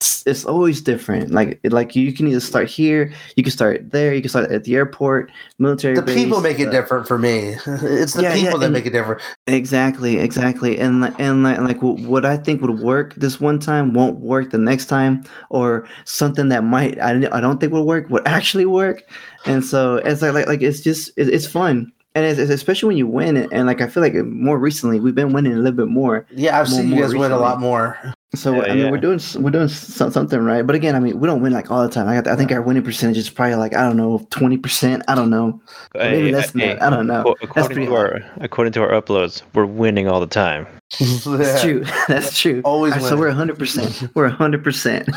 it's, 0.03 0.27
it's 0.27 0.45
always 0.45 0.81
different. 0.81 1.31
Like 1.31 1.61
like 1.65 1.95
you 1.95 2.13
can 2.13 2.27
either 2.29 2.41
start 2.41 2.69
here, 2.69 3.13
you 3.37 3.43
can 3.43 3.53
start 3.53 3.91
there, 3.93 4.13
you 4.15 4.21
can 4.21 4.29
start 4.31 4.51
at 4.51 4.65
the 4.65 4.75
airport, 4.75 5.31
military. 5.59 5.95
The 5.95 6.03
base, 6.03 6.15
people 6.17 6.41
make 6.41 6.59
it 6.59 6.69
uh, 6.69 6.73
different 6.73 7.07
for 7.07 7.19
me. 7.19 7.55
It's 7.67 8.15
the 8.15 8.23
Yeah, 8.23 8.35
yeah, 8.35 8.45
people 8.45 8.59
that 8.59 8.67
and- 8.67 8.75
make 8.75 8.87
it 8.87 8.91
different. 8.91 9.23
Exactly, 9.47 10.19
exactly, 10.19 10.79
and 10.79 11.05
and 11.21 11.43
like, 11.45 11.59
like 11.61 11.81
what 11.81 12.25
I 12.25 12.37
think 12.37 12.61
would 12.63 12.81
work 12.81 13.15
this 13.15 13.41
one 13.41 13.59
time 13.59 13.93
won't 13.95 14.19
work 14.21 14.51
the 14.51 14.59
next 14.59 14.87
time, 14.87 15.23
or 15.51 15.87
something 16.05 16.49
that 16.49 16.65
might 16.65 16.99
I, 17.01 17.11
I 17.37 17.41
don't 17.41 17.61
think 17.61 17.73
would 17.73 17.85
work 17.87 18.11
would 18.11 18.27
actually 18.39 18.67
work, 18.67 19.03
and 19.47 19.65
so 19.65 19.97
it's 19.97 20.21
like 20.23 20.35
like, 20.35 20.47
like 20.49 20.63
it's 20.63 20.81
just 20.81 21.11
it, 21.17 21.29
it's 21.29 21.47
fun, 21.47 21.93
and 22.15 22.25
it's, 22.25 22.39
it's 22.39 22.51
especially 22.51 22.89
when 22.89 22.97
you 22.97 23.07
win, 23.07 23.37
and, 23.37 23.53
and 23.53 23.67
like 23.67 23.81
I 23.81 23.87
feel 23.89 24.03
like 24.03 24.15
more 24.15 24.59
recently 24.59 24.99
we've 25.01 25.15
been 25.15 25.33
winning 25.33 25.53
a 25.53 25.57
little 25.57 25.77
bit 25.77 25.89
more, 25.89 26.27
Yeah, 26.33 26.59
I've 26.61 26.71
More- 26.71 26.81
seen 26.81 26.91
you 26.91 27.01
guys 27.03 27.15
win 27.15 27.31
a 27.33 27.39
lot 27.39 27.61
more. 27.61 27.97
So 28.35 28.55
Yeah, 28.57 28.63
I 28.63 28.69
mean 28.75 28.79
yeah. 28.79 28.91
we're 28.91 28.99
doing 28.99 29.21
we're 29.41 29.51
doing 29.51 29.69
so- 29.69 30.11
something 30.11 30.41
right, 30.41 30.67
but 30.67 30.75
again 30.75 30.95
I 30.95 31.01
mean 31.01 31.19
we 31.21 31.27
don't 31.27 31.43
win 31.43 31.53
like 31.53 31.71
all 31.71 31.83
the 31.83 31.93
time. 31.93 32.09
I, 32.09 32.15
got, 32.15 32.27
I 32.29 32.37
think 32.37 32.51
our 32.53 32.63
winning 32.63 32.83
percentage 32.83 33.19
is 33.19 33.29
probably 33.31 33.57
like 33.57 33.75
I 33.75 33.83
don't 33.83 33.97
know 33.97 34.27
twenty 34.31 34.57
percent. 34.59 35.03
I 35.09 35.15
don't 35.15 35.31
know, 35.31 35.61
Or 35.95 36.01
maybe 36.01 36.27
Hey, 36.29 36.33
less 36.33 36.51
than 36.53 36.61
hey, 36.61 36.69
that. 36.75 36.83
I 36.83 36.91
don't 36.91 37.07
know. 37.07 37.35
according 37.43 37.87
to 37.87 37.95
our 37.95 38.21
according 38.41 38.73
to 38.75 38.83
our 38.83 38.91
uploads, 39.01 39.43
we're 39.55 39.67
winning 39.67 40.09
all 40.09 40.21
the 40.21 40.27
time. 40.27 40.67
That's 40.99 41.27
Yeah. 41.27 41.59
true. 41.63 41.85
That's 42.09 42.39
true. 42.39 42.61
Always 42.65 42.93
All 42.95 43.01
right, 43.01 43.09
so 43.09 43.17
we're 43.17 43.31
hundred 43.31 43.59
percent. 43.59 44.09
We're 44.15 44.29
hundred 44.29 44.63
percent. 44.65 45.09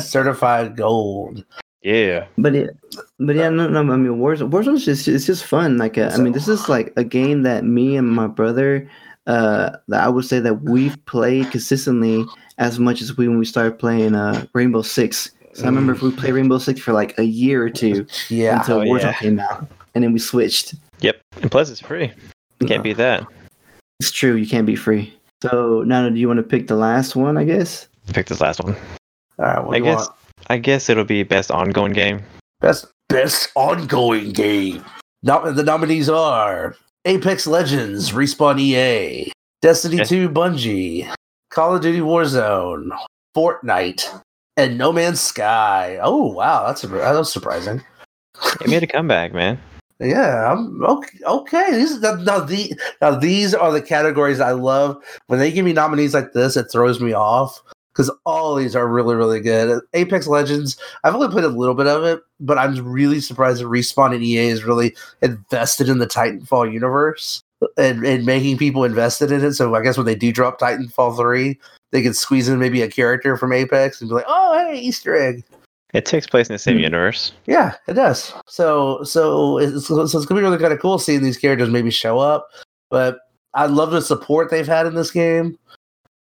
Certified 0.00 0.76
gold. 0.76 1.44
Yeah. 1.82 2.26
But 2.36 2.52
yeah, 2.54 2.66
but 3.18 3.36
yeah, 3.36 3.48
no, 3.48 3.66
no. 3.68 3.80
I 3.80 3.96
mean, 3.96 4.18
Warzone, 4.20 4.50
Warzone's 4.50 4.84
just 4.84 5.08
it's 5.08 5.24
just 5.24 5.44
fun. 5.46 5.78
Like, 5.78 5.96
uh, 5.96 6.10
I 6.12 6.18
mean, 6.18 6.32
this 6.34 6.46
is 6.46 6.68
like 6.68 6.92
a 6.96 7.04
game 7.04 7.42
that 7.44 7.64
me 7.64 7.96
and 7.96 8.06
my 8.10 8.26
brother, 8.26 8.86
uh, 9.26 9.70
that 9.88 10.02
I 10.02 10.08
would 10.08 10.24
say 10.24 10.40
that 10.40 10.62
we've 10.62 10.96
played 11.06 11.50
consistently 11.50 12.24
as 12.58 12.78
much 12.78 13.00
as 13.02 13.16
we 13.16 13.28
when 13.28 13.38
we 13.38 13.44
started 13.44 13.78
playing 13.78 14.14
uh 14.14 14.46
Rainbow 14.54 14.82
Six. 14.82 15.30
So 15.54 15.64
I 15.64 15.66
remember 15.66 15.92
if 15.92 16.02
we 16.02 16.10
played 16.12 16.32
Rainbow 16.34 16.58
Six 16.58 16.80
for 16.80 16.92
like 16.92 17.18
a 17.18 17.24
year 17.24 17.62
or 17.64 17.70
two 17.70 18.06
Yeah. 18.28 18.60
until 18.60 18.78
Oh, 18.78 18.84
Warzone 18.84 19.02
yeah. 19.02 19.12
came 19.14 19.40
out, 19.40 19.66
and 19.94 20.04
then 20.04 20.12
we 20.12 20.18
switched. 20.18 20.74
Yep. 21.00 21.20
And 21.42 21.50
plus, 21.50 21.70
it's 21.70 21.80
free. 21.80 22.12
You 22.60 22.66
can't 22.66 22.82
beat 22.84 22.98
that. 22.98 23.26
It's 24.00 24.10
true. 24.12 24.34
You 24.34 24.46
can't 24.46 24.66
be 24.66 24.76
free. 24.76 25.12
So 25.42 25.82
now, 25.86 26.08
do 26.08 26.16
you 26.18 26.28
want 26.28 26.36
to 26.38 26.42
pick 26.42 26.66
the 26.68 26.76
last 26.76 27.16
one? 27.16 27.36
I 27.38 27.44
guess. 27.44 27.88
Pick 28.12 28.26
this 28.26 28.40
last 28.40 28.62
one. 28.62 28.76
All 29.38 29.44
right. 29.46 29.64
What 29.64 29.76
I 29.76 29.78
do 29.80 29.84
you 29.86 29.90
guess. 29.90 30.06
want? 30.06 30.16
I 30.48 30.58
guess 30.58 30.88
it'll 30.88 31.04
be 31.04 31.22
best 31.22 31.50
ongoing 31.50 31.92
game. 31.92 32.22
Best 32.60 32.86
best 33.08 33.50
ongoing 33.54 34.32
game. 34.32 34.84
Nom- 35.22 35.54
the 35.54 35.62
nominees 35.64 36.08
are 36.08 36.74
Apex 37.06 37.46
Legends, 37.46 38.12
Respawn 38.12 38.60
EA, 38.60 39.32
Destiny 39.62 39.96
Okay. 39.96 40.04
2 40.04 40.28
Bungie, 40.28 41.12
Call 41.50 41.76
of 41.76 41.82
Duty 41.82 42.00
Warzone, 42.00 42.90
Fortnite, 43.34 44.22
and 44.58 44.76
No 44.76 44.92
Man's 44.92 45.20
Sky. 45.20 45.98
Oh 46.02 46.32
wow, 46.32 46.66
that's 46.66 46.84
a, 46.84 46.88
that 46.88 47.14
was 47.14 47.32
surprising. 47.32 47.82
It 48.60 48.68
made 48.68 48.82
a 48.82 48.86
comeback, 48.86 49.32
man. 49.32 49.58
Yeah, 49.98 50.52
I'm 50.52 50.82
okay. 50.84 51.18
Okay, 51.24 51.72
these 51.72 52.00
now, 52.00 52.14
now 52.14 52.40
the 52.40 52.74
now 53.00 53.14
these 53.14 53.54
are 53.54 53.72
the 53.72 53.82
categories 53.82 54.40
I 54.40 54.52
love. 54.52 55.02
When 55.26 55.38
they 55.38 55.52
give 55.52 55.64
me 55.64 55.72
nominees 55.72 56.14
like 56.14 56.32
this, 56.32 56.56
it 56.56 56.66
throws 56.70 57.00
me 57.00 57.12
off 57.12 57.62
because 57.92 58.10
all 58.24 58.54
these 58.54 58.74
are 58.76 58.88
really 58.88 59.14
really 59.14 59.40
good. 59.40 59.80
Apex 59.94 60.26
Legends, 60.26 60.76
I've 61.04 61.14
only 61.14 61.28
played 61.28 61.44
a 61.44 61.48
little 61.48 61.74
bit 61.74 61.86
of 61.86 62.04
it, 62.04 62.20
but 62.40 62.58
I'm 62.58 62.76
really 62.86 63.20
surprised 63.20 63.60
that 63.60 63.66
Respawn 63.66 64.14
and 64.14 64.22
EA 64.22 64.48
is 64.48 64.64
really 64.64 64.94
invested 65.22 65.88
in 65.88 65.98
the 65.98 66.06
Titanfall 66.06 66.72
universe 66.72 67.42
and, 67.76 68.04
and 68.04 68.24
making 68.24 68.56
people 68.58 68.84
invested 68.84 69.30
in 69.32 69.44
it. 69.44 69.52
So 69.52 69.74
I 69.74 69.82
guess 69.82 69.96
when 69.96 70.06
they 70.06 70.14
do 70.14 70.32
drop 70.32 70.58
Titanfall 70.60 71.16
three, 71.16 71.58
they 71.90 72.02
can 72.02 72.14
squeeze 72.14 72.48
in 72.48 72.58
maybe 72.58 72.82
a 72.82 72.90
character 72.90 73.36
from 73.36 73.52
Apex 73.52 74.00
and 74.00 74.08
be 74.08 74.14
like, 74.14 74.24
"Oh, 74.28 74.58
hey, 74.58 74.78
Easter 74.78 75.14
egg." 75.16 75.44
It 75.92 76.06
takes 76.06 76.26
place 76.28 76.48
in 76.48 76.54
the 76.54 76.58
same 76.60 76.76
Hmm. 76.76 76.84
universe. 76.84 77.32
Yeah, 77.46 77.74
it 77.88 77.94
does. 77.94 78.32
So 78.46 79.02
so 79.02 79.58
it's, 79.58 79.88
so 79.88 80.00
it's 80.02 80.12
gonna 80.24 80.40
be 80.40 80.44
really 80.44 80.58
kind 80.58 80.72
of 80.72 80.78
cool 80.80 80.98
seeing 81.00 81.22
these 81.22 81.36
characters 81.36 81.68
maybe 81.68 81.90
show 81.90 82.18
up. 82.18 82.48
But 82.90 83.18
I 83.54 83.66
love 83.66 83.90
the 83.90 84.00
support 84.00 84.50
they've 84.50 84.66
had 84.66 84.86
in 84.86 84.94
this 84.94 85.10
game, 85.10 85.58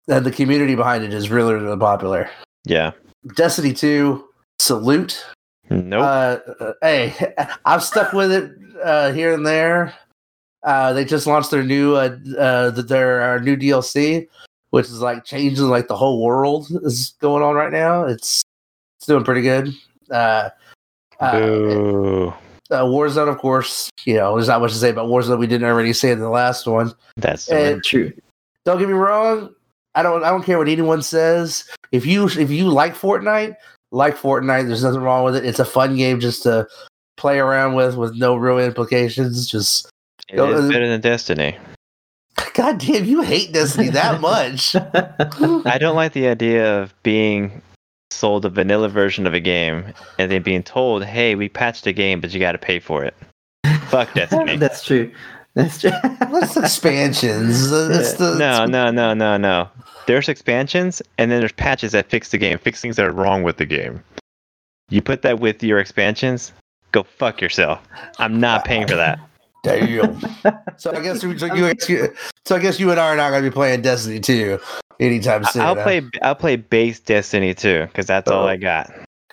and 0.10 0.26
the 0.26 0.32
community 0.32 0.76
behind 0.76 1.04
it 1.04 1.14
is 1.14 1.30
really 1.30 1.54
really 1.54 1.78
popular. 1.78 2.30
Yeah. 2.66 2.92
Destiny 3.36 3.74
two, 3.74 4.26
salute. 4.60 5.24
Nope. 5.70 6.02
Uh, 6.02 6.38
uh, 6.64 6.74
hey, 6.82 7.34
I've 7.66 7.84
stuck 7.84 8.14
with 8.14 8.32
it 8.32 8.52
uh, 8.84 9.12
here 9.14 9.34
and 9.34 9.46
there. 9.46 9.94
Uh, 10.64 10.92
they 10.94 11.06
just 11.06 11.28
launched 11.28 11.52
their 11.52 11.64
new 11.64 11.96
uh, 11.96 12.18
uh, 12.38 12.72
their 12.72 13.22
uh, 13.22 13.40
new 13.40 13.56
DLC, 13.56 14.28
which 14.72 14.88
is 14.88 15.00
like 15.02 15.24
changing 15.24 15.66
like 15.66 15.88
the 15.88 15.96
whole 15.96 16.22
world 16.24 16.68
is 16.84 17.14
going 17.22 17.44
on 17.44 17.56
right 17.56 17.72
now. 17.72 18.04
It's 18.04 18.42
it's 18.98 19.08
doing 19.08 19.24
pretty 19.24 19.42
good. 19.42 19.74
Uh, 20.12 20.50
uh, 21.20 21.40
Boo. 21.40 22.34
uh, 22.72 22.84
Warzone, 22.84 23.30
of 23.30 23.38
course, 23.38 23.90
you 24.06 24.16
know, 24.16 24.36
there's 24.36 24.48
not 24.48 24.62
much 24.62 24.72
to 24.74 24.78
say 24.78 24.90
about 24.90 25.08
Warzone 25.08 25.40
we 25.40 25.48
didn't 25.48 25.68
already 25.68 25.94
say 25.94 26.12
in 26.12 26.20
the 26.20 26.30
last 26.30 26.66
one. 26.68 26.94
That's 27.18 27.48
and- 27.50 27.84
True. 27.84 28.12
Don't 28.66 28.80
get 28.80 28.88
me 28.88 28.94
wrong, 28.94 29.54
I 29.96 30.04
don't 30.04 30.24
I 30.24 30.30
don't 30.30 30.44
care 30.44 30.58
what 30.58 30.68
anyone 30.68 31.02
says. 31.02 31.64
If 31.92 32.06
you 32.06 32.28
if 32.28 32.50
you 32.50 32.70
like 32.70 32.96
Fortnite, 32.96 33.56
like 33.92 34.16
Fortnite, 34.16 34.68
there's 34.68 34.84
nothing 34.84 35.02
wrong 35.02 35.24
with 35.26 35.36
it. 35.36 35.46
It's 35.46 35.60
a 35.60 35.66
fun 35.66 35.96
game 35.96 36.20
just 36.20 36.44
to 36.44 36.68
play 37.18 37.40
around 37.40 37.76
with 37.76 37.96
with 37.96 38.16
no 38.16 38.36
real 38.36 38.60
implications. 38.60 39.48
Just 39.50 39.90
It 40.30 40.38
Go- 40.38 40.52
is 40.54 40.66
uh, 40.66 40.70
better 40.70 40.88
than 40.88 41.02
Destiny. 41.02 41.58
God 42.54 42.78
damn, 42.80 43.06
you 43.06 43.22
hate 43.22 43.52
Destiny 43.52 43.90
that 43.90 44.22
much. 44.22 44.76
I 44.76 45.78
don't 45.78 45.96
like 45.96 46.14
the 46.14 46.28
idea 46.28 46.82
of 46.82 46.94
being 47.04 47.62
sold 48.12 48.46
a 48.46 48.50
vanilla 48.50 48.90
version 48.90 49.28
of 49.28 49.34
a 49.34 49.40
game 49.40 49.94
and 50.18 50.32
then 50.32 50.44
being 50.44 50.64
told, 50.64 51.04
"Hey, 51.04 51.36
we 51.36 51.50
patched 51.50 51.84
the 51.84 51.94
game, 51.94 52.22
but 52.22 52.34
you 52.34 52.40
got 52.40 52.54
to 52.54 52.58
pay 52.58 52.80
for 52.80 53.04
it." 53.04 53.16
Fuck 53.88 54.14
Destiny. 54.14 54.58
That's 54.58 54.84
true. 54.84 55.12
That's 55.54 55.82
true. 55.82 55.92
What's 56.30 56.58
expansions? 56.58 57.72
It's 57.72 58.14
the 58.14 58.36
no, 58.36 58.66
no, 58.66 58.92
no, 58.92 59.14
no, 59.14 59.38
no. 59.38 59.70
There's 60.08 60.30
expansions, 60.30 61.02
and 61.18 61.32
then 61.32 61.40
there's 61.40 61.52
patches 61.52 61.92
that 61.92 62.10
fix 62.10 62.32
the 62.32 62.38
game, 62.38 62.58
fix 62.58 62.82
things 62.82 62.96
that 62.96 63.06
are 63.06 63.12
wrong 63.12 63.44
with 63.44 63.58
the 63.58 63.66
game. 63.66 64.04
You 64.90 65.02
put 65.02 65.22
that 65.22 65.40
with 65.40 65.62
your 65.62 65.80
expansions, 65.80 66.52
go 66.92 67.04
fuck 67.04 67.42
yourself. 67.42 67.80
I'm 68.18 68.40
not 68.40 68.66
paying 68.66 68.88
for 68.88 68.96
that. 68.96 69.20
Damn. 69.64 70.20
so 70.78 70.92
I 70.92 71.02
guess 71.02 71.20
so 71.22 71.28
you, 71.28 72.14
so 72.46 72.56
I 72.56 72.60
guess 72.60 72.80
you 72.80 72.92
and 72.92 73.00
I 73.00 73.08
are 73.08 73.18
not 73.18 73.30
going 73.32 73.44
to 73.44 73.50
be 73.50 73.54
playing 73.54 73.82
Destiny 73.82 74.20
2 74.20 74.58
anytime 75.02 75.44
soon. 75.44 75.62
I'll 75.62 75.76
huh? 75.76 75.84
play. 75.84 76.02
I'll 76.22 76.36
play 76.36 76.56
base 76.56 77.00
Destiny 77.00 77.54
2 77.54 77.88
because 77.88 78.06
that's 78.08 78.32
oh. 78.32 78.36
all 78.36 78.44
Oh. 78.46 78.48
I 78.48 78.56
got. 78.56 78.90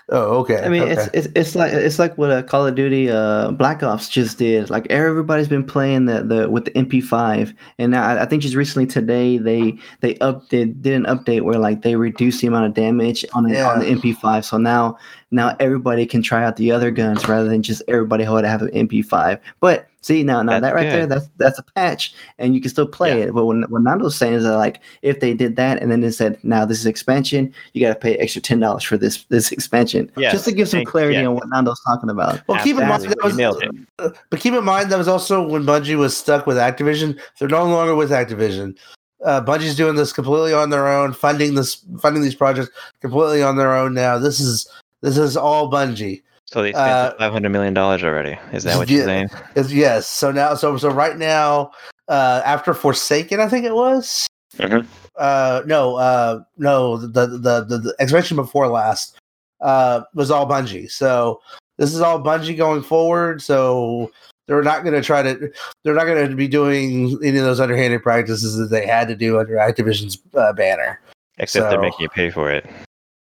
Oh, 0.08 0.38
okay. 0.38 0.62
I 0.62 0.68
mean, 0.68 0.82
okay. 0.82 0.92
it's, 0.92 1.08
it's 1.12 1.28
it's 1.34 1.54
like 1.56 1.72
it's 1.72 1.98
like 1.98 2.16
what 2.16 2.30
a 2.30 2.40
Call 2.40 2.64
of 2.64 2.76
Duty 2.76 3.10
uh, 3.10 3.50
Black 3.50 3.82
Ops 3.82 4.08
just 4.08 4.38
did. 4.38 4.70
Like 4.70 4.86
everybody's 4.88 5.48
been 5.48 5.64
playing 5.64 6.04
the, 6.04 6.22
the 6.22 6.48
with 6.48 6.66
the 6.66 6.70
MP5, 6.70 7.52
and 7.80 7.90
now 7.90 8.06
I, 8.06 8.22
I 8.22 8.24
think 8.26 8.42
just 8.42 8.54
recently 8.54 8.86
today 8.86 9.36
they 9.36 9.76
they 10.02 10.14
update 10.16 10.80
did 10.80 10.94
an 10.94 11.06
update 11.06 11.42
where 11.42 11.58
like 11.58 11.82
they 11.82 11.96
reduced 11.96 12.40
the 12.40 12.46
amount 12.46 12.66
of 12.66 12.74
damage 12.74 13.24
on 13.34 13.48
the, 13.48 13.60
on 13.60 13.80
the 13.80 13.86
MP5. 13.86 14.44
So 14.44 14.58
now 14.58 14.96
now 15.30 15.56
everybody 15.58 16.06
can 16.06 16.22
try 16.22 16.44
out 16.44 16.56
the 16.56 16.70
other 16.70 16.90
guns 16.90 17.26
rather 17.28 17.48
than 17.48 17.62
just 17.62 17.82
everybody 17.88 18.24
who 18.24 18.32
would 18.32 18.44
have 18.44 18.62
an 18.62 18.68
MP5. 18.68 19.40
But 19.60 19.88
see 20.02 20.22
now 20.22 20.40
now 20.40 20.60
That's 20.60 20.62
that 20.62 20.74
right 20.76 20.88
there 20.88 21.06
that's 21.06 21.28
that's 21.36 21.58
a 21.58 21.64
patch, 21.74 22.14
and 22.38 22.54
you 22.54 22.60
can 22.60 22.70
still 22.70 22.86
play 22.86 23.18
Yeah. 23.18 23.24
it. 23.26 23.34
But 23.34 23.44
what 23.44 23.68
what 23.70 23.82
Nando's 23.82 24.16
saying 24.16 24.34
is 24.34 24.44
that 24.44 24.56
like 24.56 24.80
if 25.02 25.18
they 25.20 25.34
did 25.34 25.56
that 25.56 25.82
and 25.82 25.90
then 25.90 26.00
they 26.00 26.12
said 26.12 26.38
now 26.44 26.64
this 26.64 26.78
is 26.78 26.86
expansion, 26.86 27.52
you 27.72 27.80
got 27.80 27.92
to 27.92 27.98
pay 27.98 28.14
extra 28.18 28.40
ten 28.40 28.60
dollars 28.60 28.84
for 28.84 28.96
this 28.96 29.24
this 29.24 29.50
expansion 29.50 30.10
Yes, 30.16 30.32
just 30.32 30.44
to 30.44 30.52
give 30.52 30.68
some 30.68 30.84
clarity 30.84 31.16
yeah. 31.16 31.26
on 31.26 31.34
what 31.34 31.48
Nando's 31.48 31.80
talking 31.84 32.08
about. 32.10 32.40
well, 32.46 32.62
keep 32.62 32.76
in 32.78 32.86
mind 32.86 33.02
that 33.02 33.16
was, 33.22 33.32
you 33.32 33.38
nailed 33.38 33.62
it. 33.64 33.70
uh, 33.98 34.10
but 34.30 34.38
keep 34.40 34.54
in 34.54 34.64
mind 34.64 34.92
that 34.92 34.98
was 34.98 35.08
also 35.08 35.46
when 35.46 35.64
Bungie 35.64 35.96
was 35.98 36.16
stuck 36.16 36.46
with 36.46 36.56
Activision. 36.56 37.18
They're 37.40 37.48
no 37.48 37.64
longer 37.66 37.96
with 37.96 38.10
Activision. 38.10 38.76
Uh, 39.24 39.40
Bungie's 39.40 39.74
doing 39.74 39.96
this 39.96 40.12
completely 40.12 40.52
on 40.52 40.68
their 40.70 40.86
own, 40.86 41.12
funding 41.14 41.54
this, 41.54 41.84
funding 42.00 42.22
these 42.22 42.34
projects 42.34 42.70
completely 43.00 43.42
on 43.42 43.56
their 43.56 43.74
own 43.74 43.94
now. 43.94 44.18
This 44.18 44.38
is 44.38 44.68
this 45.02 45.18
is 45.18 45.36
all 45.36 45.70
Bungie. 45.70 46.22
So 46.46 46.62
they 46.62 46.72
spent 46.72 46.88
Uh, 46.88 47.14
five 47.18 47.32
hundred 47.32 47.50
million 47.50 47.74
dollars 47.74 48.04
already. 48.04 48.38
Is 48.52 48.62
that 48.64 48.76
what 48.76 48.88
yeah. 48.88 48.96
you're 48.96 49.04
saying? 49.04 49.28
Yes. 49.68 50.06
So 50.06 50.30
now, 50.30 50.54
so 50.54 50.76
so 50.76 50.90
right 50.90 51.16
now, 51.16 51.72
uh, 52.08 52.40
after 52.44 52.72
Forsaken, 52.72 53.40
I 53.40 53.48
think 53.48 53.64
it 53.64 53.74
was. 53.74 54.26
Mhm. 54.56 54.86
Uh, 55.16 55.62
no, 55.66 55.96
uh, 55.96 56.40
no, 56.56 56.98
the 56.98 57.26
the 57.26 57.64
the, 57.64 57.78
the 57.78 57.96
expansion 57.98 58.36
before 58.36 58.68
last 58.68 59.18
uh, 59.60 60.02
was 60.14 60.30
all 60.30 60.46
Bungie. 60.46 60.90
So 60.90 61.40
this 61.78 61.92
is 61.92 62.00
all 62.00 62.22
Bungie 62.22 62.56
going 62.56 62.82
forward. 62.82 63.42
So 63.42 64.12
they're 64.46 64.62
not 64.62 64.84
going 64.84 64.94
to 64.94 65.02
try 65.02 65.22
to. 65.22 65.50
They're 65.82 65.94
not 65.94 66.04
going 66.04 66.30
to 66.30 66.36
be 66.36 66.46
doing 66.46 67.18
any 67.24 67.38
of 67.38 67.44
those 67.44 67.58
underhanded 67.58 68.04
practices 68.04 68.56
that 68.56 68.70
they 68.70 68.86
had 68.86 69.08
to 69.08 69.16
do 69.16 69.40
under 69.40 69.54
Activision's 69.54 70.18
uh, 70.34 70.52
banner. 70.52 71.00
Except 71.38 71.70
they're 71.70 71.80
making 71.80 72.00
you 72.00 72.08
pay 72.08 72.30
for 72.30 72.50
it 72.50 72.64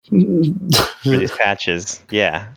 for 0.08 1.10
these 1.10 1.32
patches. 1.38 2.00
Yeah. 2.10 2.48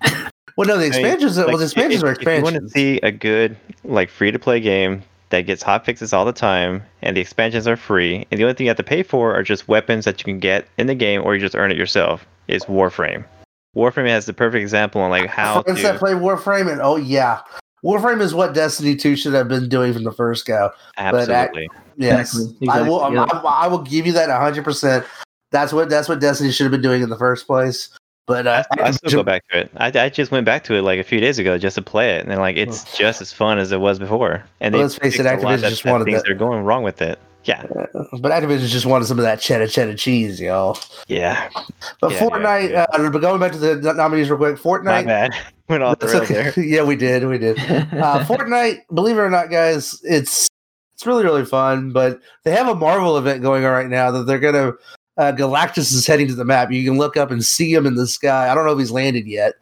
Well, 0.57 0.67
no, 0.67 0.77
the 0.77 0.85
I 0.85 0.89
mean, 0.89 1.05
expansions. 1.05 1.37
well, 1.37 1.47
Like, 1.47 1.57
the 1.57 1.63
expansions 1.63 2.03
if, 2.03 2.09
are 2.09 2.11
if 2.13 2.37
you 2.37 2.43
want 2.43 2.55
to 2.55 2.69
see 2.69 2.99
a 3.03 3.11
good 3.11 3.57
like 3.83 4.09
free 4.09 4.31
to 4.31 4.39
play 4.39 4.59
game 4.59 5.03
that 5.29 5.41
gets 5.41 5.61
hot 5.63 5.85
fixes 5.85 6.13
all 6.13 6.23
the 6.23 6.31
time 6.33 6.81
and 7.01 7.17
the 7.17 7.21
expansions 7.21 7.67
are 7.67 7.75
free 7.75 8.25
and 8.31 8.39
the 8.39 8.43
only 8.43 8.53
thing 8.53 8.65
you 8.65 8.69
have 8.69 8.77
to 8.77 8.83
pay 8.83 9.03
for 9.03 9.33
are 9.35 9.43
just 9.43 9.67
weapons 9.67 10.05
that 10.05 10.19
you 10.19 10.23
can 10.23 10.39
get 10.39 10.65
in 10.77 10.87
the 10.87 10.95
game 10.95 11.21
or 11.23 11.35
you 11.35 11.41
just 11.41 11.55
earn 11.55 11.71
it 11.71 11.77
yourself 11.77 12.25
is 12.47 12.63
Warframe. 12.65 13.25
Warframe 13.75 14.07
has 14.07 14.25
the 14.25 14.33
perfect 14.33 14.61
example 14.61 15.01
on 15.01 15.09
like 15.09 15.27
how 15.27 15.61
Friends 15.63 15.81
that 15.81 15.99
play 15.99 16.13
Warframe, 16.13 16.71
and 16.71 16.79
oh 16.79 16.95
yeah, 16.95 17.41
Warframe 17.83 18.21
is 18.21 18.33
what 18.33 18.53
Destiny 18.53 18.95
Two 18.95 19.17
should 19.17 19.33
have 19.33 19.49
been 19.49 19.67
doing 19.67 19.91
from 19.93 20.03
the 20.05 20.13
first 20.13 20.45
go. 20.45 20.71
but 20.95 21.29
I- 21.29 21.33
absolutely. 21.33 21.69
Yes, 21.97 22.35
Exactly, 22.37 22.69
I 22.69 22.81
will. 22.81 23.05
exactly, 23.05 23.15
yeah. 23.15 23.39
I, 23.49 23.63
I 23.65 23.67
will 23.67 23.79
give 23.81 24.05
you 24.05 24.13
that 24.13 24.29
hundred 24.29 24.63
percent. 24.63 25.05
That's 25.55 25.71
what 25.71 25.89
that's 25.89 26.09
what 26.09 26.19
Destiny 26.19 26.51
should 26.51 26.65
have 26.65 26.71
been 26.71 26.81
doing 26.81 27.01
in 27.01 27.09
the 27.09 27.17
first 27.17 27.47
place. 27.47 27.89
But 28.27 28.45
uh, 28.45 28.63
I 28.71 28.91
still 28.91 29.19
go 29.19 29.23
back 29.23 29.47
to 29.51 29.59
it. 29.59 29.71
I, 29.77 29.87
I 29.97 30.09
just 30.09 30.31
went 30.31 30.45
back 30.45 30.63
to 30.65 30.73
it 30.75 30.81
like 30.81 30.99
a 30.99 31.03
few 31.03 31.21
days 31.21 31.39
ago 31.39 31.57
just 31.57 31.75
to 31.75 31.81
play 31.81 32.15
it, 32.17 32.25
and 32.25 32.37
like 32.39 32.57
it's 32.57 32.97
just 32.97 33.21
as 33.21 33.31
fun 33.31 33.57
as 33.57 33.71
it 33.71 33.79
was 33.79 33.99
before. 33.99 34.43
And 34.59 34.73
Well, 34.73 34.81
let's 34.83 34.95
face 34.97 35.13
it, 35.17 35.23
fixed 35.23 35.43
a 35.43 35.45
lot 35.47 35.59
Activision 35.59 35.61
that- 35.61 35.69
just 35.69 35.85
wanted 35.85 36.05
things 36.05 36.17
that- 36.17 36.23
that 36.27 36.31
are 36.31 36.35
going 36.35 36.63
wrong 36.65 36.83
with 36.83 37.01
it. 37.01 37.19
Yeah, 37.45 37.61
but 38.19 38.31
Activision 38.31 38.67
just 38.67 38.87
wanted 38.87 39.05
some 39.05 39.19
of 39.19 39.23
that 39.23 39.39
cheddar 39.39 39.67
cheddar 39.67 39.95
cheese, 39.95 40.41
y'all. 40.41 40.77
yeah. 41.07 41.49
But 42.01 42.11
Yeah, 42.13 42.19
Fortnite, 42.19 42.71
yeah, 42.71 42.85
uh, 42.91 43.09
but 43.11 43.19
going 43.21 43.39
back 43.39 43.51
to 43.51 43.59
the 43.59 43.93
nominees 43.93 44.29
real 44.31 44.39
quick, 44.39 44.55
My 44.65 44.79
Fortnite. 44.79 45.05
bad. 45.05 45.31
Went 45.69 45.83
off 45.83 45.99
the 45.99 46.21
okay. 46.21 46.33
there. 46.33 46.59
yeah, 46.65 46.83
we 46.83 46.95
did, 46.95 47.25
we 47.27 47.37
did. 47.37 47.59
Uh, 47.59 48.23
Fortnite, 48.25 48.79
believe 48.93 49.17
it 49.17 49.21
or 49.21 49.29
not, 49.29 49.51
guys, 49.51 50.01
it's 50.03 50.47
it's 50.95 51.05
really 51.05 51.23
really 51.23 51.45
fun. 51.45 51.91
But 51.91 52.19
they 52.43 52.51
have 52.51 52.67
a 52.67 52.73
Marvel 52.75 53.17
event 53.19 53.43
going 53.43 53.63
on 53.63 53.71
right 53.71 53.87
now 53.89 54.09
that 54.09 54.23
they're 54.25 54.39
gonna. 54.39 54.73
Uh, 55.17 55.31
Galactus 55.31 55.93
is 55.93 56.05
heading 56.05 56.27
to 56.27 56.35
the 56.35 56.45
map. 56.45 56.71
You 56.71 56.83
can 56.83 56.97
look 56.97 57.15
up 57.15 57.31
and 57.31 57.43
see 57.43 57.73
him 57.73 57.85
in 57.85 57.95
the 57.95 58.07
sky. 58.07 58.49
I 58.49 58.55
don't 58.55 58.65
know 58.65 58.73
if 58.73 58.79
he's 58.79 58.91
landed 58.91 59.27
yet, 59.27 59.53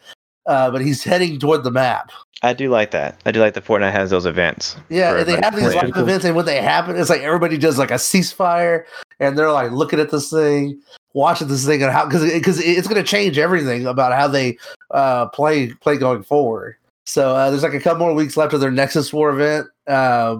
uh, 0.47 0.71
but 0.71 0.81
he's 0.81 1.03
heading 1.03 1.39
toward 1.39 1.63
the 1.63 1.71
map. 1.71 2.11
I 2.43 2.51
do 2.51 2.69
like 2.69 2.91
that. 2.91 3.21
I 3.25 3.31
do 3.31 3.39
like 3.39 3.53
that 3.53 3.63
Fortnite 3.63 3.93
has 3.93 4.09
those 4.09 4.25
events. 4.25 4.75
Yeah, 4.89 5.17
and 5.17 5.25
they 5.25 5.39
have 5.39 5.55
these 5.55 5.73
live 5.73 5.95
events, 5.95 6.25
and 6.25 6.35
when 6.35 6.45
they 6.45 6.61
happen, 6.61 6.97
it's 6.97 7.09
like 7.09 7.21
everybody 7.21 7.57
does 7.57 7.79
like 7.79 7.91
a 7.91 7.95
ceasefire, 7.95 8.83
and 9.21 9.37
they're 9.37 9.51
like 9.51 9.71
looking 9.71 9.99
at 9.99 10.11
this 10.11 10.29
thing, 10.29 10.81
watching 11.13 11.47
this 11.47 11.65
thing, 11.65 11.81
and 11.81 11.91
how 11.91 12.05
because 12.05 12.29
because 12.33 12.59
it's 12.59 12.87
going 12.87 13.01
to 13.01 13.09
change 13.09 13.37
everything 13.37 13.87
about 13.87 14.11
how 14.11 14.27
they 14.27 14.57
uh, 14.91 15.27
play 15.27 15.73
play 15.75 15.97
going 15.97 16.21
forward. 16.21 16.75
So 17.05 17.35
uh, 17.35 17.49
there's 17.49 17.63
like 17.63 17.73
a 17.73 17.79
couple 17.79 17.99
more 17.99 18.13
weeks 18.13 18.37
left 18.37 18.53
of 18.53 18.61
their 18.61 18.71
Nexus 18.71 19.11
War 19.11 19.29
event. 19.29 19.67
Uh, 19.87 20.37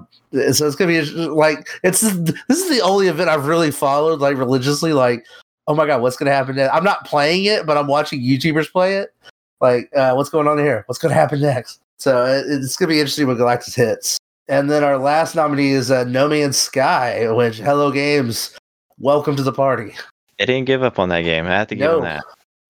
so 0.53 0.65
it's 0.65 0.75
gonna 0.75 0.91
be 0.91 1.01
like 1.01 1.67
it's 1.83 2.01
this 2.01 2.35
is 2.49 2.69
the 2.69 2.81
only 2.81 3.07
event 3.07 3.29
I've 3.29 3.45
really 3.47 3.71
followed 3.71 4.19
like 4.21 4.37
religiously. 4.37 4.93
Like, 4.93 5.25
oh 5.67 5.75
my 5.75 5.85
god, 5.85 6.01
what's 6.01 6.15
gonna 6.15 6.31
happen? 6.31 6.55
Next? 6.55 6.73
I'm 6.73 6.83
not 6.83 7.05
playing 7.05 7.45
it, 7.45 7.65
but 7.65 7.77
I'm 7.77 7.87
watching 7.87 8.21
YouTubers 8.21 8.71
play 8.71 8.95
it. 8.97 9.13
Like, 9.59 9.89
uh, 9.95 10.13
what's 10.13 10.29
going 10.29 10.47
on 10.47 10.57
here? 10.57 10.83
What's 10.87 10.99
gonna 10.99 11.13
happen 11.13 11.41
next? 11.41 11.81
So 11.97 12.25
it, 12.25 12.45
it's 12.47 12.77
gonna 12.77 12.89
be 12.89 12.99
interesting 12.99 13.27
when 13.27 13.37
Galactus 13.37 13.75
hits. 13.75 14.17
And 14.49 14.69
then 14.69 14.83
our 14.83 14.97
last 14.97 15.35
nominee 15.35 15.71
is 15.71 15.89
uh, 15.91 16.03
No 16.05 16.27
Man's 16.27 16.57
Sky, 16.57 17.29
which 17.31 17.57
Hello 17.59 17.91
Games, 17.91 18.57
welcome 18.99 19.35
to 19.37 19.43
the 19.43 19.53
party. 19.53 19.95
They 20.37 20.45
didn't 20.45 20.65
give 20.65 20.83
up 20.83 20.99
on 20.99 21.09
that 21.09 21.21
game. 21.21 21.45
I 21.45 21.51
have 21.51 21.67
to 21.67 21.75
give 21.75 21.85
No. 21.89 22.01
them 22.01 22.03
that. 22.03 22.23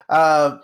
Uh, 0.09 0.57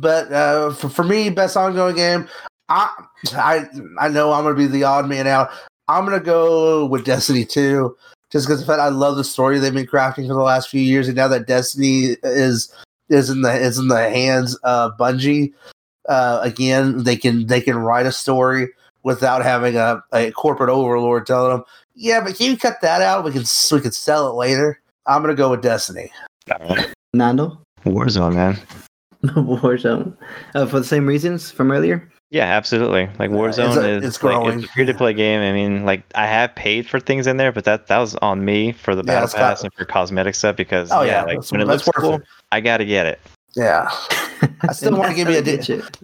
but 0.00 0.30
uh, 0.32 0.72
for, 0.74 0.88
for 0.90 1.04
me, 1.04 1.30
best 1.30 1.56
ongoing 1.56 1.96
game, 1.96 2.28
I 2.70 2.88
I 3.32 3.66
I 3.98 4.08
know 4.08 4.32
I'm 4.32 4.44
gonna 4.44 4.54
be 4.54 4.66
the 4.66 4.84
odd 4.84 5.08
man 5.08 5.26
out. 5.26 5.50
I'm 5.88 6.04
gonna 6.04 6.20
go 6.20 6.86
with 6.86 7.04
Destiny 7.04 7.44
2, 7.44 7.94
just 8.30 8.46
because 8.46 8.60
the 8.60 8.66
fact 8.66 8.80
I 8.80 8.88
love 8.88 9.16
the 9.16 9.24
story 9.24 9.58
they've 9.58 9.74
been 9.74 9.86
crafting 9.86 10.28
for 10.28 10.34
the 10.34 10.40
last 10.40 10.70
few 10.70 10.80
years, 10.80 11.08
and 11.08 11.16
now 11.16 11.28
that 11.28 11.46
Destiny 11.46 12.16
is 12.22 12.72
is 13.08 13.28
in 13.28 13.42
the 13.42 13.52
is 13.52 13.76
in 13.78 13.88
the 13.88 14.08
hands 14.08 14.54
of 14.62 14.96
Bungie, 14.96 15.52
uh, 16.08 16.40
again 16.42 17.02
they 17.02 17.16
can 17.16 17.46
they 17.48 17.60
can 17.60 17.76
write 17.76 18.06
a 18.06 18.12
story 18.12 18.68
without 19.02 19.42
having 19.42 19.76
a, 19.76 20.02
a 20.12 20.30
corporate 20.32 20.70
overlord 20.70 21.26
telling 21.26 21.50
them, 21.50 21.64
yeah, 21.94 22.20
but 22.22 22.36
can 22.36 22.50
you 22.50 22.56
cut 22.56 22.80
that 22.82 23.02
out? 23.02 23.24
We 23.24 23.32
can 23.32 23.44
we 23.72 23.80
can 23.80 23.92
sell 23.92 24.28
it 24.30 24.34
later. 24.34 24.80
I'm 25.06 25.22
gonna 25.22 25.34
go 25.34 25.50
with 25.50 25.62
Destiny. 25.62 26.12
Nando, 27.14 27.60
Warzone, 27.84 28.34
man. 28.34 28.58
Warzone, 29.24 30.16
uh, 30.54 30.66
for 30.66 30.78
the 30.78 30.86
same 30.86 31.06
reasons 31.06 31.50
from 31.50 31.72
earlier. 31.72 32.08
Yeah, 32.30 32.44
absolutely. 32.44 33.08
Like 33.18 33.30
Yeah, 33.30 33.44
it's 33.46 33.58
Warzone 33.58 33.76
a- 33.84 33.88
is 33.88 34.04
it's 34.04 34.22
like 34.22 34.34
growing. 34.34 34.58
it's 34.60 34.68
a 34.68 34.72
free 34.72 34.84
to 34.86 34.94
play 34.94 35.12
game. 35.14 35.40
I 35.40 35.52
mean, 35.52 35.84
like 35.84 36.04
I 36.14 36.26
have 36.26 36.54
paid 36.54 36.88
for 36.88 37.00
things 37.00 37.26
in 37.26 37.36
there, 37.38 37.50
but 37.50 37.64
that 37.64 37.88
that 37.88 37.98
was 37.98 38.14
on 38.16 38.44
me 38.44 38.70
for 38.72 38.94
the 38.94 39.02
Yeah, 39.02 39.06
battle 39.14 39.24
it's 39.24 39.32
got- 39.34 39.40
pass 39.40 39.64
and 39.64 39.72
for 39.74 39.84
cosmetic 39.84 40.34
stuff 40.36 40.54
because 40.56 40.92
Oh, 40.92 41.02
yeah, 41.02 41.08
yeah, 41.08 41.18
like 41.22 41.26
that's- 41.28 41.50
when 41.52 41.60
it 41.60 41.66
looks 41.66 41.88
cool, 41.96 42.14
it. 42.14 42.22
I 42.52 42.60
gotta 42.60 42.84
get 42.84 43.06
it. 43.06 43.20
Yeah. 43.56 43.90
I 44.68 44.72
still 44.72 44.96
wanna 44.96 45.12
give 45.14 45.26
me 45.26 45.36
a 45.38 45.42
di- 45.42 45.56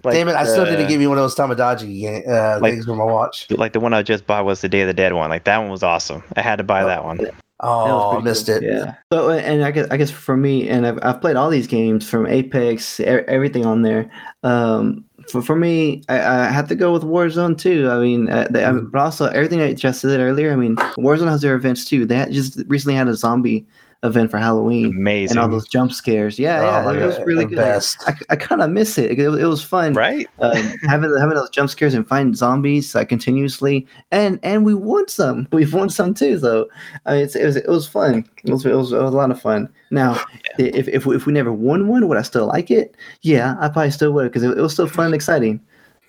Like, 0.02 0.14
Damn 0.14 0.28
it! 0.28 0.34
I 0.34 0.44
still 0.44 0.64
didn't 0.64 0.88
give 0.88 1.00
you 1.00 1.08
one 1.08 1.16
of 1.16 1.22
those 1.22 1.36
Tamagotchi 1.36 2.00
ga- 2.00 2.24
uh, 2.28 2.58
like- 2.60 2.72
things 2.72 2.86
for 2.86 2.96
my 2.96 3.04
watch. 3.04 3.46
Like 3.50 3.72
the 3.72 3.80
one 3.80 3.94
I 3.94 4.02
just 4.02 4.26
bought 4.26 4.44
was 4.44 4.60
the 4.62 4.68
Day 4.68 4.80
of 4.80 4.88
the 4.88 4.94
Dead 4.94 5.12
one. 5.12 5.30
Like 5.30 5.44
that 5.44 5.58
one 5.58 5.70
was 5.70 5.84
awesome. 5.84 6.24
I 6.36 6.42
had 6.42 6.56
to 6.56 6.64
buy 6.64 6.84
that 6.84 7.04
one. 7.04 7.20
Oh, 7.60 8.18
I 8.18 8.20
missed 8.20 8.50
it. 8.50 8.62
Yeah. 8.62 8.94
So, 9.10 9.30
and 9.30 9.64
I 9.64 9.70
guess 9.70 9.86
I 9.90 9.96
guess 9.96 10.10
for 10.10 10.36
me, 10.36 10.68
and 10.68 10.86
I've, 10.86 10.98
I've 11.02 11.20
played 11.22 11.36
all 11.36 11.48
these 11.48 11.66
games 11.66 12.06
from 12.10 12.26
Apex, 12.26 13.00
e- 13.00 13.04
everything 13.04 13.64
on 13.64 13.80
there. 13.80 14.10
Um, 14.42 15.05
for, 15.30 15.42
for 15.42 15.56
me, 15.56 16.02
I, 16.08 16.18
I 16.18 16.48
have 16.48 16.68
to 16.68 16.74
go 16.74 16.92
with 16.92 17.02
Warzone 17.02 17.58
too. 17.58 17.90
I 17.90 17.98
mean, 17.98 18.28
uh, 18.28 18.46
they, 18.50 18.64
I 18.64 18.72
mean, 18.72 18.86
but 18.86 19.00
also 19.00 19.26
everything 19.26 19.60
I 19.60 19.74
just 19.74 20.00
said 20.00 20.20
earlier. 20.20 20.52
I 20.52 20.56
mean, 20.56 20.76
Warzone 20.76 21.28
has 21.28 21.42
their 21.42 21.54
events 21.54 21.84
too. 21.84 22.06
They 22.06 22.16
had, 22.16 22.32
just 22.32 22.62
recently 22.66 22.94
had 22.94 23.08
a 23.08 23.14
zombie 23.14 23.66
event 24.02 24.30
for 24.30 24.38
Halloween 24.38 24.86
Amazing. 24.86 25.36
and 25.36 25.40
all 25.44 25.48
those 25.48 25.66
jump 25.68 25.90
scares. 25.92 26.38
Yeah, 26.38 26.60
Oh 26.60 26.64
yeah, 26.64 26.82
my 26.92 27.02
it 27.02 27.06
was 27.06 27.18
really 27.26 27.44
the 27.44 27.50
good. 27.50 27.58
I- 27.58 27.62
best. 27.62 27.96
I, 28.06 28.14
I 28.30 28.36
kind 28.36 28.62
of 28.62 28.70
miss 28.70 28.98
it. 28.98 29.18
It, 29.18 29.28
was- 29.28 29.40
it 29.40 29.44
was 29.46 29.62
fun 29.62 29.94
right? 29.94 30.28
um, 30.40 30.52
having 30.88 31.14
having 31.18 31.34
those 31.36 31.50
jump 31.50 31.70
scares 31.70 31.94
and 31.94 32.06
find 32.06 32.36
zombies 32.36 32.94
like 32.94 33.08
continuously, 33.08 33.86
and 34.10 34.38
and 34.42 34.64
we 34.64 34.74
won 34.74 35.08
some. 35.08 35.48
We've 35.52 35.72
won 35.72 35.88
some 35.90 36.14
too. 36.14 36.38
though. 36.38 36.66
I 37.06 37.14
mean, 37.14 37.22
it's, 37.24 37.34
it 37.36 37.44
was 37.44 37.56
it 37.56 37.68
was 37.68 37.88
fun. 37.88 38.28
It 38.44 38.50
was, 38.52 38.64
it 38.66 38.74
was 38.74 38.92
it 38.92 38.96
was 39.02 39.12
a 39.12 39.16
lot 39.16 39.30
of 39.30 39.40
fun. 39.40 39.68
Now, 39.90 40.20
if 40.58 40.88
if 40.88 41.06
we, 41.06 41.16
if 41.16 41.26
we 41.26 41.32
never 41.32 41.52
won 41.52 41.88
one, 41.88 42.06
would 42.08 42.18
I 42.18 42.22
still 42.22 42.46
like 42.46 42.70
it? 42.70 42.96
Yeah, 43.22 43.56
I 43.60 43.68
probably 43.68 43.90
still 43.90 44.12
would 44.12 44.24
because 44.24 44.42
it, 44.42 44.56
it 44.58 44.60
was 44.60 44.72
still 44.72 44.86
fun 44.88 45.06
and 45.06 45.14
exciting. 45.14 45.60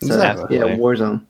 So 0.02 0.14
Exactly. 0.14 0.58
yeah, 0.58 0.64
Warzone. 0.76 1.26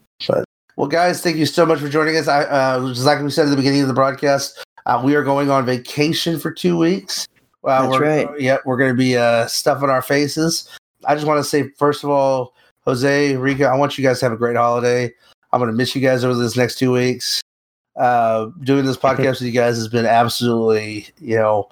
Well, 0.75 0.87
guys, 0.87 1.21
thank 1.21 1.37
you 1.37 1.45
so 1.45 1.65
much 1.65 1.79
for 1.79 1.89
joining 1.89 2.17
us. 2.17 2.27
I, 2.27 2.43
uh, 2.43 2.87
just 2.89 3.03
like 3.05 3.21
we 3.21 3.31
said 3.31 3.45
at 3.45 3.49
the 3.49 3.55
beginning 3.55 3.81
of 3.81 3.87
the 3.87 3.93
broadcast, 3.95 4.63
uh, 4.87 5.01
we 5.03 5.15
are 5.15 5.23
going 5.23 5.51
on 5.51 5.65
vacation 5.65 6.39
for 6.39 6.51
two 6.51 6.77
weeks. 6.77 7.27
Uh, 7.63 7.81
That's 7.81 7.99
we're, 7.99 8.25
right. 8.25 8.39
Yeah, 8.39 8.57
we're 8.65 8.77
going 8.77 8.91
to 8.91 8.97
be 8.97 9.17
uh, 9.17 9.45
stuffing 9.47 9.89
our 9.89 10.01
faces. 10.01 10.69
I 11.05 11.13
just 11.13 11.27
want 11.27 11.39
to 11.39 11.43
say, 11.43 11.69
first 11.77 12.03
of 12.03 12.09
all, 12.09 12.55
Jose, 12.85 13.35
Rika, 13.35 13.65
I 13.65 13.75
want 13.75 13.97
you 13.97 14.03
guys 14.03 14.19
to 14.19 14.25
have 14.25 14.31
a 14.31 14.37
great 14.37 14.55
holiday. 14.55 15.13
I'm 15.51 15.59
going 15.59 15.69
to 15.69 15.75
miss 15.75 15.93
you 15.93 16.01
guys 16.01 16.23
over 16.23 16.35
this 16.35 16.55
next 16.55 16.79
two 16.79 16.93
weeks. 16.93 17.41
Uh, 17.97 18.47
doing 18.61 18.85
this 18.85 18.95
podcast 18.95 19.39
with 19.39 19.41
you 19.41 19.51
guys 19.51 19.75
has 19.75 19.89
been 19.89 20.05
absolutely, 20.05 21.07
you 21.19 21.35
know, 21.35 21.67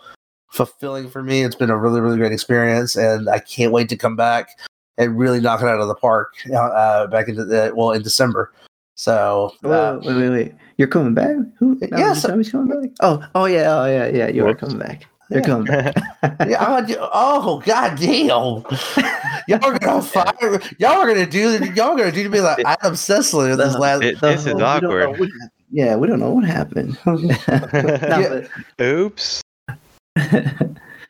fulfilling 0.52 1.10
for 1.10 1.24
me. 1.24 1.44
It's 1.44 1.56
been 1.56 1.70
a 1.70 1.78
really, 1.78 2.02
really 2.02 2.18
great 2.18 2.34
experience, 2.34 2.98
and 2.98 3.30
I 3.30 3.40
can't 3.40 3.72
wait 3.72 3.88
to 3.90 3.98
come 3.98 4.18
back 4.18 4.60
and 4.98 5.18
really 5.18 5.40
knock 5.40 5.62
it 5.62 5.68
out 5.68 5.80
of 5.80 5.88
the 5.88 5.96
park 5.96 6.34
uh, 6.52 6.56
uh, 6.56 7.08
back 7.08 7.30
into 7.30 7.46
the 7.46 7.72
well 7.76 7.92
in 7.92 8.02
December. 8.02 8.52
So 8.96 9.52
uh, 9.64 10.00
wait, 10.04 10.16
wait, 10.16 10.30
wait! 10.30 10.54
You're 10.78 10.88
coming 10.88 11.14
back? 11.14 11.36
Who? 11.60 11.78
Yes. 11.82 11.90
Yes, 11.92 12.22
somebody's 12.22 12.50
coming 12.52 12.82
back. 12.82 12.92
Oh, 13.02 13.22
oh 13.36 13.46
yeah, 13.46 13.82
oh 13.82 13.86
yeah, 13.86 14.08
yeah. 14.08 14.28
You 14.30 14.44
are 14.46 14.48
Whoops. 14.48 14.62
coming 14.62 14.80
back. 14.80 15.06
You're 15.30 15.40
Yeah. 15.42 15.46
coming 15.46 15.66
back. 15.66 15.96
yeah, 16.48 16.64
I'm 16.64 16.86
do, 16.86 16.96
oh 17.00 17.62
god 17.66 17.98
damn! 18.00 18.28
Y'all 19.48 19.66
are 19.74 19.80
gonna 19.80 20.02
fire. 20.02 20.62
Y'all 20.80 20.92
are 21.00 21.08
gonna 21.08 21.26
do. 21.26 21.60
Y'all 21.76 21.92
are 21.92 21.98
gonna 21.98 22.12
do 22.12 22.24
to 22.24 22.30
me 22.30 22.40
like 22.42 22.64
Adam 22.66 22.94
Sessler 22.94 23.52
in 23.52 23.58
this 23.58 23.74
The- 23.74 23.80
last. 23.80 24.04
It- 24.04 24.18
So, 24.20 24.28
this 24.32 24.40
is 24.42 24.46
we 24.46 24.52
don't 24.52 24.60
know 24.60 24.66
awkward. 24.66 25.08
what 25.10 25.30
happened. 25.30 25.50
yeah, 25.72 25.96
we 25.98 26.08
don't 26.08 26.20
know 26.20 26.32
what 26.32 26.46
happened. 26.46 26.98
No, 27.06 27.18
Yeah. 27.18 28.40
but- 28.78 28.86
Oops. 28.86 29.42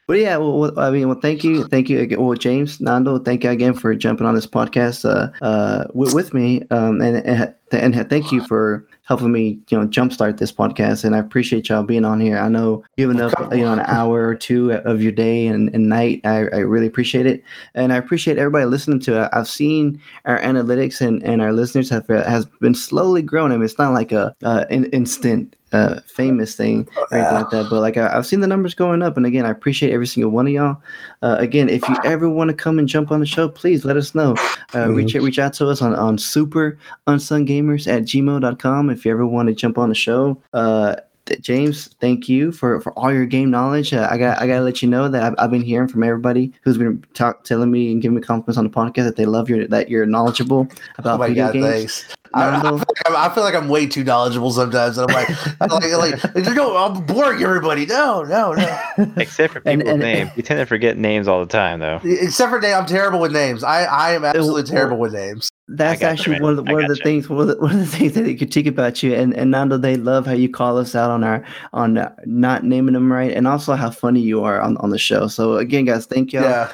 But 0.07 0.19
yeah, 0.19 0.37
well, 0.37 0.77
I 0.79 0.91
mean, 0.91 1.07
well, 1.07 1.19
thank 1.19 1.43
you, 1.43 1.63
thank 1.65 1.89
you 1.89 1.99
again. 1.99 2.21
Well, 2.21 2.37
James 2.37 2.79
Nando, 2.79 3.17
thank 3.17 3.43
you 3.43 3.49
again 3.49 3.73
for 3.73 3.95
jumping 3.95 4.27
on 4.27 4.35
this 4.35 4.45
podcast 4.45 5.03
uh, 5.03 5.31
uh, 5.43 5.85
with, 5.95 6.13
with 6.13 6.31
me, 6.31 6.61
um, 6.69 7.01
and, 7.01 7.25
and 7.25 7.55
and 7.71 8.09
thank 8.09 8.31
you 8.31 8.45
for 8.45 8.87
helping 9.03 9.31
me, 9.31 9.59
you 9.69 9.77
know, 9.77 9.87
jumpstart 9.87 10.37
this 10.37 10.51
podcast. 10.51 11.03
And 11.03 11.15
I 11.15 11.19
appreciate 11.19 11.69
y'all 11.69 11.83
being 11.83 12.05
on 12.05 12.19
here. 12.19 12.37
I 12.37 12.47
know 12.47 12.83
giving 12.97 13.19
up, 13.19 13.33
you 13.51 13.63
know, 13.63 13.73
an 13.73 13.81
hour 13.81 14.27
or 14.27 14.35
two 14.35 14.73
of 14.73 15.01
your 15.01 15.11
day 15.11 15.47
and, 15.47 15.73
and 15.73 15.89
night. 15.89 16.21
I, 16.23 16.37
I 16.37 16.59
really 16.59 16.87
appreciate 16.87 17.25
it, 17.25 17.43
and 17.73 17.91
I 17.91 17.97
appreciate 17.97 18.37
everybody 18.37 18.65
listening 18.65 18.99
to 19.01 19.23
it. 19.23 19.29
I've 19.33 19.47
seen 19.47 19.99
our 20.25 20.39
analytics 20.39 21.01
and, 21.01 21.23
and 21.23 21.41
our 21.41 21.51
listeners 21.51 21.89
have 21.89 22.07
has 22.07 22.45
been 22.61 22.75
slowly 22.75 23.23
growing. 23.23 23.51
I 23.51 23.55
mean, 23.55 23.65
it's 23.65 23.79
not 23.79 23.93
like 23.93 24.11
a 24.11 24.35
uh, 24.43 24.65
in, 24.69 24.85
instant 24.85 25.55
uh, 25.75 26.01
famous 26.07 26.55
thing 26.55 26.87
or 26.97 27.13
anything 27.17 27.33
like 27.33 27.49
that. 27.49 27.67
But 27.69 27.81
like 27.81 27.97
I, 27.97 28.15
I've 28.15 28.25
seen 28.25 28.39
the 28.39 28.47
numbers 28.47 28.73
going 28.73 29.01
up, 29.01 29.17
and 29.17 29.25
again, 29.25 29.45
I 29.45 29.49
appreciate 29.49 29.91
every 29.91 30.07
single 30.07 30.31
one 30.31 30.47
of 30.47 30.53
y'all. 30.53 30.81
Uh, 31.21 31.35
again, 31.39 31.69
if 31.69 31.87
you 31.89 31.95
ever 32.03 32.29
want 32.29 32.49
to 32.49 32.55
come 32.55 32.79
and 32.79 32.87
jump 32.87 33.11
on 33.11 33.19
the 33.19 33.25
show, 33.25 33.49
please 33.49 33.85
let 33.85 33.97
us 33.97 34.15
know. 34.15 34.35
Uh, 34.73 34.89
Reach 34.91 35.13
reach 35.15 35.39
out 35.39 35.53
to 35.53 35.67
us 35.69 35.81
on 35.81 35.93
on 35.95 36.17
super 36.17 36.77
unsung 37.07 37.45
gamers 37.45 37.87
at 37.87 38.03
gmail.com 38.03 38.89
if 38.89 39.05
you 39.05 39.11
ever 39.11 39.25
want 39.25 39.47
to 39.49 39.55
jump 39.55 39.77
on 39.77 39.89
the 39.89 39.95
show. 39.95 40.41
Uh, 40.53 40.95
James, 41.41 41.87
thank 41.99 42.29
you 42.29 42.51
for, 42.51 42.79
for 42.81 42.91
all 42.93 43.11
your 43.11 43.25
game 43.25 43.49
knowledge. 43.49 43.93
Uh, 43.93 44.07
I 44.11 44.17
got 44.17 44.39
I 44.39 44.45
gotta 44.47 44.61
let 44.63 44.83
you 44.83 44.87
know 44.87 45.09
that 45.09 45.23
I've, 45.23 45.35
I've 45.39 45.51
been 45.51 45.63
hearing 45.63 45.87
from 45.87 46.03
everybody 46.03 46.53
who's 46.61 46.77
been 46.77 47.03
talk, 47.15 47.43
telling 47.43 47.71
me 47.71 47.91
and 47.91 47.99
giving 48.01 48.15
me 48.15 48.21
compliments 48.21 48.57
on 48.59 48.63
the 48.63 48.69
podcast 48.69 49.05
that 49.05 49.15
they 49.15 49.25
love 49.25 49.49
your 49.49 49.67
that 49.67 49.89
you're 49.89 50.05
knowledgeable 50.05 50.67
Oh 50.71 50.75
about 50.99 51.19
my 51.19 51.29
video 51.29 51.45
god! 51.47 51.53
games. 51.53 52.03
Thanks. 52.03 52.15
I, 52.35 52.57
I, 52.57 52.61
feel 52.61 52.73
like 52.77 53.09
I'm, 53.09 53.31
feel 53.31 53.43
like 53.43 53.55
I'm 53.55 53.67
way 53.69 53.87
too 53.87 54.03
knowledgeable 54.03 54.51
sometimes. 54.51 54.97
And 54.97 55.09
I'm 55.09 55.15
like, 55.15 55.29
I'm 55.61 55.69
like, 55.69 56.35
like, 56.35 56.55
no, 56.55 56.75
I'm 56.77 57.05
boring 57.05 57.41
everybody. 57.41 57.85
No, 57.85 58.23
no, 58.23 58.53
no. 58.53 59.13
Except 59.17 59.53
for 59.53 59.61
And- 59.65 59.81
people's 59.81 59.93
and- 59.93 59.99
names. 60.01 60.31
You 60.35 60.43
tend 60.43 60.59
to 60.59 60.65
forget 60.65 60.97
names 60.97 61.27
all 61.27 61.39
the 61.39 61.51
time, 61.51 61.79
though. 61.79 62.01
Except 62.03 62.49
for 62.51 62.59
name, 62.59 62.75
I'm 62.75 62.85
terrible 62.85 63.19
with 63.19 63.31
names. 63.31 63.63
I, 63.63 63.83
I 63.83 64.11
am 64.11 64.25
absolutely 64.25 64.63
terrible 64.63 64.97
with 64.97 65.13
names. 65.13 65.49
That's 65.67 65.99
got 65.99 66.07
you, 66.07 66.33
actually 66.33 66.41
one 66.41 66.51
of 66.51 66.57
the 66.57 66.71
one 66.71 66.83
of 66.83 66.89
the 66.89 66.95
you. 66.95 67.03
things 67.03 67.27
one 67.27 67.41
of 67.41 67.47
the, 67.47 67.57
one 67.59 67.71
of 67.71 67.79
the 67.79 67.85
things 67.97 68.13
that 68.13 68.21
they 68.21 68.35
critique 68.35 68.67
about 68.67 69.01
you 69.01 69.15
and, 69.15 69.33
and 69.33 69.49
Nando 69.49 69.77
they 69.77 69.97
love 69.97 70.27
how 70.27 70.33
you 70.33 70.47
call 70.47 70.77
us 70.77 70.93
out 70.93 71.09
on 71.09 71.23
our 71.23 71.43
on 71.73 71.97
uh, 71.97 72.13
not 72.25 72.63
naming 72.63 72.93
them 72.93 73.11
right 73.11 73.31
and 73.31 73.47
also 73.47 73.73
how 73.73 73.89
funny 73.89 74.21
you 74.21 74.43
are 74.43 74.61
on, 74.61 74.77
on 74.77 74.91
the 74.91 74.99
show. 74.99 75.27
So 75.27 75.57
again, 75.57 75.85
guys, 75.85 76.05
thank 76.05 76.33
you. 76.33 76.41
Yeah. 76.41 76.71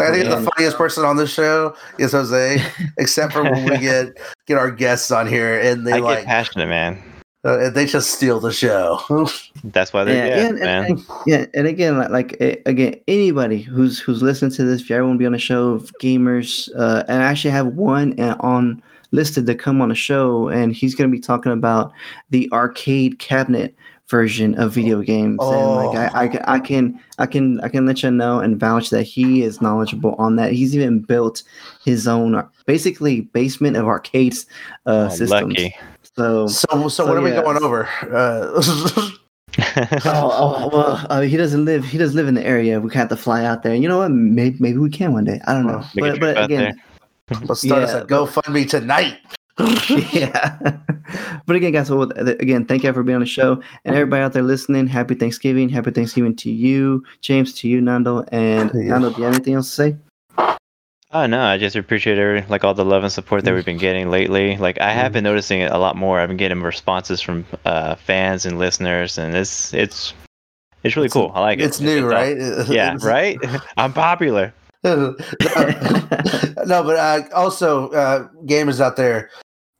I 0.00 0.10
think 0.10 0.30
the 0.30 0.50
funniest 0.54 0.78
person 0.78 1.04
on 1.04 1.16
the 1.16 1.26
show 1.26 1.76
is 1.98 2.12
Jose, 2.12 2.64
except 2.96 3.34
for 3.34 3.42
when 3.42 3.64
we 3.64 3.78
get 3.78 4.18
get 4.46 4.56
our 4.56 4.70
guests 4.70 5.10
on 5.10 5.26
here 5.26 5.60
and 5.60 5.86
they 5.86 5.92
I 5.92 5.96
get 5.96 6.04
like 6.04 6.24
passionate, 6.24 6.68
man. 6.68 7.02
Uh, 7.44 7.70
they 7.70 7.86
just 7.86 8.10
steal 8.10 8.38
the 8.40 8.52
show. 8.52 9.00
That's 9.64 9.92
why 9.92 10.04
they're 10.04 10.26
yeah, 10.26 10.36
yeah, 10.36 10.48
and, 10.48 10.58
man. 10.60 10.84
and, 10.84 11.04
yeah, 11.26 11.46
and 11.54 11.66
again, 11.66 11.98
like, 11.98 12.10
like 12.10 12.36
eh, 12.40 12.56
again, 12.66 12.96
anybody 13.08 13.62
who's 13.62 13.98
who's 13.98 14.22
listening 14.22 14.50
to 14.52 14.64
this, 14.64 14.82
if 14.82 14.90
you 14.90 14.96
ever 14.96 15.06
want 15.06 15.16
to 15.16 15.18
be 15.18 15.26
on 15.26 15.34
a 15.34 15.38
show 15.38 15.70
of 15.70 15.92
gamers, 16.02 16.68
uh, 16.76 17.04
and 17.08 17.22
I 17.22 17.26
actually 17.26 17.52
have 17.52 17.68
one 17.68 18.18
uh, 18.20 18.36
on 18.40 18.82
listed 19.12 19.46
to 19.46 19.54
come 19.54 19.80
on 19.80 19.90
a 19.90 19.94
show, 19.94 20.48
and 20.48 20.74
he's 20.74 20.94
going 20.94 21.10
to 21.10 21.16
be 21.16 21.20
talking 21.20 21.52
about 21.52 21.92
the 22.28 22.48
arcade 22.52 23.18
cabinet 23.18 23.74
version 24.08 24.58
of 24.58 24.72
video 24.72 25.00
games, 25.00 25.38
and 25.40 25.74
like 25.76 25.96
I, 25.96 26.24
I, 26.26 26.54
I 26.56 26.58
can 26.58 27.00
I 27.18 27.26
can 27.26 27.60
I 27.60 27.68
can 27.68 27.86
let 27.86 28.02
you 28.02 28.10
know 28.10 28.40
and 28.40 28.60
vouch 28.60 28.90
that 28.90 29.04
he 29.04 29.42
is 29.42 29.62
knowledgeable 29.62 30.14
on 30.18 30.36
that. 30.36 30.52
He's 30.52 30.76
even 30.76 31.00
built 31.00 31.42
his 31.84 32.06
own 32.06 32.46
basically 32.66 33.22
basement 33.22 33.76
of 33.76 33.86
arcades 33.86 34.46
uh, 34.84 35.08
Oh, 35.10 35.14
systems. 35.14 35.30
lucky. 35.54 35.74
So 36.16 36.46
So, 36.48 36.88
so, 36.88 37.06
what 37.06 37.16
are 37.16 37.22
we 37.22 37.30
going 37.30 37.62
over? 37.62 37.88
Uh, 38.02 38.60
oh, 40.04 40.30
oh 40.32 40.70
well, 40.72 41.06
uh, 41.10 41.20
he 41.22 41.36
doesn't 41.36 41.64
live. 41.64 41.84
He 41.84 41.98
doesn't 41.98 42.16
live 42.16 42.28
in 42.28 42.34
the 42.34 42.46
area. 42.46 42.80
We 42.80 42.92
have 42.94 43.08
to 43.08 43.16
fly 43.16 43.44
out 43.44 43.62
there. 43.62 43.74
You 43.74 43.88
know 43.88 43.98
what? 43.98 44.10
Maybe 44.10 44.56
maybe 44.60 44.78
we 44.78 44.90
can 44.90 45.12
one 45.12 45.24
day. 45.24 45.40
I 45.46 45.54
don't 45.54 45.66
know. 45.66 45.84
Make 45.94 46.20
But 46.20 46.20
but 46.20 46.44
again, 46.44 46.80
let's 47.42 47.62
start 47.62 47.88
Yeah, 47.88 47.98
a 47.98 48.06
GoFundMe 48.06 48.68
tonight. 48.68 49.18
yeah. 50.12 50.58
but 51.46 51.56
again, 51.56 51.72
guys. 51.72 51.90
Well, 51.90 52.08
th- 52.08 52.38
again, 52.40 52.64
thank 52.64 52.84
you 52.84 52.92
for 52.92 53.02
being 53.02 53.16
on 53.16 53.20
the 53.20 53.26
show, 53.26 53.62
and 53.84 53.94
everybody 53.94 54.22
out 54.22 54.32
there 54.32 54.42
listening. 54.42 54.86
Happy 54.86 55.14
Thanksgiving. 55.14 55.68
Happy 55.68 55.90
Thanksgiving 55.90 56.36
to 56.36 56.50
you, 56.50 57.04
James, 57.20 57.52
to 57.54 57.68
you, 57.68 57.80
Nando, 57.80 58.24
and 58.32 58.72
Nando. 58.74 59.10
Do 59.10 59.18
you 59.18 59.24
have 59.24 59.34
anything 59.34 59.54
else 59.54 59.68
to 59.68 59.74
say? 59.74 59.96
Oh 61.12 61.26
no, 61.26 61.40
I 61.42 61.58
just 61.58 61.74
appreciate 61.74 62.18
every 62.18 62.42
like 62.48 62.62
all 62.62 62.72
the 62.74 62.84
love 62.84 63.02
and 63.02 63.12
support 63.12 63.44
that 63.44 63.52
we've 63.52 63.64
been 63.64 63.78
getting 63.78 64.10
lately. 64.10 64.56
Like 64.56 64.80
I 64.80 64.92
have 64.92 65.12
been 65.12 65.24
noticing 65.24 65.60
it 65.60 65.72
a 65.72 65.78
lot 65.78 65.96
more. 65.96 66.20
I've 66.20 66.28
been 66.28 66.36
getting 66.36 66.62
responses 66.62 67.20
from 67.20 67.44
uh, 67.64 67.96
fans 67.96 68.46
and 68.46 68.58
listeners, 68.58 69.18
and 69.18 69.34
it's 69.34 69.74
it's 69.74 70.14
it's 70.84 70.94
really 70.96 71.08
cool. 71.08 71.32
I 71.34 71.40
like 71.40 71.58
it. 71.58 71.64
It's 71.64 71.80
new, 71.80 72.04
all- 72.04 72.08
right? 72.10 72.36
Yeah, 72.68 72.96
right. 73.02 73.38
I'm 73.76 73.92
popular. 73.92 74.54
no, 74.84 75.14
no, 76.64 76.82
but 76.84 76.96
uh, 76.96 77.22
also, 77.34 77.90
uh, 77.90 78.28
gamers 78.44 78.80
out 78.80 78.96
there, 78.96 79.30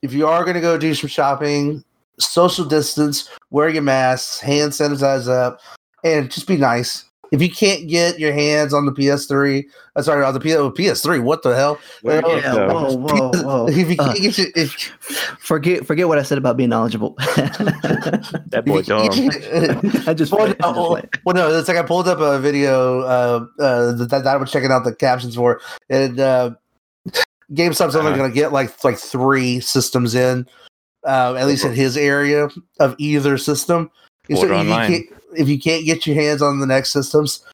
if 0.03 0.13
you 0.13 0.27
are 0.27 0.43
going 0.45 0.57
to 0.57 0.61
go 0.61 0.77
do 0.77 0.95
some 0.95 1.09
shopping, 1.09 1.83
social 2.19 2.65
distance, 2.67 3.31
wear 3.51 3.69
your 3.71 3.83
masks, 3.83 4.41
hand 4.41 4.73
sanitize 4.73 5.27
up, 5.27 5.61
and 6.05 6.31
just 6.31 6.47
be 6.47 6.57
nice. 6.59 7.05
If 7.31 7.41
you 7.41 7.51
can't 7.51 7.87
get 7.89 8.19
your 8.19 8.33
hands 8.33 8.75
on 8.75 8.87
the 8.87 8.93
PS3, 8.93 9.65
uh, 9.97 10.03
sorry, 10.03 10.25
on 10.25 10.35
the 10.35 10.41
P- 10.41 10.55
oh, 10.57 10.71
PS3, 10.71 11.23
what 11.23 11.43
the 11.43 11.55
hell? 11.55 11.79
Where 12.03 12.21
Yeah, 12.27 12.55
you 12.55 12.75
Whoa, 12.75 12.95
whoa, 12.97 13.31
whoa. 13.43 13.67
If 13.69 13.77
you 13.89 13.97
Uh, 13.99 14.13
can't 14.13 14.19
get 14.19 14.39
your, 14.39 14.47
if, 14.57 14.73
forget 15.39 15.87
forget 15.87 16.09
what 16.09 16.19
I 16.19 16.23
said 16.23 16.39
about 16.39 16.57
being 16.57 16.71
knowledgeable. 16.71 17.17
That 18.51 18.65
boy 18.67 18.79
if 18.79 18.89
you 18.89 19.11
can't 19.11 19.83
dumb. 19.83 20.03
I 20.07 20.15
just 20.15 20.33
Well, 20.33 20.47
played, 20.47 20.57
no, 20.61 21.01
well, 21.25 21.35
no, 21.35 21.57
it's 21.57 21.69
like 21.69 21.77
I 21.77 21.83
pulled 21.83 22.09
up 22.09 22.19
a 22.19 22.41
video 22.41 23.01
uh, 23.03 23.47
uh, 23.61 23.93
that, 23.93 24.09
that 24.11 24.27
I 24.27 24.37
was 24.37 24.51
checking 24.51 24.73
out 24.73 24.85
the 24.85 24.95
captions 24.95 25.37
for, 25.37 25.61
and 25.89 26.19
uh, 26.19 26.51
GameStop's 27.53 27.95
only 27.97 28.11
Uh-huh. 28.11 28.17
going 28.19 28.31
to 28.31 28.35
get 28.35 28.53
like 28.53 28.83
like 28.85 28.99
three 28.99 29.61
systems 29.61 30.15
in, 30.15 30.47
uh, 31.07 31.35
at 31.35 31.47
least 31.47 31.65
in 31.65 31.73
his 31.75 31.97
area 31.97 32.49
of 32.81 32.95
either 32.99 33.39
system. 33.39 33.91
So 34.31 34.37
Order 34.39 34.63
you 34.63 34.71
can't, 34.75 35.20
if 35.37 35.49
you 35.49 35.59
can't 35.59 35.85
get 35.85 36.07
your 36.07 36.17
hands 36.17 36.43
on 36.43 36.61
the 36.61 36.67
next 36.67 36.93
systems, 36.93 37.45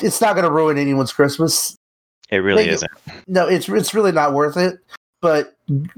it's 0.00 0.20
not 0.20 0.34
going 0.34 0.44
to 0.44 0.50
ruin 0.50 0.78
anyone's 0.78 1.12
Christmas. 1.12 1.76
It 2.30 2.38
really 2.38 2.68
isn't. 2.68 2.90
No, 3.28 3.46
it's 3.46 3.68
it's 3.68 3.94
really 3.94 4.10
not 4.10 4.32
worth 4.32 4.56
it. 4.56 4.78
But 5.20 5.54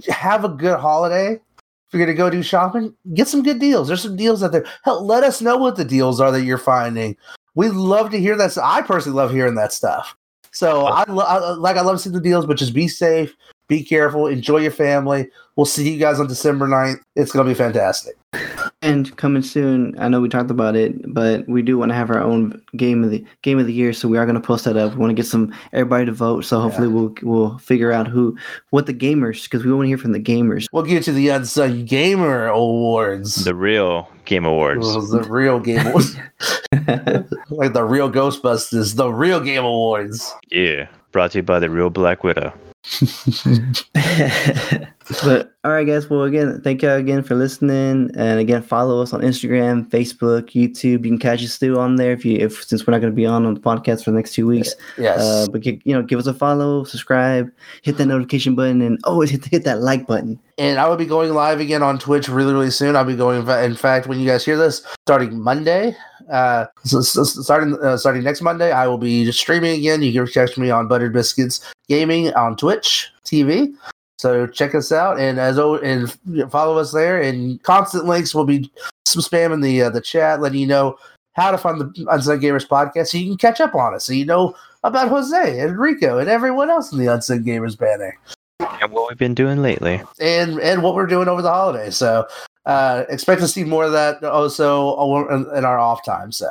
have 0.09 0.45
a 0.45 0.49
good 0.49 0.79
holiday. 0.79 1.35
If 1.35 1.93
you're 1.93 2.05
gonna 2.05 2.17
go 2.17 2.29
do 2.29 2.43
shopping, 2.43 2.93
get 3.15 3.29
some 3.29 3.43
good 3.43 3.61
deals. 3.61 3.87
There's 3.87 4.03
some 4.03 4.17
deals 4.17 4.43
out 4.43 4.51
there. 4.51 4.67
Hell, 4.85 5.07
let 5.07 5.23
us 5.23 5.41
know 5.41 5.57
what 5.57 5.77
the 5.77 5.85
deals 5.85 6.21
are 6.21 6.33
that 6.33 6.43
you're 6.43 6.59
finding. 6.59 7.17
We 7.55 7.69
love 7.69 8.11
to 8.11 8.19
hear 8.19 8.37
that. 8.37 8.59
I 8.59 8.83
personally 8.83 9.17
love 9.17 9.31
hearing 9.31 9.55
that 9.55 9.73
stuff. 9.73 10.17
So 10.51 10.87
I, 10.87 11.05
lo- 11.09 11.25
I 11.25 11.53
like 11.53 11.77
I 11.77 11.83
love 11.83 12.01
seeing 12.01 12.15
the 12.15 12.21
deals, 12.21 12.47
but 12.47 12.57
just 12.57 12.75
be 12.75 12.89
safe, 12.89 13.35
be 13.69 13.85
careful, 13.85 14.27
enjoy 14.27 14.59
your 14.59 14.71
family. 14.73 15.31
We'll 15.57 15.67
see 15.67 15.89
you 15.89 15.99
guys 15.99 16.19
on 16.19 16.27
December 16.27 16.67
9th. 16.67 17.01
It's 17.15 17.31
gonna 17.31 17.49
be 17.49 17.55
fantastic. 17.55 18.17
And 18.85 19.17
coming 19.17 19.43
soon, 19.43 19.99
I 19.99 20.09
know 20.09 20.21
we 20.21 20.29
talked 20.29 20.51
about 20.51 20.77
it, 20.77 21.13
but 21.13 21.49
we 21.49 21.63
do 21.63 21.79
want 21.79 21.91
to 21.91 21.95
have 21.95 22.11
our 22.11 22.21
own 22.21 22.61
game 22.77 23.03
of 23.03 23.11
the 23.11 23.25
game 23.41 23.59
of 23.59 23.67
the 23.67 23.73
year. 23.73 23.93
So 23.95 24.09
we 24.09 24.19
are 24.19 24.27
going 24.27 24.41
to 24.41 24.47
post 24.47 24.67
that 24.67 24.77
up. 24.77 24.93
We 24.93 24.99
want 24.99 25.11
to 25.11 25.15
get 25.15 25.27
some 25.27 25.55
everybody 25.73 26.05
to 26.05 26.13
vote. 26.13 26.45
So 26.45 26.61
hopefully 26.61 26.89
we'll 26.89 27.15
we'll 27.23 27.59
figure 27.59 27.93
out 27.93 28.07
who 28.07 28.37
what 28.71 28.87
the 28.87 28.93
gamers 28.93 29.45
because 29.45 29.65
we 29.65 29.73
want 29.73 29.85
to 29.85 29.89
hear 29.89 29.99
from 29.99 30.13
the 30.13 30.21
gamers. 30.21 30.67
We'll 30.71 30.83
get 30.83 31.03
to 31.05 31.13
the 31.13 31.31
Unsung 31.31 31.87
Gamer 31.87 32.47
Awards. 32.47 33.45
The 33.45 33.55
real 33.55 34.09
Game 34.27 34.45
Awards. 34.45 34.87
Well, 34.87 35.01
the 35.01 35.23
real 35.23 35.61
game 35.61 35.87
awards. 35.87 36.17
like 37.51 37.73
the 37.73 37.85
real 37.85 38.11
Ghostbusters, 38.11 38.97
the 38.97 39.11
real 39.11 39.41
game 39.41 39.65
awards. 39.65 40.35
Yeah. 40.51 40.89
Brought 41.15 41.31
to 41.31 41.39
you 41.39 41.43
by 41.45 41.61
the 41.61 41.71
real 41.71 41.91
Black 41.91 42.25
Widow. 42.25 42.53
but 45.23 45.55
all 45.63 45.71
right, 45.71 45.87
guys. 45.87 46.11
Well, 46.11 46.25
again, 46.25 46.61
thank 46.63 46.83
y'all 46.83 46.97
again 46.97 47.23
for 47.23 47.37
listening, 47.37 48.11
and 48.17 48.41
again, 48.41 48.63
follow 48.63 49.01
us 49.01 49.13
on 49.13 49.21
Instagram, 49.21 49.89
Facebook, 49.89 50.51
YouTube. 50.51 51.05
You 51.05 51.11
can 51.11 51.19
catch 51.19 51.41
us 51.45 51.53
still 51.53 51.79
on 51.79 51.95
there 51.95 52.11
if 52.11 52.25
you 52.25 52.37
if 52.39 52.65
since 52.65 52.85
we're 52.85 52.91
not 52.91 53.01
going 53.01 53.13
to 53.13 53.17
be 53.17 53.27
on 53.27 53.47
on 53.47 53.55
the 53.55 53.61
podcast 53.61 54.03
for 54.03 54.11
the 54.11 54.17
next 54.17 54.35
two 54.35 54.49
weeks. 54.49 54.75
Yes. 54.99 55.21
Uh, 55.21 55.47
but 55.53 55.61
gi- 55.61 55.81
you 55.85 55.95
know, 55.95 56.03
give 56.03 56.19
us 56.19 56.27
a 56.27 56.35
follow, 56.35 56.83
subscribe, 56.83 57.49
hit 57.83 57.97
that 57.99 58.07
notification 58.07 58.57
button, 58.57 58.83
and 58.83 58.99
always 59.05 59.31
hit 59.31 59.45
hit 59.45 59.63
that 59.65 59.83
like 59.83 60.09
button. 60.09 60.41
and 60.59 60.81
I 60.81 60.89
will 60.89 60.97
be 60.97 61.07
going 61.07 61.33
live 61.33 61.61
again 61.61 61.85
on 61.85 62.01
Twitch 62.01 62.29
really, 62.29 62.53
really 62.53 62.73
soon. 62.73 62.97
I'll 62.97 63.05
be 63.05 63.15
going. 63.15 63.47
In 63.49 63.77
fact, 63.77 64.09
when 64.09 64.19
you 64.19 64.27
guys 64.27 64.45
hear 64.45 64.57
this, 64.57 64.85
starting 65.07 65.41
Monday, 65.41 65.97
uh, 66.31 66.67
so, 66.85 67.01
so- 67.01 67.25
starting 67.25 67.77
uh, 67.83 67.97
starting 67.97 68.23
next 68.23 68.43
Monday, 68.43 68.73
I 68.73 68.87
will 68.87 68.99
be 68.99 69.31
streaming 69.33 69.79
again. 69.79 70.03
You 70.03 70.13
can 70.13 70.27
catch 70.33 70.57
me 70.59 70.71
on 70.71 70.89
Buttered 70.89 71.13
Biscuits 71.13 71.61
Gaming 71.89 72.33
on 72.35 72.57
Twitch 72.57 73.11
TV. 73.25 73.75
So 74.19 74.47
check 74.47 74.75
us 74.75 74.91
out 74.93 75.19
and 75.21 75.39
as 75.39 75.59
al- 75.59 75.83
and 75.83 76.11
follow 76.51 76.79
us 76.79 76.93
there. 76.93 77.21
And 77.21 77.63
constant 77.63 78.07
links 78.07 78.35
will 78.35 78.45
be 78.47 78.71
some 79.07 79.23
spam 79.23 79.53
in 79.53 79.61
the 79.61 79.83
uh, 79.83 79.91
the 79.91 80.01
chat, 80.01 80.41
letting 80.41 80.61
you 80.61 80.67
know 80.67 80.97
how 81.35 81.51
to 81.51 81.59
find 81.59 81.81
the 81.81 81.87
Unsung 82.11 82.41
Gamers 82.41 82.67
podcast, 82.67 83.09
so 83.09 83.19
you 83.19 83.27
can 83.27 83.37
catch 83.37 83.61
up 83.61 83.75
on 83.75 83.93
us, 83.93 84.05
so 84.05 84.13
you 84.13 84.25
know 84.25 84.55
about 84.85 85.09
Jose 85.09 85.59
and 85.61 85.77
Rico 85.77 86.19
and 86.19 86.29
everyone 86.29 86.71
else 86.71 86.93
in 86.93 86.99
the 86.99 87.07
Unsung 87.13 87.43
Gamers 87.43 87.77
banner 87.77 88.17
And 88.61 88.93
what 88.93 89.09
we've 89.09 89.19
been 89.19 89.35
doing 89.35 89.61
lately. 89.61 90.01
and 90.21 90.61
and 90.61 90.81
what 90.83 90.95
we're 90.95 91.07
doing 91.09 91.27
over 91.27 91.43
the 91.43 91.51
holidays. 91.51 91.97
So 91.97 92.25
uh, 92.67 93.05
expect 93.09 93.41
to 93.41 93.49
see 93.49 93.65
more 93.65 93.85
of 93.85 93.93
that 93.93 94.23
also 94.25 94.97
in, 95.29 95.47
in 95.57 95.65
our 95.65 95.79
off 95.79 96.05
time. 96.05 96.33
So 96.33 96.49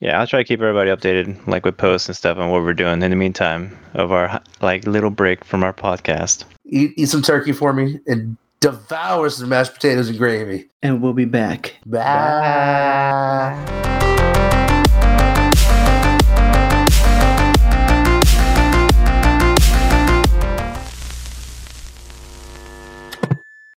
Yeah, 0.00 0.20
I'll 0.20 0.26
try 0.26 0.40
to 0.40 0.44
keep 0.44 0.60
everybody 0.60 0.90
updated, 0.90 1.46
like 1.46 1.64
with 1.64 1.76
posts 1.76 2.08
and 2.08 2.16
stuff, 2.16 2.38
on 2.38 2.50
what 2.50 2.62
we're 2.62 2.74
doing 2.74 3.02
in 3.02 3.10
the 3.10 3.16
meantime 3.16 3.76
of 3.94 4.12
our 4.12 4.40
like 4.60 4.86
little 4.86 5.10
break 5.10 5.44
from 5.44 5.64
our 5.64 5.72
podcast. 5.72 6.44
eat, 6.66 6.92
eat 6.96 7.08
some 7.08 7.22
turkey 7.22 7.52
for 7.52 7.72
me 7.72 8.00
and 8.06 8.36
devour 8.60 9.30
some 9.30 9.48
mashed 9.48 9.74
potatoes 9.74 10.08
and 10.08 10.18
gravy. 10.18 10.68
And 10.82 11.02
we'll 11.02 11.12
be 11.12 11.24
back. 11.24 11.76
Bye. 11.86 13.54